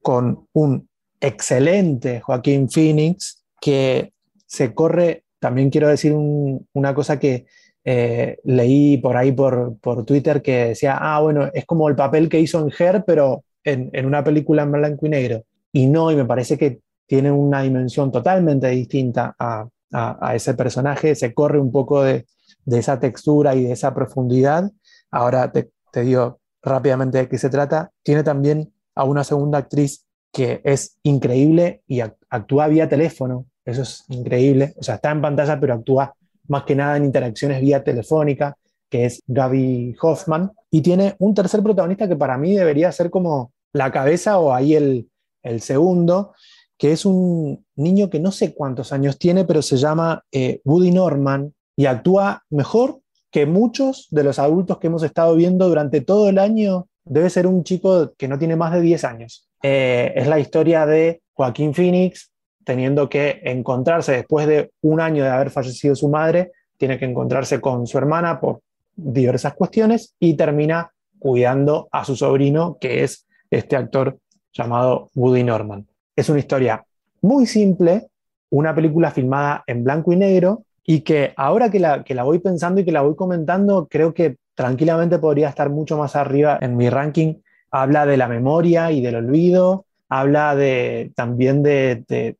con 0.00 0.46
un 0.52 0.88
excelente 1.20 2.20
Joaquín 2.20 2.70
Phoenix 2.70 3.44
que 3.60 4.12
se 4.46 4.72
corre, 4.72 5.24
también 5.40 5.70
quiero 5.70 5.88
decir 5.88 6.12
una 6.14 6.94
cosa 6.94 7.18
que 7.18 7.46
eh, 7.84 8.38
leí 8.44 8.98
por 8.98 9.16
ahí 9.16 9.32
por, 9.32 9.76
por, 9.78 10.04
Twitter 10.04 10.40
que 10.40 10.66
decía, 10.66 10.96
ah, 11.00 11.20
bueno, 11.20 11.50
es 11.52 11.66
como 11.66 11.88
el 11.88 11.96
papel 11.96 12.28
que 12.28 12.38
hizo 12.38 12.60
en 12.60 12.72
Her, 12.78 13.02
pero 13.04 13.42
en, 13.64 13.90
en 13.92 14.06
una 14.06 14.22
película 14.22 14.62
en 14.62 14.70
blanco 14.70 15.06
y 15.06 15.08
negro. 15.08 15.42
Y 15.72 15.86
no, 15.86 16.12
y 16.12 16.16
me 16.16 16.26
parece 16.26 16.56
que 16.56 16.78
tiene 17.06 17.32
una 17.32 17.62
dimensión 17.62 18.12
totalmente 18.12 18.68
distinta 18.68 19.34
a, 19.36 19.66
a, 19.92 20.28
a 20.28 20.34
ese 20.36 20.54
personaje, 20.54 21.16
se 21.16 21.34
corre 21.34 21.58
un 21.58 21.72
poco 21.72 22.04
de, 22.04 22.24
de 22.64 22.78
esa 22.78 23.00
textura 23.00 23.54
y 23.54 23.64
de 23.64 23.72
esa 23.72 23.94
profundidad 23.94 24.70
Ahora 25.12 25.52
te, 25.52 25.70
digo 26.02 26.40
rápidamente 26.62 27.18
de 27.18 27.28
qué 27.28 27.38
se 27.38 27.50
trata. 27.50 27.90
Tiene 28.02 28.24
también 28.24 28.72
a 28.94 29.04
una 29.04 29.22
segunda 29.22 29.58
actriz 29.58 30.04
que 30.32 30.60
es 30.64 30.98
increíble 31.02 31.82
y 31.86 32.00
actúa 32.00 32.66
vía 32.66 32.88
teléfono. 32.88 33.46
Eso 33.64 33.82
es 33.82 34.04
increíble. 34.08 34.74
O 34.78 34.82
sea, 34.82 34.96
está 34.96 35.10
en 35.10 35.20
pantalla, 35.20 35.60
pero 35.60 35.74
actúa 35.74 36.14
más 36.48 36.64
que 36.64 36.74
nada 36.74 36.96
en 36.96 37.04
interacciones 37.04 37.60
vía 37.60 37.84
telefónica, 37.84 38.56
que 38.88 39.04
es 39.04 39.20
Gaby 39.26 39.96
Hoffman. 40.00 40.50
Y 40.70 40.80
tiene 40.80 41.14
un 41.18 41.34
tercer 41.34 41.62
protagonista 41.62 42.08
que 42.08 42.16
para 42.16 42.38
mí 42.38 42.54
debería 42.56 42.90
ser 42.90 43.10
como 43.10 43.52
la 43.72 43.92
cabeza 43.92 44.38
o 44.38 44.52
ahí 44.52 44.74
el, 44.74 45.10
el 45.42 45.60
segundo, 45.60 46.32
que 46.78 46.92
es 46.92 47.04
un 47.04 47.64
niño 47.76 48.08
que 48.08 48.18
no 48.18 48.32
sé 48.32 48.54
cuántos 48.54 48.92
años 48.92 49.18
tiene, 49.18 49.44
pero 49.44 49.60
se 49.62 49.76
llama 49.76 50.24
eh, 50.32 50.60
Woody 50.64 50.90
Norman 50.90 51.54
y 51.76 51.86
actúa 51.86 52.42
mejor 52.50 53.01
que 53.32 53.46
muchos 53.46 54.06
de 54.10 54.22
los 54.22 54.38
adultos 54.38 54.78
que 54.78 54.86
hemos 54.86 55.02
estado 55.02 55.34
viendo 55.34 55.66
durante 55.66 56.02
todo 56.02 56.28
el 56.28 56.38
año. 56.38 56.86
Debe 57.04 57.30
ser 57.30 57.48
un 57.48 57.64
chico 57.64 58.12
que 58.16 58.28
no 58.28 58.38
tiene 58.38 58.54
más 58.54 58.72
de 58.72 58.80
10 58.80 59.04
años. 59.04 59.48
Eh, 59.62 60.12
es 60.14 60.28
la 60.28 60.38
historia 60.38 60.86
de 60.86 61.22
Joaquín 61.32 61.74
Phoenix 61.74 62.30
teniendo 62.64 63.08
que 63.08 63.40
encontrarse 63.42 64.12
después 64.12 64.46
de 64.46 64.70
un 64.82 65.00
año 65.00 65.24
de 65.24 65.30
haber 65.30 65.50
fallecido 65.50 65.96
su 65.96 66.08
madre, 66.08 66.52
tiene 66.76 66.98
que 66.98 67.06
encontrarse 67.06 67.60
con 67.60 67.86
su 67.86 67.98
hermana 67.98 68.38
por 68.38 68.60
diversas 68.94 69.54
cuestiones 69.54 70.14
y 70.20 70.34
termina 70.34 70.92
cuidando 71.18 71.88
a 71.90 72.04
su 72.04 72.14
sobrino, 72.14 72.76
que 72.80 73.02
es 73.02 73.26
este 73.50 73.76
actor 73.76 74.18
llamado 74.52 75.10
Woody 75.14 75.42
Norman. 75.42 75.86
Es 76.14 76.28
una 76.28 76.38
historia 76.38 76.84
muy 77.20 77.46
simple, 77.46 78.08
una 78.50 78.74
película 78.74 79.10
filmada 79.10 79.64
en 79.66 79.82
blanco 79.82 80.12
y 80.12 80.16
negro 80.16 80.64
y 80.84 81.00
que 81.00 81.32
ahora 81.36 81.70
que 81.70 81.78
la, 81.78 82.04
que 82.04 82.14
la 82.14 82.24
voy 82.24 82.38
pensando 82.38 82.80
y 82.80 82.84
que 82.84 82.92
la 82.92 83.02
voy 83.02 83.14
comentando, 83.14 83.88
creo 83.90 84.14
que 84.14 84.36
tranquilamente 84.54 85.18
podría 85.18 85.48
estar 85.48 85.70
mucho 85.70 85.96
más 85.96 86.16
arriba 86.16 86.58
en 86.60 86.76
mi 86.76 86.90
ranking. 86.90 87.34
Habla 87.70 88.06
de 88.06 88.16
la 88.16 88.28
memoria 88.28 88.92
y 88.92 89.00
del 89.00 89.16
olvido, 89.16 89.86
habla 90.08 90.54
de, 90.54 91.10
también 91.14 91.62
de, 91.62 92.36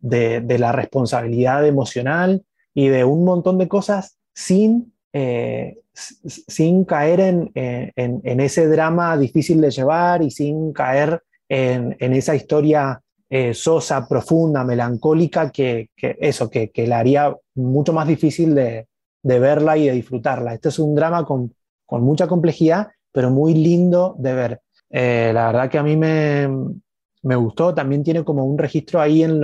la 0.58 0.72
responsabilidad 0.72 1.66
emocional 1.66 2.42
y 2.74 2.88
de 2.88 3.04
un 3.04 3.24
montón 3.24 3.58
de 3.58 3.68
cosas 3.68 4.18
sin, 4.34 4.92
eh, 5.12 5.78
sin 5.94 6.84
caer 6.84 7.20
en, 7.20 8.40
ese 8.40 8.66
drama 8.68 9.16
difícil 9.16 9.60
de 9.60 9.70
llevar 9.70 10.22
y 10.22 10.30
sin 10.30 10.72
caer 10.72 11.22
en, 11.48 11.96
esa 11.98 12.34
historia 12.34 13.01
eh, 13.34 13.54
sosa, 13.54 14.06
profunda, 14.06 14.62
melancólica, 14.62 15.50
que, 15.50 15.88
eso, 15.96 16.50
que, 16.50 16.70
la 16.86 16.98
haría 16.98 17.34
mucho 17.54 17.94
más 17.94 18.06
difícil 18.06 18.54
de, 18.54 18.86
verla 19.22 19.78
y 19.78 19.86
de 19.86 19.92
disfrutarla. 19.92 20.52
Este 20.52 20.68
es 20.68 20.78
un 20.78 20.94
drama 20.94 21.24
con, 21.24 21.54
mucha 21.88 22.26
complejidad, 22.26 22.88
pero 23.10 23.30
muy 23.30 23.54
lindo 23.54 24.14
de 24.18 24.34
ver. 24.34 24.60
Eh, 24.90 25.30
la 25.32 25.46
verdad 25.46 25.70
que 25.70 25.78
a 25.78 25.82
mí 25.82 25.96
me, 25.96 26.46
gustó, 27.22 27.74
también 27.74 28.04
tiene 28.04 28.22
como 28.22 28.44
un 28.44 28.58
registro 28.58 29.00
ahí 29.00 29.22
en, 29.22 29.40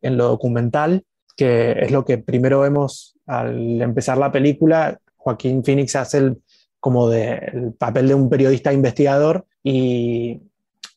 lo 0.00 0.28
documental, 0.28 1.02
que 1.36 1.72
es 1.72 1.90
lo 1.90 2.04
que 2.04 2.18
primero 2.18 2.60
vemos 2.60 3.16
al 3.26 3.82
empezar 3.82 4.18
la 4.18 4.30
película. 4.30 5.00
Joaquín 5.16 5.64
Phoenix 5.64 5.96
hace 5.96 6.18
el, 6.18 6.42
como 6.78 7.08
de, 7.08 7.34
el 7.52 7.72
papel 7.72 8.06
de 8.06 8.14
un 8.14 8.28
periodista 8.28 8.72
investigador 8.72 9.46
y, 9.64 10.42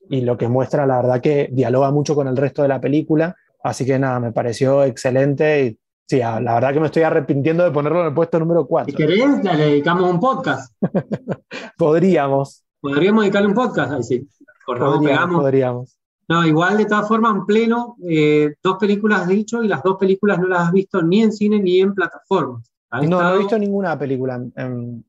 y 0.10 0.22
lo 0.22 0.38
que 0.38 0.48
muestra, 0.48 0.86
la 0.86 0.98
verdad 0.98 1.22
que 1.22 1.50
dialoga 1.52 1.92
mucho 1.92 2.16
con 2.16 2.28
el 2.28 2.38
resto 2.38 2.62
de 2.62 2.68
la 2.68 2.82
película, 2.82 3.36
así 3.64 3.86
que 3.86 4.00
nada, 4.00 4.20
me 4.20 4.32
pareció 4.32 4.84
excelente 4.84 5.66
y 5.66 5.80
sí, 6.08 6.20
la 6.20 6.40
verdad 6.40 6.74
que 6.74 6.80
me 6.80 6.86
estoy 6.88 7.04
arrepintiendo 7.04 7.64
de 7.64 7.72
ponerlo 7.72 8.02
en 8.02 8.08
el 8.08 8.14
puesto 8.14 8.40
número 8.40 8.66
4. 8.66 8.92
Si 8.92 8.98
querés, 8.98 9.44
le 9.44 9.58
dedicamos 9.58 10.10
un 10.10 10.20
podcast. 10.20 10.74
Podríamos. 11.78 12.64
Podríamos 12.80 13.24
dedicarle 13.24 13.48
un 13.48 13.56
podcast, 13.56 13.92
ahí 13.94 14.04
sí. 14.04 14.28
podríamos, 14.66 15.42
podríamos. 15.42 15.98
No, 16.28 16.46
igual 16.46 16.78
de 16.78 16.86
todas 16.86 17.08
formas, 17.08 17.36
en 17.36 17.46
pleno, 17.46 17.98
eh, 18.08 18.56
dos 18.62 18.78
películas 18.78 19.22
has 19.22 19.28
dicho 19.28 19.64
y 19.64 19.68
las 19.68 19.84
dos 19.84 19.98
películas 19.98 20.40
no 20.40 20.48
las 20.48 20.68
has 20.68 20.72
visto 20.72 21.02
ni 21.02 21.22
en 21.22 21.32
cine 21.32 21.60
ni 21.60 21.80
en 21.80 21.94
plataformas. 21.94 22.72
No, 22.92 23.22
no 23.22 23.36
he 23.36 23.38
visto 23.40 23.60
ninguna 23.60 23.98
película. 23.98 24.42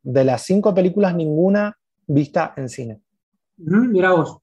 De 0.03 0.25
las 0.25 0.43
cinco 0.43 0.75
películas, 0.75 1.15
ninguna 1.15 1.77
vista 2.07 2.53
en 2.57 2.69
cine. 2.69 3.01
mira 3.57 4.13
vos. 4.13 4.39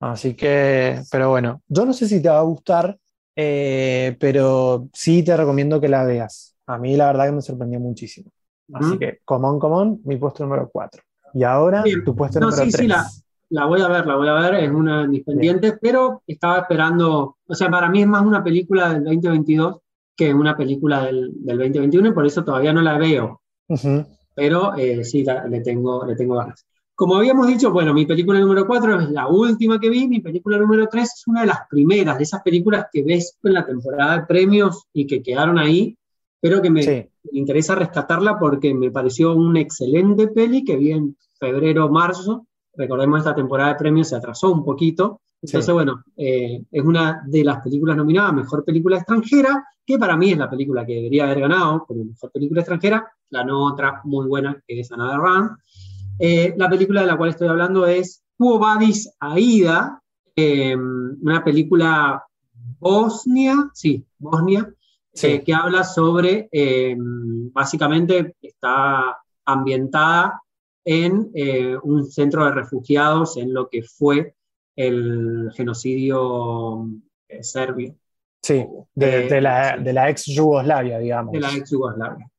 Así 0.00 0.34
que, 0.34 1.00
pero 1.10 1.30
bueno, 1.30 1.62
yo 1.68 1.86
no 1.86 1.92
sé 1.92 2.06
si 2.08 2.22
te 2.22 2.28
va 2.28 2.38
a 2.38 2.42
gustar, 2.42 2.98
eh, 3.34 4.16
pero 4.20 4.88
sí 4.92 5.22
te 5.22 5.36
recomiendo 5.36 5.80
que 5.80 5.88
la 5.88 6.04
veas. 6.04 6.56
A 6.66 6.78
mí 6.78 6.96
la 6.96 7.06
verdad 7.06 7.26
que 7.26 7.32
me 7.32 7.42
sorprendió 7.42 7.80
muchísimo. 7.80 8.30
Así 8.72 8.98
que, 8.98 9.20
común, 9.24 9.58
común, 9.58 10.00
mi 10.04 10.16
puesto 10.16 10.42
número 10.42 10.68
4. 10.72 11.02
Y 11.34 11.44
ahora 11.44 11.84
tu 12.04 12.14
puesto 12.14 12.40
número 12.40 12.56
3. 12.56 12.74
Sí, 12.74 12.86
la, 12.88 13.06
la, 13.50 13.66
voy 13.66 13.80
a 13.80 13.88
ver, 13.88 14.06
la 14.06 14.16
voy 14.16 14.28
a 14.28 14.34
ver, 14.34 14.54
es 14.56 14.70
una 14.70 15.04
independiente, 15.04 15.78
pero 15.80 16.22
estaba 16.26 16.58
esperando, 16.58 17.36
o 17.46 17.54
sea, 17.54 17.70
para 17.70 17.88
mí 17.88 18.02
es 18.02 18.08
más 18.08 18.24
una 18.24 18.42
película 18.42 18.92
del 18.92 19.04
2022 19.04 19.76
que 20.16 20.32
una 20.32 20.56
película 20.56 21.04
del, 21.04 21.30
del 21.34 21.58
2021 21.58 22.08
y 22.08 22.12
por 22.12 22.26
eso 22.26 22.42
todavía 22.42 22.72
no 22.72 22.80
la 22.80 22.98
veo. 22.98 23.42
Pero 24.34 24.74
eh, 24.76 25.04
sí, 25.04 25.24
le, 25.24 25.60
tengo, 25.60 26.04
le 26.04 26.16
tengo 26.16 26.36
ganas. 26.36 26.66
Como 26.96 27.16
habíamos 27.16 27.46
dicho, 27.46 27.70
bueno, 27.70 27.92
mi 27.92 28.06
película 28.06 28.40
número 28.40 28.66
4 28.66 29.00
es 29.02 29.10
la 29.10 29.28
última 29.28 29.78
que 29.78 29.90
vi, 29.90 30.08
mi 30.08 30.20
película 30.20 30.56
número 30.56 30.88
3 30.90 31.04
es 31.04 31.26
una 31.26 31.42
de 31.42 31.48
las 31.48 31.58
primeras, 31.68 32.16
de 32.16 32.24
esas 32.24 32.40
películas 32.40 32.86
que 32.90 33.02
ves 33.02 33.36
en 33.42 33.52
la 33.52 33.66
temporada 33.66 34.16
de 34.16 34.24
premios 34.24 34.84
y 34.94 35.06
que 35.06 35.22
quedaron 35.22 35.58
ahí, 35.58 35.94
pero 36.40 36.62
que 36.62 36.70
me, 36.70 37.10
interesa 37.32 37.74
rescatarla 37.74 38.38
porque 38.38 38.72
me 38.72 38.90
pareció 38.90 39.34
una 39.34 39.60
excelente 39.60 40.28
peli 40.28 40.64
que 40.64 40.78
vi 40.78 40.92
en 40.92 41.14
febrero, 41.38 41.90
marzo. 41.90 42.46
Recordemos, 42.72 43.18
esta 43.18 43.34
temporada 43.34 43.74
de 43.74 43.78
premios 43.78 44.08
se 44.08 44.16
atrasó 44.16 44.50
un 44.50 44.64
poquito. 44.64 45.20
Entonces, 45.42 45.74
bueno, 45.74 46.02
eh, 46.16 46.62
es 46.72 46.82
una 46.82 47.22
de 47.26 47.44
las 47.44 47.60
películas 47.60 47.98
nominadas 47.98 48.30
a 48.30 48.36
Mejor 48.36 48.64
Película 48.64 48.96
Extranjera, 48.96 49.66
que 49.84 49.98
para 49.98 50.16
mí 50.16 50.32
es 50.32 50.38
la 50.38 50.48
película 50.48 50.86
que 50.86 50.94
debería 50.94 51.24
haber 51.24 51.40
ganado 51.40 51.84
como 51.86 52.06
Mejor 52.06 52.32
Película 52.32 52.62
Extranjera. 52.62 53.06
Ganó 53.30 53.66
otra 53.66 54.00
muy 54.04 54.26
buena, 54.26 54.62
que 54.66 54.80
es 54.80 54.90
Another 54.90 55.18
Run. 55.18 55.50
Eh, 56.18 56.54
la 56.56 56.68
película 56.68 57.02
de 57.02 57.06
la 57.06 57.16
cual 57.16 57.30
estoy 57.30 57.48
hablando 57.48 57.86
es 57.86 58.22
Quo 58.36 58.58
Vadis 58.58 59.10
Aida, 59.20 60.00
em, 60.34 61.16
una 61.22 61.44
película 61.44 62.22
bosnia, 62.78 63.70
sí, 63.74 64.04
bosnia, 64.18 64.72
eh, 65.22 65.42
que 65.42 65.54
habla 65.54 65.84
sobre, 65.84 66.48
em, 66.52 67.50
básicamente 67.52 68.36
está 68.40 69.18
ambientada 69.44 70.40
en 70.84 71.30
eh, 71.34 71.76
un 71.82 72.06
centro 72.06 72.44
de 72.44 72.52
refugiados 72.52 73.36
en 73.36 73.52
lo 73.52 73.68
que 73.68 73.82
fue 73.82 74.34
el 74.74 75.50
genocidio 75.54 76.88
serbio. 77.40 77.94
Sí, 78.42 78.64
de, 78.94 79.40
la, 79.40 79.76
de, 79.78 79.92
la, 79.92 80.10
ex 80.10 80.26
Yugoslavia, 80.26 80.98
digamos. 80.98 81.32
De 81.32 81.40
la 81.40 81.52
ex 81.52 81.70
Yugoslavia. 81.70 82.30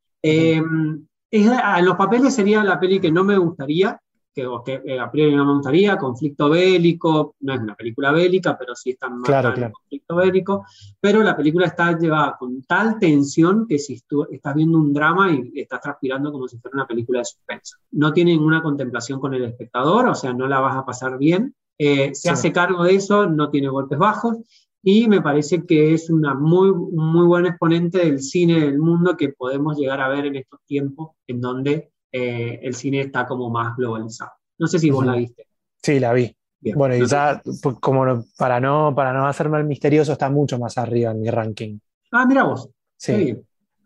En 1.29 1.85
los 1.85 1.95
papeles 1.95 2.33
sería 2.33 2.63
la 2.63 2.79
peli 2.79 2.99
que 2.99 3.11
no 3.11 3.23
me 3.23 3.37
gustaría, 3.37 3.99
que, 4.33 4.47
que 4.63 4.81
eh, 4.85 4.99
a 4.99 5.09
priori 5.09 5.35
no 5.35 5.45
me 5.45 5.53
gustaría, 5.53 5.97
conflicto 5.97 6.49
bélico, 6.49 7.35
no 7.41 7.53
es 7.53 7.59
una 7.59 7.75
película 7.75 8.11
bélica, 8.11 8.57
pero 8.57 8.75
sí 8.75 8.91
está 8.91 9.09
más 9.09 9.23
claro, 9.23 9.53
claro. 9.53 9.73
conflicto 9.73 10.15
bélico, 10.15 10.65
pero 11.01 11.23
la 11.23 11.35
película 11.35 11.65
está 11.65 11.97
llevada 11.97 12.37
con 12.37 12.61
tal 12.61 12.97
tensión 12.99 13.65
que 13.67 13.79
si 13.79 13.99
tú 14.07 14.27
estás 14.31 14.55
viendo 14.55 14.77
un 14.77 14.93
drama 14.93 15.31
y 15.31 15.59
estás 15.59 15.81
transpirando 15.81 16.31
como 16.31 16.47
si 16.47 16.57
fuera 16.59 16.75
una 16.75 16.87
película 16.87 17.19
de 17.19 17.25
suspenso. 17.25 17.77
No 17.91 18.13
tiene 18.13 18.31
ninguna 18.31 18.61
contemplación 18.61 19.19
con 19.19 19.33
el 19.33 19.43
espectador, 19.43 20.07
o 20.07 20.15
sea, 20.15 20.33
no 20.33 20.47
la 20.47 20.59
vas 20.59 20.77
a 20.77 20.85
pasar 20.85 21.17
bien. 21.17 21.55
Eh, 21.79 22.15
se 22.15 22.29
hace 22.29 22.51
cargo 22.51 22.83
de 22.83 22.95
eso, 22.95 23.27
no 23.27 23.49
tiene 23.49 23.67
golpes 23.69 23.99
bajos 23.99 24.37
y 24.83 25.07
me 25.07 25.21
parece 25.21 25.65
que 25.65 25.93
es 25.93 26.09
una 26.09 26.33
muy, 26.33 26.71
muy 26.73 27.25
buen 27.25 27.45
exponente 27.45 27.99
del 27.99 28.21
cine 28.21 28.61
del 28.61 28.79
mundo 28.79 29.17
que 29.17 29.29
podemos 29.29 29.77
llegar 29.77 30.01
a 30.01 30.09
ver 30.09 30.25
en 30.25 30.35
estos 30.35 30.59
tiempos 30.65 31.11
en 31.27 31.41
donde 31.41 31.91
eh, 32.11 32.59
el 32.63 32.73
cine 32.73 33.01
está 33.01 33.25
como 33.27 33.49
más 33.49 33.75
globalizado. 33.75 34.31
No 34.57 34.67
sé 34.67 34.79
si 34.79 34.89
vos 34.89 35.05
la 35.05 35.15
viste. 35.15 35.47
Sí, 35.81 35.99
la 35.99 36.13
vi. 36.13 36.35
bueno, 36.75 36.95
y 36.95 37.05
ya, 37.05 37.41
pues, 37.43 37.77
como 37.79 38.25
para 38.37 38.59
no, 38.59 38.93
para 38.95 39.13
no 39.13 39.27
hacerme 39.27 39.59
el 39.59 39.65
misterioso, 39.65 40.13
está 40.13 40.29
mucho 40.29 40.57
más 40.57 40.77
arriba 40.77 41.11
en 41.11 41.21
mi 41.21 41.29
ranking. 41.29 41.79
Ah, 42.11 42.25
mira 42.25 42.43
vos. 42.43 42.69
Sí. 42.95 43.37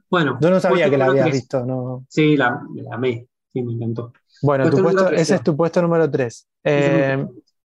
Bueno. 0.10 0.38
Yo 0.42 0.50
no 0.50 0.60
sabía 0.60 0.90
que 0.90 0.98
la 0.98 1.06
habías 1.06 1.32
visto, 1.32 1.66
¿no? 1.66 2.06
Sí, 2.10 2.38
la, 2.38 2.62
la 2.76 2.96
amé. 2.96 3.28
Sí, 3.52 3.64
me 3.64 3.74
encantó. 3.74 4.14
Bueno, 4.42 4.70
tu 4.70 4.82
puesto, 4.82 5.10
ese 5.10 5.36
es 5.36 5.44
tu 5.44 5.56
puesto 5.56 5.82
número 5.82 6.10
3. 6.10 6.48
Eh, 6.64 7.26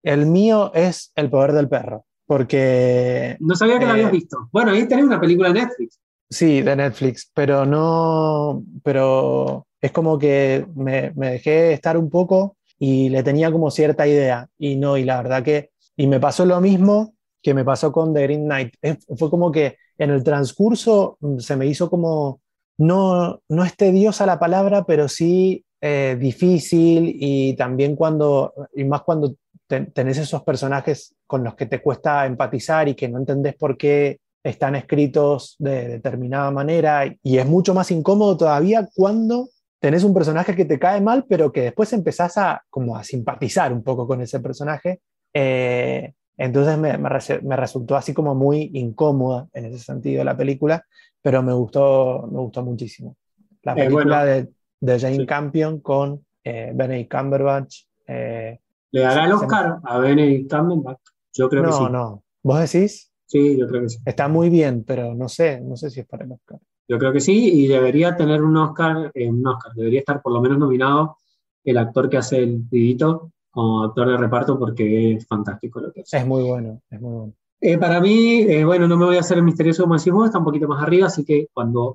el 0.03 0.27
mío 0.27 0.73
es 0.75 1.13
El 1.15 1.31
poder 1.31 1.53
del 1.53 1.69
perro. 1.69 2.05
Porque. 2.29 3.39
No 3.41 3.55
sabía 3.57 3.79
que 3.79 3.87
la 3.87 3.93
habías 3.93 4.11
eh, 4.11 4.17
visto. 4.17 4.51
Bueno, 4.53 4.73
ahí 4.73 4.87
tenés 4.87 5.07
una 5.07 5.19
película 5.19 5.49
de 5.49 5.63
Netflix. 5.63 5.99
Sí, 6.29 6.61
de 6.61 6.77
Netflix, 6.77 7.31
pero 7.33 7.65
no. 7.65 8.63
Pero 8.85 9.67
es 9.81 9.93
como 9.93 10.19
que 10.19 10.67
me, 10.77 11.11
me, 11.17 11.31
dejé 11.31 11.73
estar 11.73 11.97
un 11.97 12.11
poco 12.11 12.59
y 12.79 13.09
le 13.09 13.23
tenía 13.23 13.51
como 13.51 13.71
cierta 13.71 14.07
idea. 14.07 14.47
Y 14.59 14.77
no, 14.77 14.99
y 14.99 15.05
la 15.05 15.23
verdad 15.23 15.43
que. 15.43 15.71
Y 15.97 16.07
me 16.07 16.21
pasó 16.21 16.45
lo 16.45 16.61
mismo 16.61 17.15
que 17.43 17.55
me 17.55 17.65
pasó 17.65 17.91
con 17.93 18.13
The 18.13 18.25
Green 18.25 18.45
Knight. 18.45 18.75
fue 19.17 19.31
como 19.31 19.51
que 19.51 19.79
en 19.97 20.11
el 20.11 20.23
transcurso 20.23 21.17
mm, 21.21 21.39
se 21.39 21.57
me 21.57 21.67
hizo 21.67 21.89
como. 21.89 22.43
No, 22.77 23.41
no 23.49 23.65
es 23.65 23.75
tediosa 23.75 24.27
la 24.27 24.39
palabra, 24.39 24.85
pero 24.85 25.09
sí 25.09 25.65
eh, 25.81 26.17
difícil 26.19 27.17
y 27.21 27.55
también 27.55 27.95
cuando, 27.95 28.53
y 28.75 28.83
más 28.83 29.03
cuando 29.03 29.37
tenés 29.69 30.19
esos 30.19 30.43
personajes 30.43 31.15
con 31.27 31.45
los 31.45 31.55
que 31.55 31.67
te 31.67 31.81
cuesta 31.81 32.27
empatizar 32.27 32.89
y 32.89 32.95
que 32.95 33.09
no 33.09 33.19
entendés 33.19 33.55
por 33.55 33.77
qué 33.77 34.19
están 34.43 34.77
escritos 34.77 35.57
de 35.59 35.89
determinada 35.89 36.51
manera 36.51 37.05
y 37.23 37.39
es 37.39 37.47
mucho 37.47 37.75
más 37.75 37.91
incómodo 37.91 38.37
todavía 38.37 38.89
cuando 38.95 39.49
tenés 39.79 40.05
un 40.05 40.15
personaje 40.15 40.57
que 40.57 40.65
te 40.65 40.79
cae 40.79 41.01
mal 41.01 41.27
pero 41.29 41.53
que 41.53 41.63
después 41.63 41.93
empezás 41.93 42.39
a 42.39 42.63
como 42.71 42.97
a 42.97 43.05
simpatizar 43.05 43.73
un 43.73 43.83
poco 43.83 44.07
con 44.07 44.23
ese 44.23 44.41
personaje 44.41 45.01
eh, 45.35 46.15
Entonces 46.37 46.79
me, 46.79 46.97
me, 46.97 47.57
resultó 47.57 47.97
así 47.97 48.15
como 48.15 48.35
muy 48.35 48.71
incómoda 48.75 49.49
en 49.53 49.67
ese 49.67 49.81
sentido 49.81 50.23
la 50.23 50.37
película, 50.37 50.85
pero 51.21 51.43
me 51.43 51.53
gustó, 51.53 52.29
me 52.31 52.39
gustó 52.39 52.63
muchísimo. 52.63 53.17
La 53.63 53.73
eh, 53.73 53.77
película 53.77 54.25
de, 54.25 54.49
de, 54.81 55.01
Jane 55.01 55.27
Campion 55.27 55.81
con 55.81 56.25
eh, 56.45 56.71
Benedict 56.75 57.13
Cumberbatch. 57.13 57.83
Eh, 58.07 58.61
¿Le 58.91 59.01
dará 59.01 59.27
el 59.27 59.33
Oscar 59.33 59.79
a 59.83 59.99
Benedict 59.99 60.51
Cumberbatch? 60.51 61.01
Yo 61.35 61.49
creo 61.49 61.65
que 61.65 61.73
sí. 61.73 61.83
No, 61.85 61.89
no. 61.89 62.25
¿Vos 62.43 62.73
decís? 62.73 63.13
Sí, 63.27 63.59
yo 63.59 63.67
creo 63.69 63.83
que 63.83 63.91
sí. 63.91 63.99
Está 64.05 64.29
muy 64.29 64.49
bien, 64.49 64.85
pero 64.87 65.15
no 65.15 65.29
sé, 65.29 65.61
no 65.61 65.77
sé 65.77 65.91
si 65.91 66.01
es 66.01 66.07
para 66.07 66.25
el 66.25 66.33
Oscar. 66.33 66.59
Yo 66.89 66.99
creo 66.99 67.13
que 67.13 67.21
sí, 67.21 67.65
y 67.65 67.67
debería 67.67 68.17
tener 68.17 68.43
un 68.43 68.57
Oscar, 68.57 69.11
eh, 69.13 69.29
un 69.29 69.47
Oscar, 69.47 69.73
debería 69.75 70.01
estar 70.01 70.23
por 70.23 70.33
lo 70.33 70.41
menos 70.41 70.59
nominado 70.59 71.19
el 71.63 71.77
actor 71.77 72.09
que 72.09 72.17
hace 72.17 72.39
el 72.39 72.63
pibito 72.69 73.33
como 73.51 73.85
actor 73.85 74.09
de 74.09 74.17
reparto 74.17 74.59
porque 74.59 75.13
es 75.13 75.27
fantástico 75.27 75.81
lo 75.81 75.93
que 75.93 76.01
hace. 76.01 76.17
Es 76.17 76.27
muy 76.27 76.43
bueno, 76.43 76.81
es 76.89 77.01
muy 77.01 77.13
bueno. 77.13 77.35
Eh, 77.61 77.77
para 77.77 78.01
mí, 78.01 78.41
eh, 78.43 78.65
bueno, 78.65 78.89
no 78.89 78.97
me 78.97 79.05
voy 79.05 79.17
a 79.17 79.21
hacer 79.21 79.37
el 79.37 79.43
misterioso 79.43 79.83
como 79.83 79.95
decimos, 79.95 80.27
está 80.27 80.39
un 80.39 80.45
poquito 80.45 80.69
más 80.69 80.83
arriba, 80.83 81.09
así 81.09 81.25
que 81.25 81.49
cuando 81.53 81.93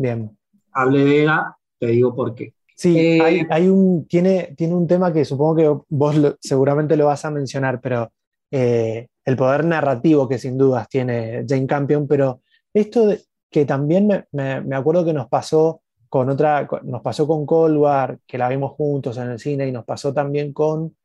hable 0.73 1.05
de 1.05 1.21
ella, 1.23 1.55
te 1.79 1.87
digo 1.87 2.13
por 2.13 2.35
qué. 2.35 2.53
Sí, 2.75 3.19
hay, 3.19 3.67
un, 3.67 4.07
tiene, 4.07 4.53
tiene 4.57 4.73
un 4.73 4.87
tema 4.87 5.13
que 5.13 5.25
supongo 5.25 5.55
que 5.55 5.85
vos 5.89 6.15
seguramente 6.41 6.97
lo 6.97 7.05
vas 7.05 7.23
a 7.25 7.31
mencionar, 7.31 7.79
pero 7.81 8.11
el 8.51 9.37
poder 9.37 9.65
narrativo 9.65 10.27
que 10.27 10.37
sin 10.37 10.57
dudas 10.57 10.87
tiene 10.87 11.45
Jane 11.47 11.65
Campion, 11.65 12.07
pero 12.07 12.41
esto 12.73 13.07
de, 13.07 13.21
que 13.53 13.65
también 13.65 14.25
me, 14.31 14.75
acuerdo 14.75 15.05
que 15.05 15.13
nos 15.13 15.29
pasó 15.29 15.81
con 16.09 16.29
otra, 16.29 16.67
nos 16.83 17.01
pasó 17.01 17.27
con 17.27 17.45
Cold 17.45 17.77
War, 17.77 18.19
que 18.27 18.37
la 18.37 18.49
vimos 18.49 18.71
juntos 18.71 19.17
en 19.17 19.29
el 19.29 19.39
cine, 19.39 19.67
y 19.67 19.71
nos 19.71 19.85
pasó 19.85 20.13
también 20.13 20.51
con 20.53 20.95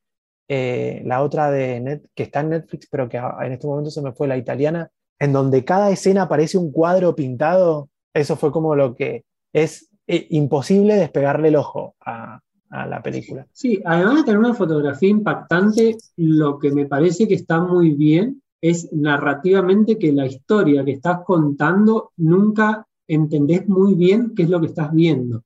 eh, 0.48 1.02
la 1.04 1.22
otra 1.22 1.50
de 1.50 1.78
Net, 1.80 2.02
que 2.14 2.24
está 2.24 2.40
en 2.40 2.50
Netflix, 2.50 2.88
pero 2.90 3.08
que 3.08 3.18
en 3.18 3.52
este 3.52 3.66
momento 3.66 3.90
se 3.90 4.00
me 4.00 4.12
fue 4.12 4.26
la 4.26 4.38
italiana, 4.38 4.90
en 5.18 5.32
donde 5.32 5.64
cada 5.64 5.90
escena 5.90 6.22
aparece 6.22 6.56
un 6.56 6.72
cuadro 6.72 7.14
pintado. 7.14 7.90
Eso 8.14 8.36
fue 8.36 8.50
como 8.50 8.74
lo 8.74 8.94
que 8.94 9.24
es 9.52 9.87
eh, 10.08 10.26
imposible 10.30 10.94
despegarle 10.94 11.48
el 11.48 11.56
ojo 11.56 11.94
a, 12.04 12.40
a 12.70 12.86
la 12.86 13.02
película. 13.02 13.46
Sí, 13.52 13.80
además 13.84 14.16
de 14.16 14.24
tener 14.24 14.38
una 14.38 14.54
fotografía 14.54 15.08
impactante, 15.08 15.96
lo 16.16 16.58
que 16.58 16.72
me 16.72 16.86
parece 16.86 17.28
que 17.28 17.34
está 17.34 17.60
muy 17.60 17.92
bien 17.92 18.42
es 18.60 18.92
narrativamente 18.92 19.98
que 19.98 20.12
la 20.12 20.26
historia 20.26 20.84
que 20.84 20.92
estás 20.92 21.20
contando 21.24 22.10
nunca 22.16 22.86
entendés 23.06 23.68
muy 23.68 23.94
bien 23.94 24.34
qué 24.34 24.42
es 24.42 24.50
lo 24.50 24.60
que 24.60 24.66
estás 24.66 24.92
viendo. 24.92 25.44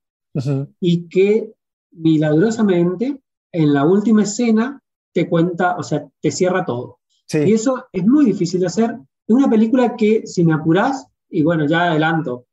Y 0.80 1.08
que 1.08 1.52
milagrosamente 1.90 3.20
en 3.52 3.74
la 3.74 3.84
última 3.84 4.22
escena 4.22 4.80
te 5.12 5.28
cuenta, 5.28 5.76
o 5.76 5.82
sea, 5.82 6.08
te 6.20 6.30
cierra 6.30 6.64
todo. 6.64 7.00
Y 7.32 7.52
eso 7.52 7.86
es 7.92 8.06
muy 8.06 8.24
difícil 8.24 8.60
de 8.60 8.66
hacer. 8.66 8.96
Es 9.26 9.34
una 9.34 9.48
película 9.48 9.94
que, 9.94 10.26
si 10.26 10.42
me 10.44 10.54
apurás, 10.54 11.06
y 11.30 11.42
bueno, 11.42 11.66
ya 11.66 11.90
adelanto, 11.90 12.46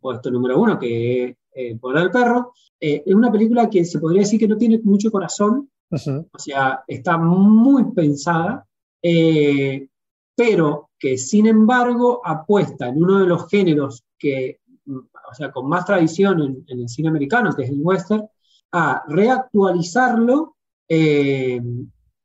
puesto 0.00 0.30
número 0.30 0.60
uno, 0.60 0.78
que 0.78 1.36
eh, 1.54 1.76
Por 1.76 1.98
el 1.98 2.10
Perro, 2.10 2.52
eh, 2.80 3.02
es 3.06 3.14
una 3.14 3.30
película 3.30 3.70
que 3.70 3.84
se 3.84 3.98
podría 3.98 4.22
decir 4.22 4.40
que 4.40 4.48
no 4.48 4.58
tiene 4.58 4.80
mucho 4.82 5.10
corazón, 5.10 5.70
o 5.88 6.38
sea, 6.38 6.82
está 6.86 7.18
muy 7.18 7.92
pensada, 7.92 8.66
eh, 9.02 9.88
pero 10.34 10.90
que 10.98 11.18
sin 11.18 11.46
embargo 11.46 12.22
apuesta 12.24 12.88
en 12.88 13.02
uno 13.02 13.20
de 13.20 13.26
los 13.26 13.48
géneros 13.48 14.02
que, 14.18 14.60
o 14.86 15.34
sea, 15.34 15.52
con 15.52 15.68
más 15.68 15.84
tradición 15.84 16.64
en, 16.66 16.80
el 16.80 16.88
cine 16.88 17.08
americano, 17.08 17.54
que 17.54 17.64
es 17.64 17.70
el 17.70 17.80
western, 17.82 18.26
a 18.72 19.04
reactualizarlo 19.06 20.56
eh, 20.88 21.60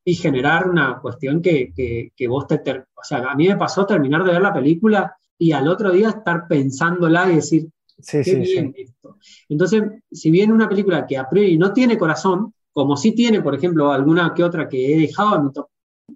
y 0.06 0.16
generar 0.16 0.70
una 0.70 1.00
cuestión 1.02 1.42
que, 1.42 1.74
que, 2.16 2.28
vos 2.28 2.48
te... 2.48 2.62
o 2.72 3.04
sea, 3.04 3.30
a 3.30 3.36
mí 3.36 3.48
me 3.48 3.58
pasó 3.58 3.86
terminar 3.86 4.24
de 4.24 4.32
ver 4.32 4.42
la 4.42 4.54
película 4.54 5.16
y 5.38 5.52
al 5.52 5.68
otro 5.68 5.92
día 5.92 6.10
estar 6.10 6.48
pensándola 6.48 7.30
y 7.30 7.36
decir, 7.36 7.70
qué 8.06 8.36
bien 8.36 8.74
esto. 8.76 9.18
Entonces, 9.50 9.84
si 10.12 10.32
bien 10.32 10.52
una 10.52 10.70
película 10.70 11.06
que 11.06 11.18
a 11.18 11.30
priori 11.30 11.58
no 11.58 11.74
tiene 11.74 11.98
corazón, 11.98 12.54
como 12.72 12.96
sí 12.96 13.14
tiene, 13.14 13.42
por 13.42 13.56
ejemplo, 13.56 13.92
alguna 13.92 14.34
que 14.36 14.44
otra 14.44 14.70
que 14.70 14.94
he 14.94 15.00
dejado 15.00 15.38
en 15.38 15.46
mi 15.46 15.52
top 15.52 15.68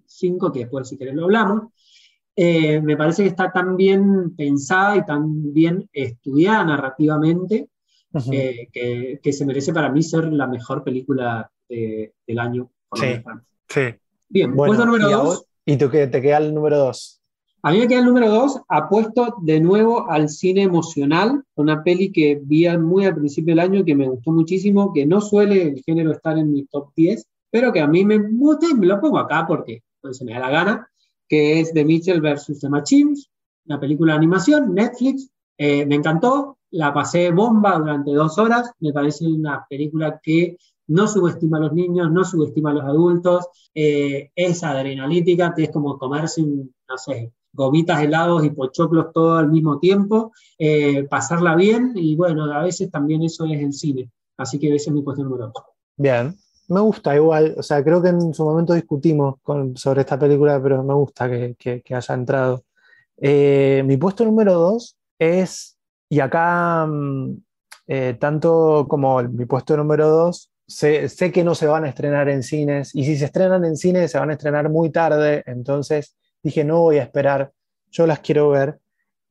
5, 0.05 0.51
que 0.51 0.59
después 0.59 0.87
si 0.87 0.97
querés 0.97 1.15
lo 1.15 1.23
hablamos, 1.23 1.71
eh, 2.35 2.79
me 2.81 2.95
parece 2.95 3.23
que 3.23 3.29
está 3.29 3.51
tan 3.51 3.75
bien 3.75 4.35
pensada 4.35 4.95
y 4.97 5.05
tan 5.05 5.53
bien 5.53 5.89
estudiada 5.91 6.63
narrativamente 6.63 7.69
eh, 8.31 8.67
que, 9.21 9.33
se 9.33 9.45
merece 9.45 9.73
para 9.73 9.91
mí 9.91 10.03
ser 10.03 10.31
la 10.31 10.47
mejor 10.47 10.83
película 10.83 11.51
del 11.67 12.39
año. 12.39 12.69
sí, 12.93 13.07
sí. 13.67 13.81
Bien, 14.29 14.55
puesto 14.55 14.85
número 14.85 15.09
dos. 15.09 15.45
¿Y 15.65 15.77
tú 15.77 15.89
qué 15.89 16.07
te 16.07 16.21
queda 16.21 16.37
el 16.37 16.53
número 16.53 16.77
dos? 16.77 17.20
A 17.63 17.71
mí 17.71 17.79
me 17.79 17.87
queda 17.87 17.99
el 17.99 18.05
número 18.05 18.29
dos, 18.29 18.59
apuesto 18.67 19.35
de 19.41 19.59
nuevo 19.59 20.09
al 20.09 20.29
cine 20.29 20.63
emocional, 20.63 21.43
una 21.55 21.83
peli 21.83 22.11
que 22.11 22.39
vi 22.43 22.67
muy 22.77 23.05
al 23.05 23.15
principio 23.15 23.53
del 23.53 23.59
año 23.59 23.85
que 23.85 23.95
me 23.95 24.09
gustó 24.09 24.31
muchísimo, 24.31 24.91
que 24.93 25.05
no 25.05 25.21
suele 25.21 25.61
el 25.63 25.83
género 25.83 26.11
estar 26.11 26.37
en 26.37 26.51
mi 26.51 26.65
top 26.65 26.89
10, 26.95 27.27
pero 27.51 27.71
que 27.71 27.81
a 27.81 27.87
mí 27.87 28.03
me 28.03 28.17
gusta 28.17 28.67
y 28.67 28.73
me 28.73 28.87
lo 28.87 28.99
pongo 28.99 29.19
acá 29.19 29.45
porque 29.47 29.83
pues, 30.01 30.17
se 30.17 30.25
me 30.25 30.33
da 30.33 30.39
la 30.39 30.49
gana 30.49 30.91
que 31.31 31.61
es 31.61 31.73
The 31.73 31.85
Mitchell 31.85 32.19
vs. 32.19 32.59
The 32.59 32.67
Machines, 32.67 33.29
una 33.65 33.79
película 33.79 34.11
de 34.11 34.17
animación, 34.17 34.75
Netflix. 34.75 35.29
Eh, 35.57 35.85
me 35.85 35.95
encantó, 35.95 36.57
la 36.71 36.93
pasé 36.93 37.31
bomba 37.31 37.77
durante 37.79 38.11
dos 38.11 38.37
horas. 38.37 38.69
Me 38.79 38.91
parece 38.91 39.25
una 39.27 39.65
película 39.69 40.19
que 40.21 40.57
no 40.87 41.07
subestima 41.07 41.55
a 41.55 41.61
los 41.61 41.71
niños, 41.71 42.11
no 42.11 42.25
subestima 42.25 42.71
a 42.71 42.73
los 42.73 42.83
adultos, 42.83 43.47
eh, 43.73 44.29
es 44.35 44.61
adrenalítica, 44.61 45.53
es 45.55 45.71
como 45.71 45.97
comerse, 45.97 46.41
no 46.41 46.97
sé, 46.97 47.31
gomitas, 47.53 48.01
helados 48.01 48.43
y 48.45 48.51
pochoclos 48.51 49.11
todo 49.13 49.37
al 49.37 49.49
mismo 49.49 49.79
tiempo, 49.79 50.31
eh, 50.57 51.03
pasarla 51.09 51.55
bien 51.55 51.93
y 51.95 52.15
bueno, 52.15 52.45
a 52.51 52.63
veces 52.63 52.89
también 52.89 53.23
eso 53.23 53.45
es 53.45 53.61
el 53.61 53.73
cine. 53.73 54.09
Así 54.37 54.59
que 54.59 54.73
ese 54.73 54.89
es 54.89 54.93
mi 54.93 55.03
cuestión 55.03 55.29
número 55.29 55.51
dos. 55.53 55.63
Bien, 55.97 56.35
me 56.67 56.79
gusta 56.79 57.15
igual, 57.15 57.55
o 57.57 57.63
sea, 57.63 57.83
creo 57.83 58.01
que 58.01 58.09
en 58.09 58.33
su 58.33 58.43
momento 58.43 58.73
discutimos 58.73 59.35
sobre 59.75 60.01
esta 60.01 60.17
película, 60.17 60.61
pero 60.61 60.83
me 60.83 60.93
gusta 60.93 61.29
que, 61.29 61.83
haya 61.89 62.13
entrado. 62.13 62.63
Eh, 63.17 63.83
mi 63.85 63.97
puesto 63.97 64.25
número 64.25 64.53
dos 64.53 64.97
es, 65.19 65.77
y 66.09 66.19
acá 66.19 66.85
mm, 66.87 67.35
eh, 67.87 68.15
tanto 68.19 68.87
como 68.87 69.21
mi 69.23 69.45
puesto 69.45 69.75
número 69.75 70.07
dos, 70.09 70.49
sé, 70.65 71.31
que 71.33 71.43
no 71.43 71.55
se 71.55 71.67
van 71.67 71.83
a 71.83 71.89
estrenar 71.89 72.29
en 72.29 72.41
cines, 72.41 72.95
y 72.95 73.03
si 73.03 73.17
se 73.17 73.25
estrenan 73.25 73.65
en 73.65 73.75
cines 73.75 74.11
se 74.11 74.17
van 74.17 74.29
a 74.29 74.33
estrenar 74.33 74.69
muy 74.69 74.89
tarde, 74.89 75.43
entonces 75.45 76.15
dije, 76.43 76.63
no 76.63 76.81
voy 76.81 76.97
a 76.97 77.03
esperar, 77.03 77.51
yo 77.91 78.07
las 78.07 78.19
quiero 78.19 78.49
ver. 78.49 78.79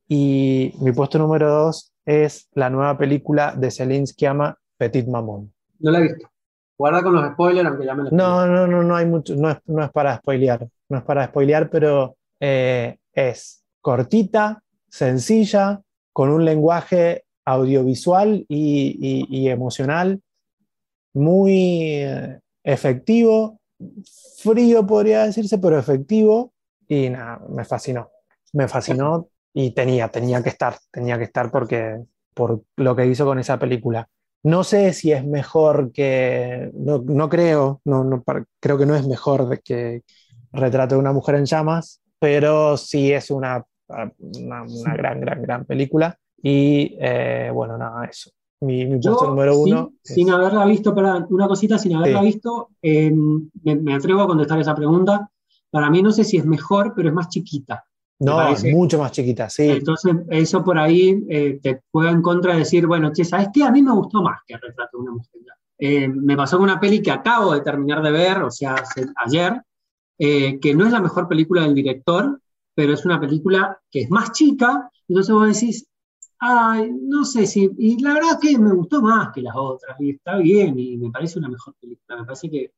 Y 0.07 0.73
mi 0.81 0.91
puesto 0.91 1.17
número 1.17 1.49
dos 1.49 1.93
es 2.05 2.49
la 2.53 2.69
nueva 2.69 2.97
película 2.97 3.53
de 3.55 3.71
Celine 3.71 4.07
Sciamma, 4.07 4.57
Petit 4.77 5.07
Mamón. 5.07 5.53
No 5.79 5.91
la 5.91 5.99
he 5.99 6.03
visto. 6.03 6.29
Guarda 6.77 7.03
con 7.03 7.13
los 7.13 7.31
spoilers, 7.33 7.67
aunque 7.67 7.85
ya 7.85 7.93
me 7.93 8.09
No, 8.09 8.47
no, 8.47 8.65
no, 8.65 8.83
no 8.83 8.95
hay 8.95 9.05
mucho, 9.05 9.35
no 9.35 9.51
es, 9.51 9.57
no 9.67 9.83
es 9.83 9.91
para 9.91 10.17
spoilear, 10.17 10.67
no 10.89 10.97
es 10.97 11.03
para 11.03 11.27
spoilear, 11.27 11.69
pero 11.69 12.17
eh, 12.39 12.97
es 13.13 13.63
cortita, 13.81 14.63
sencilla, 14.89 15.81
con 16.11 16.29
un 16.29 16.43
lenguaje 16.43 17.23
audiovisual 17.45 18.45
y, 18.47 19.47
emocional 19.47 20.21
muy 21.13 21.93
eh, 21.93 22.39
efectivo, 22.63 23.59
frío 24.37 24.85
podría 24.85 25.25
decirse, 25.25 25.57
pero 25.57 25.77
efectivo, 25.77 26.50
y 26.91 27.09
nada, 27.09 27.39
me 27.47 27.63
fascinó, 27.63 28.09
me 28.51 28.67
fascinó 28.67 29.29
y 29.53 29.71
tenía, 29.71 30.09
tenía 30.09 30.43
que 30.43 30.49
estar, 30.49 30.75
tenía 30.91 31.17
que 31.17 31.23
estar 31.23 31.49
porque 31.49 32.01
por 32.33 32.63
lo 32.75 32.95
que 32.97 33.05
hizo 33.05 33.23
con 33.23 33.39
esa 33.39 33.57
película. 33.57 34.09
No 34.43 34.65
sé 34.65 34.91
si 34.91 35.13
es 35.13 35.25
mejor 35.25 35.93
que, 35.93 36.69
no, 36.73 37.29
creo, 37.29 37.79
no, 37.85 38.23
creo 38.59 38.77
que 38.77 38.85
no 38.85 38.95
es 38.95 39.07
mejor 39.07 39.61
que 39.61 40.01
Retrato 40.53 40.95
de 40.95 40.99
una 40.99 41.13
mujer 41.13 41.35
en 41.35 41.45
llamas, 41.45 42.01
pero 42.19 42.75
sí 42.75 43.13
es 43.13 43.31
una, 43.31 43.63
una, 43.87 44.65
gran, 44.93 45.21
gran, 45.21 45.41
gran 45.41 45.63
película. 45.63 46.17
Y 46.43 46.97
eh, 46.99 47.49
bueno, 47.53 47.77
nada, 47.77 48.03
eso. 48.03 48.31
Mi, 48.59 48.85
mi 48.85 48.99
puesto 48.99 49.27
número 49.27 49.57
uno. 49.57 49.93
Sin, 50.03 50.29
haberla 50.29 50.65
visto, 50.65 50.93
para 50.93 51.25
una 51.29 51.47
cosita, 51.47 51.77
sin 51.77 51.95
haberla 51.95 52.21
visto, 52.21 52.71
em, 52.81 53.49
me, 53.63 53.77
me, 53.77 53.93
atrevo 53.93 54.23
a 54.23 54.27
contestar 54.27 54.59
esa 54.59 54.75
pregunta. 54.75 55.30
Para 55.71 55.89
mí 55.89 56.03
no 56.03 56.11
sé 56.11 56.23
si 56.23 56.37
es 56.37 56.45
mejor, 56.45 56.93
pero 56.95 57.09
es 57.09 57.15
más 57.15 57.29
chiquita. 57.29 57.83
No, 58.19 58.39
mucho 58.71 58.99
más 58.99 59.11
chiquita, 59.11 59.49
sí. 59.49 59.67
Entonces, 59.67 60.15
eso 60.29 60.63
por 60.63 60.77
ahí 60.77 61.25
eh, 61.27 61.59
te 61.61 61.81
juega 61.91 62.11
en 62.11 62.21
contra 62.21 62.53
de 62.53 62.59
decir, 62.59 62.85
bueno, 62.85 63.11
che, 63.11 63.25
¿sabes 63.25 63.47
qué? 63.51 63.63
A 63.63 63.71
mí 63.71 63.81
me 63.81 63.93
gustó 63.93 64.21
más 64.21 64.41
que 64.45 64.57
Retrato 64.57 64.97
de 64.97 65.01
una 65.01 65.11
mujer. 65.13 65.41
Eh, 65.83 66.07
me 66.07 66.37
pasó 66.37 66.57
con 66.57 66.65
una 66.65 66.79
peli 66.79 67.01
que 67.01 67.09
acabo 67.09 67.55
de 67.55 67.61
terminar 67.61 68.03
de 68.03 68.11
ver, 68.11 68.43
o 68.43 68.51
sea, 68.51 68.75
ayer, 69.15 69.59
eh, 70.19 70.59
que 70.59 70.75
no 70.75 70.85
es 70.85 70.91
la 70.91 71.01
mejor 71.01 71.27
película 71.27 71.63
del 71.63 71.73
director, 71.73 72.39
pero 72.75 72.93
es 72.93 73.03
una 73.03 73.19
película 73.19 73.79
que 73.89 74.01
es 74.01 74.11
más 74.11 74.31
chica, 74.31 74.91
entonces 75.07 75.33
vos 75.33 75.59
decís, 75.59 75.87
ay, 76.37 76.91
no 77.01 77.25
sé 77.25 77.47
si, 77.47 77.67
y 77.79 77.99
la 77.99 78.13
verdad 78.13 78.39
que 78.39 78.59
me 78.59 78.71
gustó 78.73 79.01
más 79.01 79.33
que 79.33 79.41
las 79.41 79.55
otras, 79.55 79.99
y 79.99 80.11
está 80.11 80.37
bien, 80.37 80.77
y 80.77 80.97
me 80.97 81.09
parece 81.09 81.39
una 81.39 81.49
mejor 81.49 81.73
película, 81.81 82.19
me 82.19 82.25
parece 82.25 82.51
que, 82.51 82.71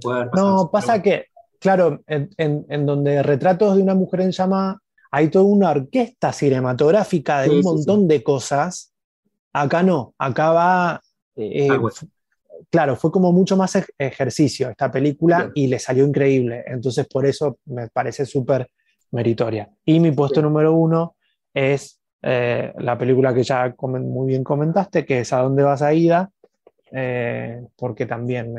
puede 0.00 0.18
haber 0.18 0.30
pasado. 0.30 0.56
No, 0.56 0.70
pasa 0.72 1.00
que 1.00 1.26
claro, 1.58 2.02
en, 2.06 2.86
donde 2.86 3.22
retratos 3.22 3.76
de 3.76 3.82
una 3.82 3.94
mujer 3.94 4.22
en 4.22 4.32
llama 4.32 4.80
hay 5.10 5.28
toda 5.28 5.44
una 5.44 5.70
orquesta 5.70 6.32
cinematográfica 6.32 7.42
de 7.42 7.50
un 7.50 7.60
montón 7.62 8.06
de 8.08 8.22
cosas. 8.22 8.92
Acá 9.52 9.82
no, 9.82 10.14
acá 10.18 10.52
va. 10.52 11.00
Eh, 11.36 11.68
ah, 11.70 11.80
claro, 12.70 12.96
fue 12.96 13.10
como 13.10 13.32
mucho 13.32 13.56
más 13.56 13.78
ejercicio 13.96 14.68
esta 14.68 14.90
película 14.90 15.50
y 15.54 15.66
le 15.66 15.78
salió 15.78 16.06
increíble. 16.06 16.64
Entonces, 16.66 17.06
por 17.06 17.24
eso 17.24 17.58
me 17.66 17.88
parece 17.88 18.26
súper 18.26 18.70
meritoria. 19.12 19.70
Y 19.84 20.00
mi 20.00 20.12
puesto 20.12 20.42
número 20.42 20.74
uno 20.74 21.16
es 21.54 21.98
eh, 22.22 22.72
la 22.78 22.98
película 22.98 23.32
que 23.32 23.42
ya 23.42 23.74
muy 23.80 24.26
bien 24.28 24.44
comentaste, 24.44 25.04
que 25.04 25.20
es 25.20 25.32
A 25.32 25.42
dónde 25.42 25.62
vas 25.62 25.82
a 25.82 25.94
Ida, 25.94 26.30
eh, 26.90 27.62
porque 27.76 28.06
también 28.06 28.54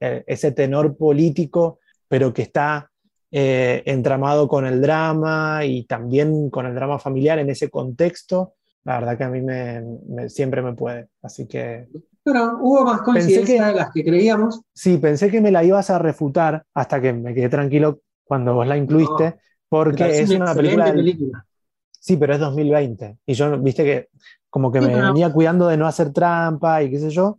eh, 0.00 0.24
ese 0.26 0.52
tenor 0.52 0.96
político, 0.96 1.80
pero 2.10 2.34
que 2.34 2.42
está 2.42 2.90
entramado 3.32 4.48
con 4.48 4.66
el 4.66 4.82
drama 4.82 5.64
y 5.64 5.84
también 5.84 6.50
con 6.50 6.66
el 6.66 6.74
drama 6.74 6.98
familiar 6.98 7.38
en 7.38 7.48
ese 7.48 7.70
contexto, 7.70 8.54
la 8.82 8.98
verdad 8.98 9.16
que 9.16 9.22
a 9.22 9.28
mí 9.28 9.40
me, 9.40 10.28
siempre 10.28 10.62
me 10.62 10.72
puede. 10.72 11.10
Así 11.22 11.46
que... 11.46 11.86
Pero 12.24 12.58
hubo 12.60 12.84
más 12.84 13.02
coincidencias 13.02 13.68
de 13.68 13.74
las 13.74 13.92
que 13.92 14.02
creíamos. 14.02 14.60
Sí, 14.74 14.98
pensé 14.98 15.30
que 15.30 15.40
me 15.40 15.52
la 15.52 15.62
ibas 15.62 15.90
a 15.90 16.00
refutar 16.00 16.64
hasta 16.74 17.00
que 17.00 17.12
me 17.12 17.32
quedé 17.32 17.48
tranquilo 17.48 18.00
cuando 18.24 18.54
vos 18.54 18.66
la 18.66 18.76
incluiste, 18.76 19.36
porque 19.68 20.20
es, 20.20 20.30
una 20.30 20.52
película, 20.52 20.92
película, 20.92 21.46
Sí, 21.90 22.16
pero 22.16 22.34
es 22.34 22.40
2020. 22.40 23.18
Y 23.26 23.34
yo, 23.34 23.56
viste 23.60 23.84
que 23.84 24.08
como 24.48 24.72
que 24.72 24.80
me 24.80 25.00
venía 25.00 25.32
cuidando 25.32 25.68
de 25.68 25.76
no 25.76 25.86
hacer 25.86 26.12
trampa 26.12 26.82
y 26.82 26.90
qué 26.90 26.98
sé 26.98 27.10
yo. 27.10 27.38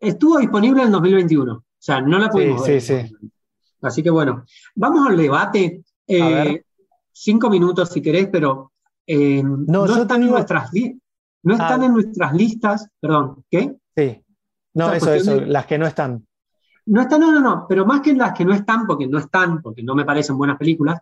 Estuvo 0.00 0.38
disponible 0.38 0.82
en 0.82 0.90
2021. 0.90 1.52
O 1.52 1.62
sea, 1.78 2.00
no 2.00 2.18
la 2.18 2.28
pudimos 2.28 2.64
sí, 2.64 2.80
Sí, 2.80 3.04
sí. 3.04 3.16
Así 3.82 4.02
que 4.02 4.10
bueno, 4.10 4.44
vamos 4.74 5.08
al 5.08 5.16
debate. 5.16 5.82
Eh, 6.06 6.62
cinco 7.12 7.50
minutos 7.50 7.90
si 7.90 8.00
querés, 8.00 8.28
pero 8.30 8.72
eh, 9.06 9.42
no, 9.42 9.84
están, 9.86 10.22
en 10.22 10.30
nuestras, 10.30 10.70
no 11.42 11.52
están 11.52 11.82
ah. 11.82 11.86
en 11.86 11.92
nuestras 11.92 12.32
listas. 12.34 12.88
Perdón, 13.00 13.44
¿qué? 13.50 13.76
Sí. 13.96 14.22
No, 14.74 14.92
eso, 14.92 15.12
eso, 15.12 15.40
las 15.40 15.66
que 15.66 15.78
no 15.78 15.86
están. 15.86 16.26
No 16.86 17.02
están, 17.02 17.20
no, 17.20 17.32
no, 17.32 17.40
no, 17.40 17.66
pero 17.68 17.84
más 17.84 18.00
que 18.00 18.14
las 18.14 18.32
que 18.32 18.44
no 18.44 18.54
están, 18.54 18.86
porque 18.86 19.06
no 19.06 19.18
están, 19.18 19.60
porque 19.60 19.82
no 19.82 19.94
me 19.94 20.04
parecen 20.04 20.38
buenas 20.38 20.56
películas, 20.56 21.00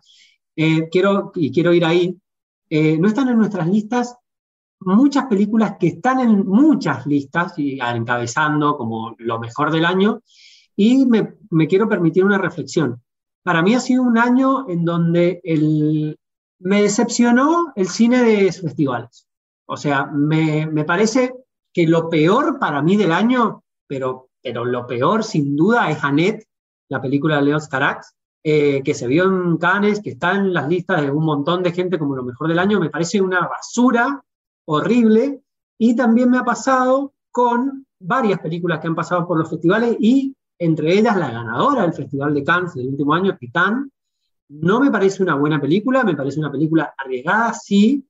eh, 0.55 0.89
quiero, 0.89 1.31
y 1.35 1.51
quiero 1.51 1.73
ir 1.73 1.85
ahí, 1.85 2.17
no 2.69 3.07
están 3.07 3.29
en 3.29 3.37
nuestras 3.37 3.67
listas 3.67 4.17
muchas 4.79 5.25
películas 5.25 5.75
que 5.79 5.87
están 5.87 6.19
en 6.19 6.45
muchas 6.45 7.05
listas 7.05 7.57
y 7.57 7.79
encabezando 7.79 8.77
como 8.77 9.15
lo 9.17 9.39
mejor 9.39 9.71
del 9.71 9.85
año 9.85 10.21
y 10.77 11.05
me, 11.07 11.67
quiero 11.67 11.89
permitir 11.89 12.23
una 12.23 12.37
reflexión. 12.37 13.01
Para 13.43 13.61
mí 13.61 13.73
ha 13.73 13.79
sido 13.79 14.03
un 14.03 14.17
año 14.17 14.69
en 14.69 14.85
donde 14.85 15.41
me 16.59 16.81
decepcionó 16.81 17.73
el 17.75 17.87
cine 17.87 18.23
de 18.23 18.51
festivales. 18.51 19.27
O 19.65 19.75
sea, 19.75 20.05
me, 20.05 20.85
parece 20.85 21.33
que 21.73 21.87
lo 21.87 22.09
peor 22.09 22.59
para 22.59 22.81
mí 22.81 22.95
del 22.95 23.11
año, 23.11 23.63
pero, 23.87 24.29
pero 24.41 24.63
lo 24.63 24.85
peor 24.85 25.23
sin 25.23 25.55
duda 25.55 25.89
es 25.89 26.03
Annette, 26.03 26.45
la 26.89 27.01
película 27.01 27.37
de 27.37 27.41
Leon 27.41 27.61
Carax, 27.69 28.15
eh, 28.43 28.81
que 28.83 28.93
se 28.93 29.07
vio 29.07 29.25
en 29.25 29.57
Cannes, 29.57 29.99
que 29.99 30.11
está 30.11 30.35
en 30.35 30.53
las 30.53 30.69
listas 30.69 31.01
de 31.01 31.11
un 31.11 31.25
montón 31.25 31.63
de 31.63 31.73
gente 31.73 31.97
como 31.97 32.15
lo 32.15 32.23
mejor 32.23 32.47
del 32.47 32.59
año, 32.59 32.79
me 32.79 32.89
parece 32.89 33.19
una 33.19 33.47
basura 33.47 34.23
horrible. 34.65 35.41
Y 35.79 35.95
también 35.95 36.29
me 36.29 36.37
ha 36.37 36.43
pasado 36.43 37.13
con 37.31 37.85
varias 37.99 38.39
películas 38.39 38.79
que 38.79 38.87
han 38.87 38.95
pasado 38.95 39.27
por 39.27 39.37
los 39.37 39.49
festivales 39.49 39.97
y 39.99 40.35
entre 40.59 40.93
ellas 40.93 41.15
la 41.17 41.31
ganadora 41.31 41.83
del 41.83 41.93
Festival 41.93 42.33
de 42.33 42.43
Cannes 42.43 42.73
del 42.73 42.87
último 42.87 43.13
año, 43.13 43.37
Titán. 43.37 43.91
No 44.49 44.79
me 44.79 44.91
parece 44.91 45.23
una 45.23 45.35
buena 45.35 45.59
película, 45.59 46.03
me 46.03 46.15
parece 46.15 46.39
una 46.39 46.51
película 46.51 46.93
arriesgada, 46.97 47.53
sí, 47.53 48.05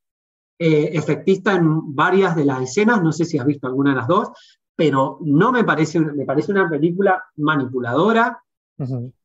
eh, 0.60 0.92
efectista 0.94 1.54
en 1.54 1.96
varias 1.96 2.36
de 2.36 2.46
las 2.46 2.62
escenas, 2.62 3.02
no 3.02 3.12
sé 3.12 3.26
si 3.26 3.38
has 3.38 3.46
visto 3.46 3.68
alguna 3.68 3.92
de 3.92 3.98
las 3.98 4.08
dos, 4.08 4.30
pero 4.76 5.20
no 5.22 5.52
me 5.52 5.64
parece, 5.64 6.00
me 6.00 6.26
parece 6.26 6.52
una 6.52 6.70
película 6.70 7.24
manipuladora, 7.38 8.40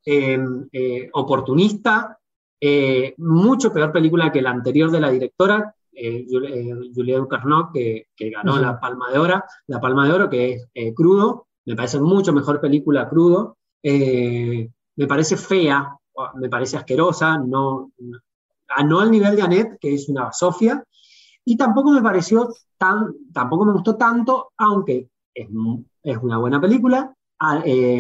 Em, 0.04 0.66
eh, 0.72 1.10
oportunista, 1.12 2.18
eh, 2.58 3.14
mucho 3.18 3.70
peor 3.70 3.92
película 3.92 4.32
que 4.32 4.40
la 4.40 4.50
anterior 4.50 4.90
de 4.90 5.00
la 5.00 5.10
directora, 5.10 5.74
Julia 5.92 7.18
Ducarnot, 7.18 7.70
que, 7.70 8.06
que 8.16 8.30
ganó 8.30 8.58
la 8.58 8.80
Palma 8.80 9.10
de 9.10 9.18
Oro, 9.18 9.42
la 9.66 9.78
Palma 9.78 10.06
de 10.06 10.12
Oro, 10.14 10.30
que 10.30 10.58
es 10.72 10.94
Crudo, 10.94 11.48
me 11.64 11.76
parece 11.76 12.00
mucho 12.00 12.32
mejor 12.32 12.60
película 12.60 13.08
Crudo, 13.08 13.56
me 13.82 15.06
parece 15.08 15.36
fea, 15.36 15.96
me 16.34 16.48
parece 16.48 16.76
asquerosa, 16.76 17.38
no, 17.38 17.92
no 18.84 19.00
al 19.00 19.10
nivel 19.10 19.36
de 19.36 19.42
Annette, 19.42 19.78
que 19.80 19.94
es 19.94 20.08
una 20.08 20.32
Sofía, 20.32 20.82
y 21.44 21.56
tampoco 21.56 21.90
me 21.90 22.02
pareció 22.02 22.54
tan, 22.78 23.12
tampoco 23.32 23.64
me 23.64 23.72
gustó 23.72 23.96
tanto, 23.96 24.52
aunque 24.56 25.08
es, 25.34 25.48
es 26.02 26.16
una 26.18 26.38
buena 26.38 26.60
película, 26.60 27.14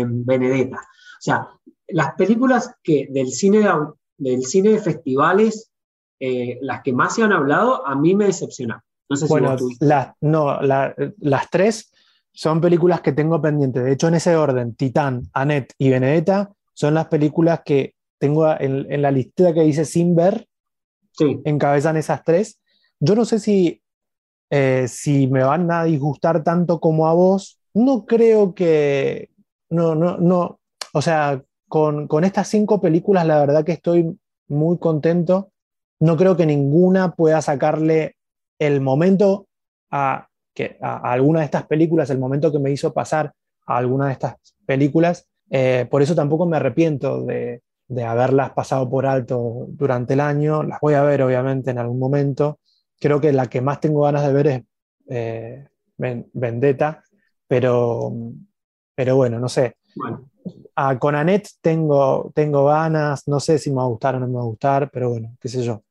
Benedetta. 0.04 0.76
O 0.76 1.20
sea, 1.20 1.48
las 1.88 2.14
películas 2.14 2.74
que 2.82 3.08
del 3.10 3.30
cine 3.30 3.58
de, 3.58 3.72
del 4.18 4.44
cine 4.44 4.70
de 4.70 4.78
festivales, 4.78 5.70
eh, 6.20 6.58
las 6.62 6.82
que 6.82 6.92
más 6.92 7.14
se 7.14 7.22
han 7.22 7.32
hablado, 7.32 7.86
a 7.86 7.94
mí 7.94 8.14
me 8.14 8.26
decepcionan. 8.26 8.80
No 9.08 9.16
sé 9.16 9.26
bueno, 9.26 9.56
no, 10.20 10.60
las 10.60 11.50
tres 11.50 11.92
son 12.32 12.60
películas 12.60 13.00
que 13.00 13.12
tengo 13.12 13.40
pendientes. 13.40 13.84
De 13.84 13.92
hecho, 13.92 14.08
en 14.08 14.14
ese 14.14 14.36
orden, 14.36 14.74
Titán, 14.74 15.28
Annette 15.32 15.74
y 15.78 15.90
Benedetta 15.90 16.52
son 16.74 16.94
las 16.94 17.06
películas 17.08 17.60
que 17.64 17.94
tengo 18.18 18.48
en, 18.58 19.02
la 19.02 19.10
lista 19.10 19.52
que 19.52 19.62
dice 19.62 19.84
sin 19.84 20.14
ver. 20.14 20.46
Sí. 21.12 21.40
Encabezan 21.44 21.96
esas 21.96 22.24
tres. 22.24 22.58
Yo 23.00 23.14
no 23.14 23.24
sé 23.24 23.38
si, 23.38 23.82
eh, 24.50 24.86
si 24.88 25.26
me 25.26 25.42
van 25.42 25.70
a 25.70 25.84
disgustar 25.84 26.42
tanto 26.42 26.80
como 26.80 27.06
a 27.06 27.12
vos. 27.12 27.58
No 27.74 28.06
creo 28.06 28.54
que. 28.54 29.30
No, 29.68 29.94
no, 29.94 30.16
no. 30.18 30.60
O 30.94 31.02
sea, 31.02 31.42
con, 31.68 32.06
estas 32.22 32.48
cinco 32.48 32.80
películas, 32.80 33.26
la 33.26 33.40
verdad 33.40 33.64
que 33.64 33.72
estoy 33.72 34.18
muy 34.48 34.78
contento. 34.78 35.50
No 36.00 36.16
creo 36.16 36.36
que 36.36 36.44
ninguna 36.44 37.12
pueda 37.12 37.40
sacarle 37.40 38.16
el 38.58 38.80
momento 38.80 39.46
a, 39.90 40.28
que, 40.54 40.78
a, 40.80 41.12
alguna 41.12 41.40
de 41.40 41.46
estas 41.46 41.66
películas, 41.66 42.10
el 42.10 42.18
momento 42.18 42.52
que 42.52 42.58
me 42.58 42.70
hizo 42.70 42.92
pasar 42.92 43.32
a 43.66 43.76
alguna 43.76 44.06
de 44.06 44.12
estas 44.12 44.36
películas. 44.66 45.28
Eh, 45.50 45.86
por 45.90 46.02
eso 46.02 46.14
tampoco 46.14 46.46
me 46.46 46.56
arrepiento 46.56 47.24
de, 47.24 47.62
haberlas 48.06 48.52
pasado 48.52 48.88
por 48.88 49.04
alto 49.06 49.66
durante 49.68 50.14
el 50.14 50.20
año. 50.20 50.62
Las 50.62 50.80
voy 50.80 50.94
a 50.94 51.02
ver, 51.02 51.22
obviamente, 51.22 51.70
en 51.70 51.78
algún 51.78 51.98
momento. 51.98 52.58
Creo 52.98 53.20
que 53.20 53.32
la 53.32 53.48
que 53.48 53.60
más 53.60 53.80
tengo 53.80 54.02
ganas 54.02 54.26
de 54.26 54.32
ver 54.32 54.46
es 54.46 54.62
eh, 55.08 55.68
Vendetta, 55.98 57.02
pero, 57.46 58.12
pero 58.94 59.16
bueno, 59.16 59.38
no 59.38 59.48
sé. 59.48 59.76
Bueno 59.94 60.32
con 60.98 61.14
Annette 61.14 61.50
tengo, 61.60 62.30
tengo 62.34 62.66
ganas, 62.66 63.28
no 63.28 63.40
sé 63.40 63.58
si 63.58 63.70
me 63.70 63.76
va 63.76 63.82
a 63.84 63.86
gustar 63.86 64.16
o 64.16 64.20
no 64.20 64.26
me 64.26 64.34
va 64.34 64.42
a 64.42 64.46
gustar, 64.46 64.90
pero 64.90 65.10
bueno, 65.10 65.36
qué 65.40 65.48
sé 65.48 65.62
yo. 65.62 65.82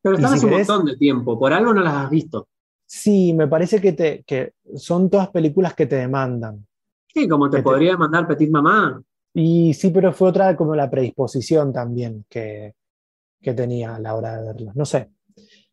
Pero 0.00 0.16
están 0.16 0.34
hace 0.34 0.46
un 0.46 0.52
montón 0.52 0.84
de 0.84 0.96
tiempo, 0.96 1.38
por 1.38 1.52
algo 1.52 1.74
no 1.74 1.82
las 1.82 1.94
has 1.94 2.10
visto. 2.10 2.48
Sí, 2.88 3.34
me 3.34 3.46
parece 3.46 3.82
que, 3.82 3.92
te, 3.92 4.24
que 4.24 4.54
son 4.74 5.10
todas 5.10 5.28
películas 5.28 5.74
que 5.74 5.86
te 5.86 5.96
demandan. 5.96 6.66
Sí, 7.06 7.28
como 7.28 7.50
te 7.50 7.62
podría 7.62 7.92
demandar 7.92 8.26
Petit 8.26 8.50
Mamá. 8.50 9.02
Y 9.34 9.74
sí, 9.74 9.90
pero 9.90 10.12
fue 10.12 10.30
otra 10.30 10.56
como 10.56 10.74
la 10.74 10.90
predisposición 10.90 11.70
también 11.70 12.24
que, 12.30 12.74
que 13.42 13.52
tenía 13.52 13.96
a 13.96 14.00
la 14.00 14.14
hora 14.14 14.36
de 14.36 14.46
verlas. 14.46 14.74
No 14.74 14.86
sé. 14.86 15.10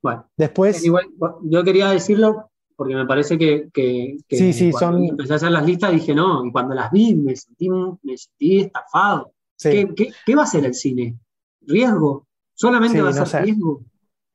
Bueno, 0.02 0.30
después. 0.36 0.84
Igual, 0.84 1.06
yo 1.44 1.64
quería 1.64 1.90
decirlo 1.90 2.52
porque 2.76 2.96
me 2.96 3.06
parece 3.06 3.38
que, 3.38 3.70
que, 3.74 4.18
sí, 4.30 4.52
sí, 4.52 4.72
son... 4.74 5.02
empecé 5.06 5.34
a 5.34 5.36
hacer 5.38 5.52
las 5.52 5.66
listas 5.66 5.94
dije, 5.94 6.14
no, 6.14 6.46
y 6.46 6.52
cuando 6.52 6.76
las 6.76 6.92
vi 6.92 7.16
me 7.16 7.34
sentí, 7.36 7.70
me 7.70 8.18
sentí 8.18 8.60
estafado. 8.60 9.32
¿Qué, 9.58 10.12
¿Qué, 10.26 10.36
va 10.36 10.44
a 10.44 10.48
ser 10.48 10.66
el 10.66 10.74
cine? 10.74 11.18
¿Riesgo? 11.62 12.28
¿Solamente 12.54 13.02
va 13.02 13.10
a 13.10 13.26
ser 13.26 13.44
riesgo? 13.44 13.82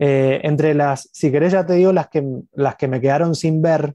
Eh, 0.03 0.41
entre 0.45 0.73
las, 0.73 1.11
si 1.13 1.31
querés 1.31 1.53
ya 1.53 1.67
te 1.67 1.75
digo 1.75 1.93
las 1.93 2.09
que, 2.09 2.27
las 2.55 2.77
que 2.77 2.89
me 2.89 3.03
quedaron 3.03 3.35
sin 3.35 3.61
ver, 3.61 3.95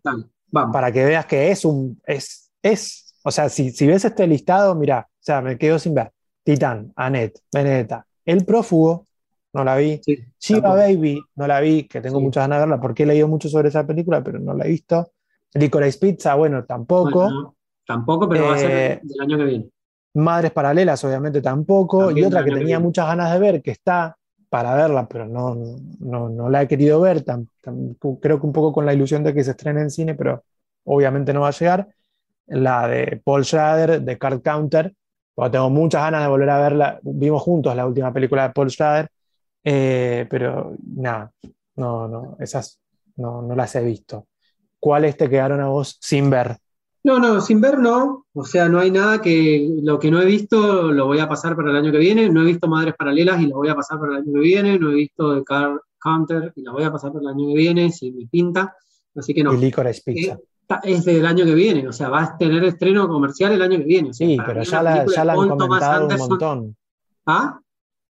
para 0.71 0.91
que 0.91 1.03
veas 1.03 1.25
que 1.25 1.49
es 1.49 1.65
un, 1.65 1.99
es, 2.05 2.51
es, 2.61 3.15
o 3.23 3.31
sea, 3.31 3.49
si, 3.49 3.71
si 3.71 3.87
ves 3.87 4.05
este 4.05 4.27
listado, 4.27 4.75
mira, 4.75 5.07
o 5.09 5.17
sea, 5.19 5.41
me 5.41 5.57
quedo 5.57 5.79
sin 5.79 5.95
ver. 5.95 6.11
Titán, 6.43 6.93
Annette, 6.95 7.39
Benedetta, 7.51 8.05
El 8.23 8.45
Prófugo, 8.45 9.05
no 9.51 9.63
la 9.63 9.77
vi. 9.77 9.99
Shiva 10.39 10.75
Baby, 10.75 11.19
no 11.37 11.47
la 11.47 11.59
vi, 11.59 11.87
que 11.87 12.01
tengo 12.01 12.21
muchas 12.21 12.43
ganas 12.43 12.59
de 12.59 12.65
verla 12.67 12.79
porque 12.79 13.01
he 13.01 13.05
leído 13.07 13.27
mucho 13.27 13.49
sobre 13.49 13.69
esa 13.69 13.87
película, 13.87 14.23
pero 14.23 14.37
no 14.37 14.53
la 14.53 14.65
he 14.65 14.69
visto. 14.69 15.11
Licorice 15.55 15.97
Pizza, 15.97 16.35
bueno, 16.35 16.65
tampoco. 16.65 17.55
tampoco, 17.83 18.29
pero 18.29 18.45
va 18.45 18.55
a 18.55 18.57
ser 18.59 18.71
eh, 18.71 19.01
el 19.01 19.21
año 19.21 19.37
que 19.39 19.43
viene. 19.43 19.69
Madres 20.13 20.51
Paralelas, 20.51 21.03
obviamente 21.03 21.41
tampoco. 21.41 22.11
y 22.11 22.23
otra 22.23 22.43
que 22.43 22.51
tenía 22.51 22.79
muchas 22.79 23.07
ganas 23.07 23.33
de 23.33 23.39
ver, 23.39 23.61
que 23.63 23.71
está 23.71 24.15
para 24.49 24.75
verla, 24.75 25.07
pero 25.07 25.25
no, 25.27 25.55
no, 25.99 26.29
no 26.29 26.49
la 26.49 26.63
he 26.63 26.67
querido 26.67 27.01
ver. 27.01 27.23
creo 28.21 28.39
que 28.39 28.45
un 28.47 28.53
poco 28.53 28.73
con 28.73 28.85
la 28.85 28.93
ilusión 28.93 29.23
de 29.23 29.33
que 29.33 29.43
se 29.43 29.51
estrene 29.51 29.81
en 29.81 29.89
cine, 29.91 30.15
pero 30.15 30.43
obviamente 30.85 31.33
no 31.33 31.41
va 31.41 31.49
a 31.49 31.51
llegar. 31.51 31.87
La 32.47 32.87
de 32.87 33.21
Paul 33.23 33.45
Schrader, 33.45 34.01
de 34.01 34.17
Card 34.17 34.41
Counter, 34.41 34.93
tengo 35.51 35.69
muchas 35.69 36.01
ganas 36.03 36.21
de 36.23 36.27
volver 36.29 36.49
a 36.49 36.59
verla. 36.61 36.99
Vimos 37.03 37.41
juntos 37.43 37.75
la 37.75 37.85
última 37.87 38.13
película 38.13 38.47
de 38.47 38.53
Paul 38.53 38.69
Schrader, 38.71 39.09
eh, 39.63 40.27
pero 40.29 40.75
nada, 40.95 41.31
no, 41.75 42.07
no, 42.07 42.37
esas 42.39 42.79
no, 43.17 43.41
no 43.41 43.55
las 43.55 43.75
he 43.75 43.83
visto. 43.83 44.27
¿Cuáles 44.79 45.17
te 45.17 45.29
quedaron 45.29 45.61
a 45.61 45.67
vos 45.69 45.97
sin 46.01 46.29
ver? 46.29 46.57
No, 47.05 47.19
no, 47.19 47.39
sin 47.39 47.61
ver 47.61 47.77
no. 47.77 48.25
O 48.33 48.43
sea, 48.45 48.67
no 48.67 48.79
hay 48.79 48.89
nada 48.89 49.21
que 49.21 49.77
lo 49.83 49.99
que 49.99 50.09
no 50.09 50.19
he 50.19 50.25
visto 50.25 50.91
lo 50.91 51.05
voy 51.05 51.19
a 51.19 51.29
pasar 51.29 51.55
para 51.55 51.69
el 51.69 51.75
año 51.75 51.91
que 51.91 51.99
viene. 51.99 52.27
No 52.31 52.41
he 52.41 52.45
visto 52.45 52.67
Madres 52.67 52.95
Paralelas 52.97 53.39
y 53.41 53.45
lo 53.45 53.57
voy 53.57 53.69
a 53.69 53.75
pasar 53.75 53.99
para 53.99 54.13
el 54.13 54.17
año 54.23 54.33
que 54.33 54.39
viene. 54.39 54.79
No 54.79 54.89
he 54.89 54.95
visto 54.95 55.35
The 55.35 55.43
Car 55.43 55.79
Counter 55.99 56.51
y 56.55 56.63
la 56.63 56.71
voy 56.71 56.83
a 56.83 56.91
pasar 56.91 57.11
para 57.11 57.21
el 57.21 57.27
año 57.27 57.47
que 57.49 57.53
viene, 57.53 57.91
si 57.91 58.11
me 58.11 58.25
pinta. 58.25 58.75
Así 59.15 59.35
que 59.35 59.43
no. 59.43 59.53
Y 59.53 59.57
Licorice 59.57 60.01
Pizza. 60.03 60.33
Eh, 60.33 60.75
es 60.83 61.05
del 61.05 61.23
año 61.27 61.45
que 61.45 61.53
viene, 61.53 61.87
o 61.87 61.93
sea, 61.93 62.09
va 62.09 62.23
a 62.23 62.37
tener 62.37 62.63
estreno 62.63 63.07
comercial 63.07 63.51
el 63.51 63.61
año 63.61 63.77
que 63.77 63.85
viene. 63.85 64.11
sí, 64.11 64.35
pero 64.43 64.63
ya 64.63 64.81
la, 64.81 65.05
ya 65.05 65.23
la 65.23 65.33
han 65.33 65.49
comentado 65.49 66.07
un 66.07 66.17
montón. 66.17 66.77
¿Ah? 67.27 67.59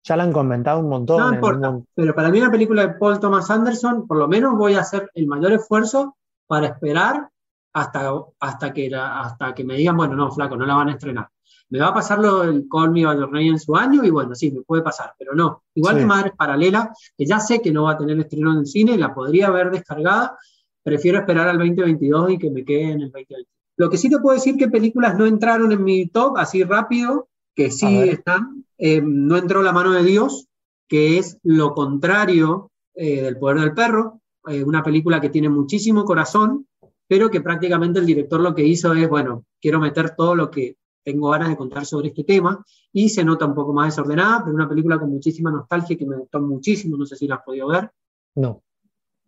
Ya 0.04 0.18
la 0.18 0.24
han 0.24 0.32
comentado 0.32 0.80
un 0.82 0.90
montón. 0.90 1.20
No 1.20 1.34
importa, 1.34 1.80
pero 1.96 2.14
para 2.14 2.30
mí 2.30 2.40
una 2.40 2.52
película 2.52 2.86
de 2.86 2.94
Paul 2.94 3.20
Thomas 3.20 3.50
Anderson, 3.50 4.06
por 4.06 4.18
lo 4.18 4.28
menos 4.28 4.56
voy 4.56 4.76
a 4.76 4.82
hacer 4.82 5.10
el 5.16 5.26
mayor 5.26 5.54
esfuerzo 5.54 6.16
para 6.46 6.68
esperar 6.68 7.30
hasta, 7.74 8.14
hasta, 8.40 8.74
que, 8.74 8.90
hasta 8.96 9.54
que 9.54 9.64
me 9.64 9.76
digan, 9.76 9.98
bueno, 9.98 10.16
no, 10.16 10.32
flaco, 10.32 10.56
no 10.56 10.66
la 10.66 10.76
van 10.76 10.90
a 10.90 10.94
estrenar. 10.94 11.28
Me 11.70 11.80
va 11.80 11.88
a 11.88 11.94
pasar 11.94 12.20
lo 12.20 12.42
del 12.42 12.68
Call 12.70 12.92
Me 12.92 13.04
By 13.06 13.48
en 13.48 13.60
su 13.60 13.76
año 13.76 14.04
y 14.04 14.12
bueno, 14.12 14.36
sí, 14.36 14.52
me 14.52 14.62
puede 14.62 14.84
pasar, 14.84 15.14
pero 15.18 15.34
no. 15.34 15.64
Igual 15.74 15.98
que 15.98 16.06
Madres 16.06 16.34
Paralela, 16.38 16.94
que 17.18 17.26
ya 17.26 17.40
sé 17.40 17.62
que 17.62 17.72
no 17.72 17.84
va 17.84 17.94
a 17.94 17.98
tener 17.98 18.20
estreno 18.20 18.52
en 18.52 18.60
el 18.60 18.68
cine, 18.68 18.98
la 18.98 19.14
podría 19.14 19.48
haber 19.48 19.72
descargada, 19.72 20.38
prefiero 20.84 21.20
esperar 21.20 21.48
al 21.48 21.58
2022 21.58 22.32
y 22.32 22.38
que 22.38 22.52
me 22.52 22.64
quede 22.64 22.92
en 22.92 23.02
el 23.02 23.12
2022. 23.12 23.48
Lo 23.78 23.90
que 23.90 23.98
sí 23.98 24.10
te 24.10 24.20
puedo 24.20 24.36
decir 24.36 24.56
que 24.56 24.68
películas 24.68 25.18
no 25.18 25.26
entraron 25.26 25.72
en 25.72 25.84
mi 25.84 26.06
top 26.08 26.38
así 26.38 26.64
rápido, 26.64 27.28
que 27.56 27.72
sí 27.72 27.98
están. 28.08 28.66
Eh, 28.78 29.02
no 29.04 29.38
entró 29.38 29.64
La 29.64 29.72
mano 29.72 29.94
de 29.94 30.04
Dios, 30.04 30.48
que 30.88 31.18
es 31.18 31.40
lo 31.44 31.74
contrario 31.74 32.70
eh, 32.94 33.22
del 33.22 33.38
poder 33.38 33.62
del 33.62 33.74
perro, 33.74 34.22
eh, 34.48 34.64
una 34.64 34.84
película 34.84 35.20
que 35.20 35.30
tiene 35.30 35.50
muchísimo 35.50 36.06
corazón, 36.06 36.68
pero 37.08 37.30
que 37.30 37.42
prácticamente 37.42 38.00
el 38.00 38.06
director 38.06 38.40
lo 38.40 38.56
que 38.56 38.64
hizo 38.64 38.94
es, 38.94 39.08
bueno, 39.10 39.46
quiero 39.62 39.80
meter 39.80 40.16
todo 40.16 40.36
lo 40.36 40.50
que 40.50 40.78
tengo 41.04 41.30
ganas 41.30 41.50
de 41.50 41.58
contar 41.58 41.86
sobre 41.86 42.10
este 42.10 42.24
tema 42.24 42.64
y 42.92 43.10
se 43.10 43.26
nota 43.26 43.46
un 43.46 43.54
poco 43.54 43.74
más 43.74 43.94
desordenada, 43.94 44.44
pero 44.44 44.56
una 44.56 44.70
película 44.70 45.00
con 45.00 45.10
muchísima 45.10 45.52
nostalgia 45.52 45.98
que 45.98 46.06
me 46.06 46.18
gustó 46.18 46.40
muchísimo, 46.40 46.98
no 46.98 47.06
sé 47.06 47.16
si 47.16 47.28
la 47.28 47.36
has 47.36 47.44
podido 47.44 47.68
ver. 47.68 47.92
No. 48.36 48.64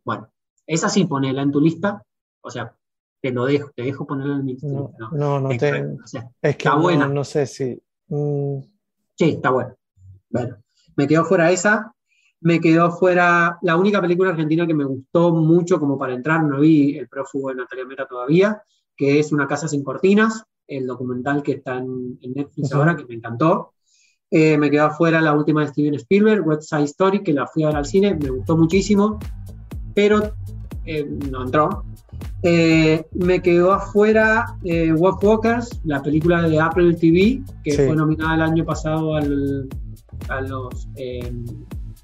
Bueno, 0.03 0.29
esa 0.65 0.89
sí, 0.89 1.05
ponela 1.05 1.41
en 1.41 1.51
tu 1.51 1.59
lista, 1.59 2.03
o 2.41 2.49
sea, 2.49 2.75
te 3.21 3.31
lo 3.31 3.45
dejo, 3.45 3.71
te 3.75 3.83
dejo 3.83 4.05
ponerla 4.05 4.35
en 4.35 4.45
mi 4.45 4.53
lista. 4.53 4.67
No, 4.67 4.91
no, 5.11 5.39
no, 5.39 5.49
te... 5.49 5.97
es 6.07 6.21
que 6.41 6.49
está 6.49 6.75
buena. 6.75 7.07
No 7.07 7.23
sé 7.23 7.45
si... 7.45 7.81
Mm. 8.07 8.59
Sí, 9.15 9.29
está 9.31 9.49
buena. 9.49 9.75
Bueno, 10.29 10.57
me 10.95 11.07
quedó 11.07 11.25
fuera 11.25 11.51
esa, 11.51 11.94
me 12.45 12.61
quedó 12.61 12.91
fuera 12.91 13.57
la 13.63 13.75
única 13.75 13.99
película 13.99 14.29
argentina 14.29 14.67
que 14.67 14.75
me 14.75 14.83
gustó 14.83 15.33
mucho 15.33 15.79
como 15.79 15.97
para 15.97 16.13
entrar, 16.13 16.43
no 16.43 16.59
vi 16.59 16.95
El 16.95 17.07
prófugo 17.07 17.49
de 17.49 17.55
Natalia 17.55 17.85
Mera 17.85 18.05
todavía, 18.05 18.61
que 18.95 19.17
es 19.17 19.31
Una 19.31 19.47
casa 19.47 19.67
sin 19.67 19.83
cortinas, 19.83 20.43
el 20.67 20.85
documental 20.85 21.41
que 21.41 21.53
está 21.53 21.77
en, 21.77 22.19
Netflix 22.21 22.71
ahora, 22.71 22.95
que 22.95 23.03
me 23.05 23.15
encantó. 23.15 23.73
Eh, 24.29 24.59
me 24.59 24.69
quedó 24.69 24.91
fuera 24.91 25.21
la 25.21 25.33
última 25.33 25.61
de 25.61 25.69
Steven 25.69 25.95
Spielberg, 25.95 26.47
West 26.47 26.69
Side 26.69 26.83
Story, 26.83 27.23
que 27.23 27.33
la 27.33 27.47
fui 27.47 27.63
a 27.63 27.67
ver 27.67 27.77
al 27.77 27.85
cine, 27.87 28.13
me 28.13 28.29
gustó 28.29 28.55
muchísimo, 28.55 29.17
pero 29.95 30.35
eh, 30.85 31.03
no 31.31 31.45
entró. 31.45 31.83
Eh, 32.43 33.07
me 33.13 33.41
quedó 33.41 33.73
afuera 33.73 34.55
Walk 34.63 35.23
Walkers, 35.23 35.81
la 35.83 35.99
película 36.03 36.47
de 36.47 36.59
Apple 36.59 36.93
TV, 36.93 37.41
que 37.63 37.73
fue 37.73 37.95
nominada 37.95 38.35
el 38.35 38.41
año 38.43 38.65
pasado 38.65 39.15
al, 39.15 39.67
a 40.29 40.41
los 40.41 40.87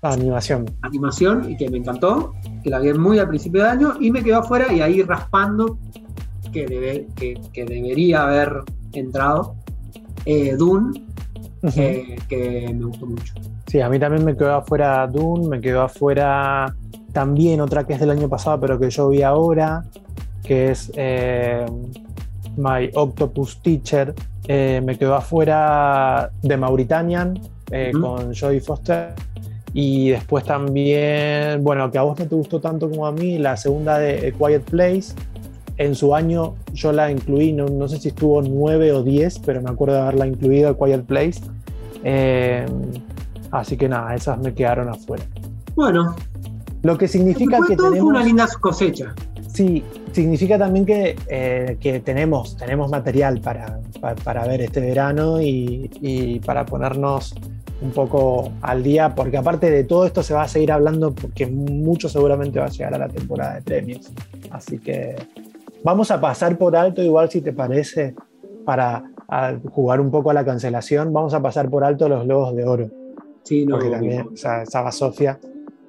Animación. 0.04 0.66
Animación 0.82 1.52
y 1.52 1.58
que 1.58 1.70
me 1.70 1.78
encantó, 1.78 2.34
que 2.64 2.72
la 2.72 2.80
vi 2.80 2.92
muy 2.94 3.20
al 3.20 3.28
principio 3.28 3.64
de 3.64 3.70
año 3.70 3.94
y 4.00 4.10
me 4.10 4.24
quedó 4.24 4.40
afuera 4.40 4.74
y 4.74 4.82
ahí 4.82 5.04
raspando 5.04 5.78
que, 6.52 6.66
debe, 6.66 7.08
que, 7.16 7.66
debería 7.66 8.24
haber 8.24 8.64
entrado. 8.94 9.56
Eh, 10.26 10.56
Dune, 10.58 11.04
que 11.74 12.74
me 12.74 12.86
gustó 12.86 13.06
mucho. 13.06 13.36
Sí, 13.68 13.80
a 13.80 13.90
mí 13.90 14.00
también 14.00 14.26
me 14.26 14.36
quedó 14.36 14.56
afuera 14.56 15.06
Dune, 15.08 15.48
me 15.48 15.62
quedó 15.62 15.84
afuera 15.84 16.76
también 17.14 17.62
otra 17.62 17.86
que 17.86 17.94
es 17.94 18.00
del 18.00 18.10
año 18.10 18.28
pasado, 18.28 18.60
pero 18.60 18.80
que 18.80 18.90
yo 18.90 19.10
vi 19.10 19.22
ahora, 19.22 19.86
que 20.44 20.72
es 20.72 20.92
eh, 20.96 21.66
My 22.58 22.90
Octopus 22.96 23.62
Teacher. 23.62 24.16
Eh, 24.48 24.82
me 24.84 24.98
quedó 24.98 25.14
afuera 25.14 26.32
de 26.42 26.58
Mauritanian 26.58 27.40
con 28.02 28.36
Jodie 28.36 28.60
Foster 28.60 29.14
y 29.74 30.10
después 30.10 30.44
también, 30.44 31.64
bueno, 31.64 31.90
que 31.92 31.98
a 31.98 32.02
vos 32.02 32.20
no 32.20 32.28
te 32.28 32.36
gustó 32.36 32.60
tanto 32.60 32.90
como 32.90 33.08
a 33.08 33.12
mí, 33.12 33.38
la 33.38 33.56
segunda 33.56 33.98
de 33.98 34.34
Quiet 34.38 34.64
Place. 34.64 35.14
En 35.78 35.96
su 35.96 36.14
año 36.14 36.56
yo 36.74 36.92
la 36.92 37.10
incluí, 37.10 37.54
no, 37.54 37.66
no 37.68 37.88
sé 37.88 37.98
si 37.98 38.10
estuvo 38.10 38.42
9 38.42 38.92
o 38.92 39.04
10, 39.04 39.40
pero 39.40 39.62
me 39.62 39.70
acuerdo 39.70 39.96
de 39.96 40.02
haberla 40.02 40.28
incluido 40.28 40.70
a 40.70 40.78
Quiet 40.78 41.04
Place. 41.06 41.42
Eh, 42.04 42.66
así 43.52 43.78
que 43.78 43.88
nada, 43.88 44.14
esas 44.14 44.38
me 44.40 44.54
quedaron 44.54 44.90
afuera. 44.90 45.24
Bueno. 45.76 46.16
Lo 46.84 46.98
que 46.98 47.08
significa 47.08 47.60
que 47.68 47.78
tenemos... 47.78 48.02
una 48.02 48.24
linda 48.24 48.48
cosecha. 48.60 49.14
Sí, 49.48 49.84
significa 50.12 50.58
también 50.58 50.86
que, 50.86 51.16
eh, 51.28 51.78
que 51.80 52.00
tenemos, 52.00 52.58
tenemos 52.58 52.90
material 52.90 53.40
para, 53.40 53.80
para, 54.24 54.48
ver 54.48 54.62
este 54.62 54.82
verano 54.82 55.42
y, 55.42 55.90
y 56.02 56.40
para 56.40 56.66
ponernos 56.66 57.36
un 57.82 57.92
poco 57.92 58.52
al 58.62 58.84
día, 58.84 59.14
porque 59.16 59.38
aparte 59.38 59.70
de 59.72 59.84
todo 59.84 60.06
esto 60.06 60.22
se 60.22 60.34
va 60.34 60.44
a 60.44 60.48
seguir 60.48 60.72
hablando 60.72 61.14
porque 61.14 61.48
mucho 61.48 62.08
seguramente 62.10 62.60
va 62.60 62.66
a 62.66 62.70
llegar 62.70 62.94
a 62.94 63.00
la 63.00 63.10
temporada 63.10 63.56
de 63.56 63.62
premios. 63.64 64.12
Así 64.52 64.78
que 64.80 65.16
vamos 65.84 66.12
a 66.12 66.22
pasar 66.22 66.58
por 66.58 66.76
alto, 66.76 67.02
igual 67.02 67.30
si 67.30 67.42
te 67.42 67.54
parece, 67.54 68.16
para 68.66 69.04
jugar 69.72 70.00
un 70.00 70.12
poco 70.12 70.30
a 70.30 70.34
la 70.34 70.46
cancelación, 70.46 71.12
vamos 71.12 71.34
a 71.34 71.42
pasar 71.42 71.70
por 71.70 71.84
alto 71.84 72.08
los 72.08 72.26
Globos 72.26 72.56
de 72.56 72.66
Oro. 72.66 72.90
Sí, 73.44 73.66
no, 73.66 73.76
porque 73.76 73.90
también, 73.90 74.28
o 74.34 74.38
sea, 74.38 74.62
estaba 74.62 74.92
Sofía, 74.92 75.40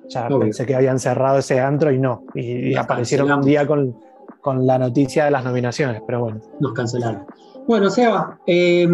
ya 0.08 0.28
pensé 0.28 0.64
que 0.64 0.74
habían 0.74 0.98
cerrado 0.98 1.38
ese 1.38 1.60
antro 1.60 1.92
y 1.92 1.98
no, 1.98 2.24
y, 2.34 2.74
aparecieron 2.74 3.30
un 3.30 3.42
día 3.42 3.66
con, 3.66 3.96
con, 4.40 4.66
la 4.66 4.78
noticia 4.78 5.26
de 5.26 5.30
las 5.30 5.44
nominaciones, 5.44 6.00
pero 6.06 6.20
bueno. 6.20 6.40
Nos 6.60 6.72
cancelaron. 6.72 7.26
Bueno, 7.66 7.90
Seba, 7.90 8.38
eh, 8.46 8.88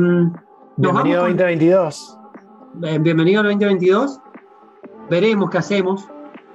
bienvenido 0.77 1.21
2022. 1.23 2.18
Eh, 2.83 2.99
bienvenido 3.01 3.41
al 3.41 3.47
2022. 3.47 4.21
Veremos 5.11 5.51
qué 5.51 5.59
hacemos. 5.59 6.07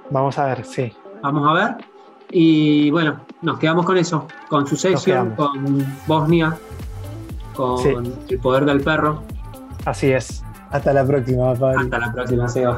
Vamos 0.09 0.38
a 0.38 0.45
ver, 0.45 0.64
sí. 0.64 0.93
Vamos 1.22 1.47
a 1.47 1.53
ver. 1.53 1.86
Y 2.30 2.89
bueno, 2.91 3.20
nos 3.41 3.59
quedamos 3.59 3.86
con 3.86 3.97
eso, 3.97 4.28
con 4.47 4.66
su 4.66 4.76
sesión, 4.76 5.36
con 5.36 5.86
Bosnia, 6.07 6.57
con 7.55 8.14
el 8.30 8.39
poder 8.39 8.66
del 8.66 8.82
perro. 8.82 9.22
Así 9.86 10.11
es. 10.11 10.43
Hasta 10.72 10.93
la 10.93 11.05
próxima, 11.05 11.51
Hasta 11.51 11.99
la 11.99 12.11
próxima, 12.11 12.47
Seba. 12.47 12.78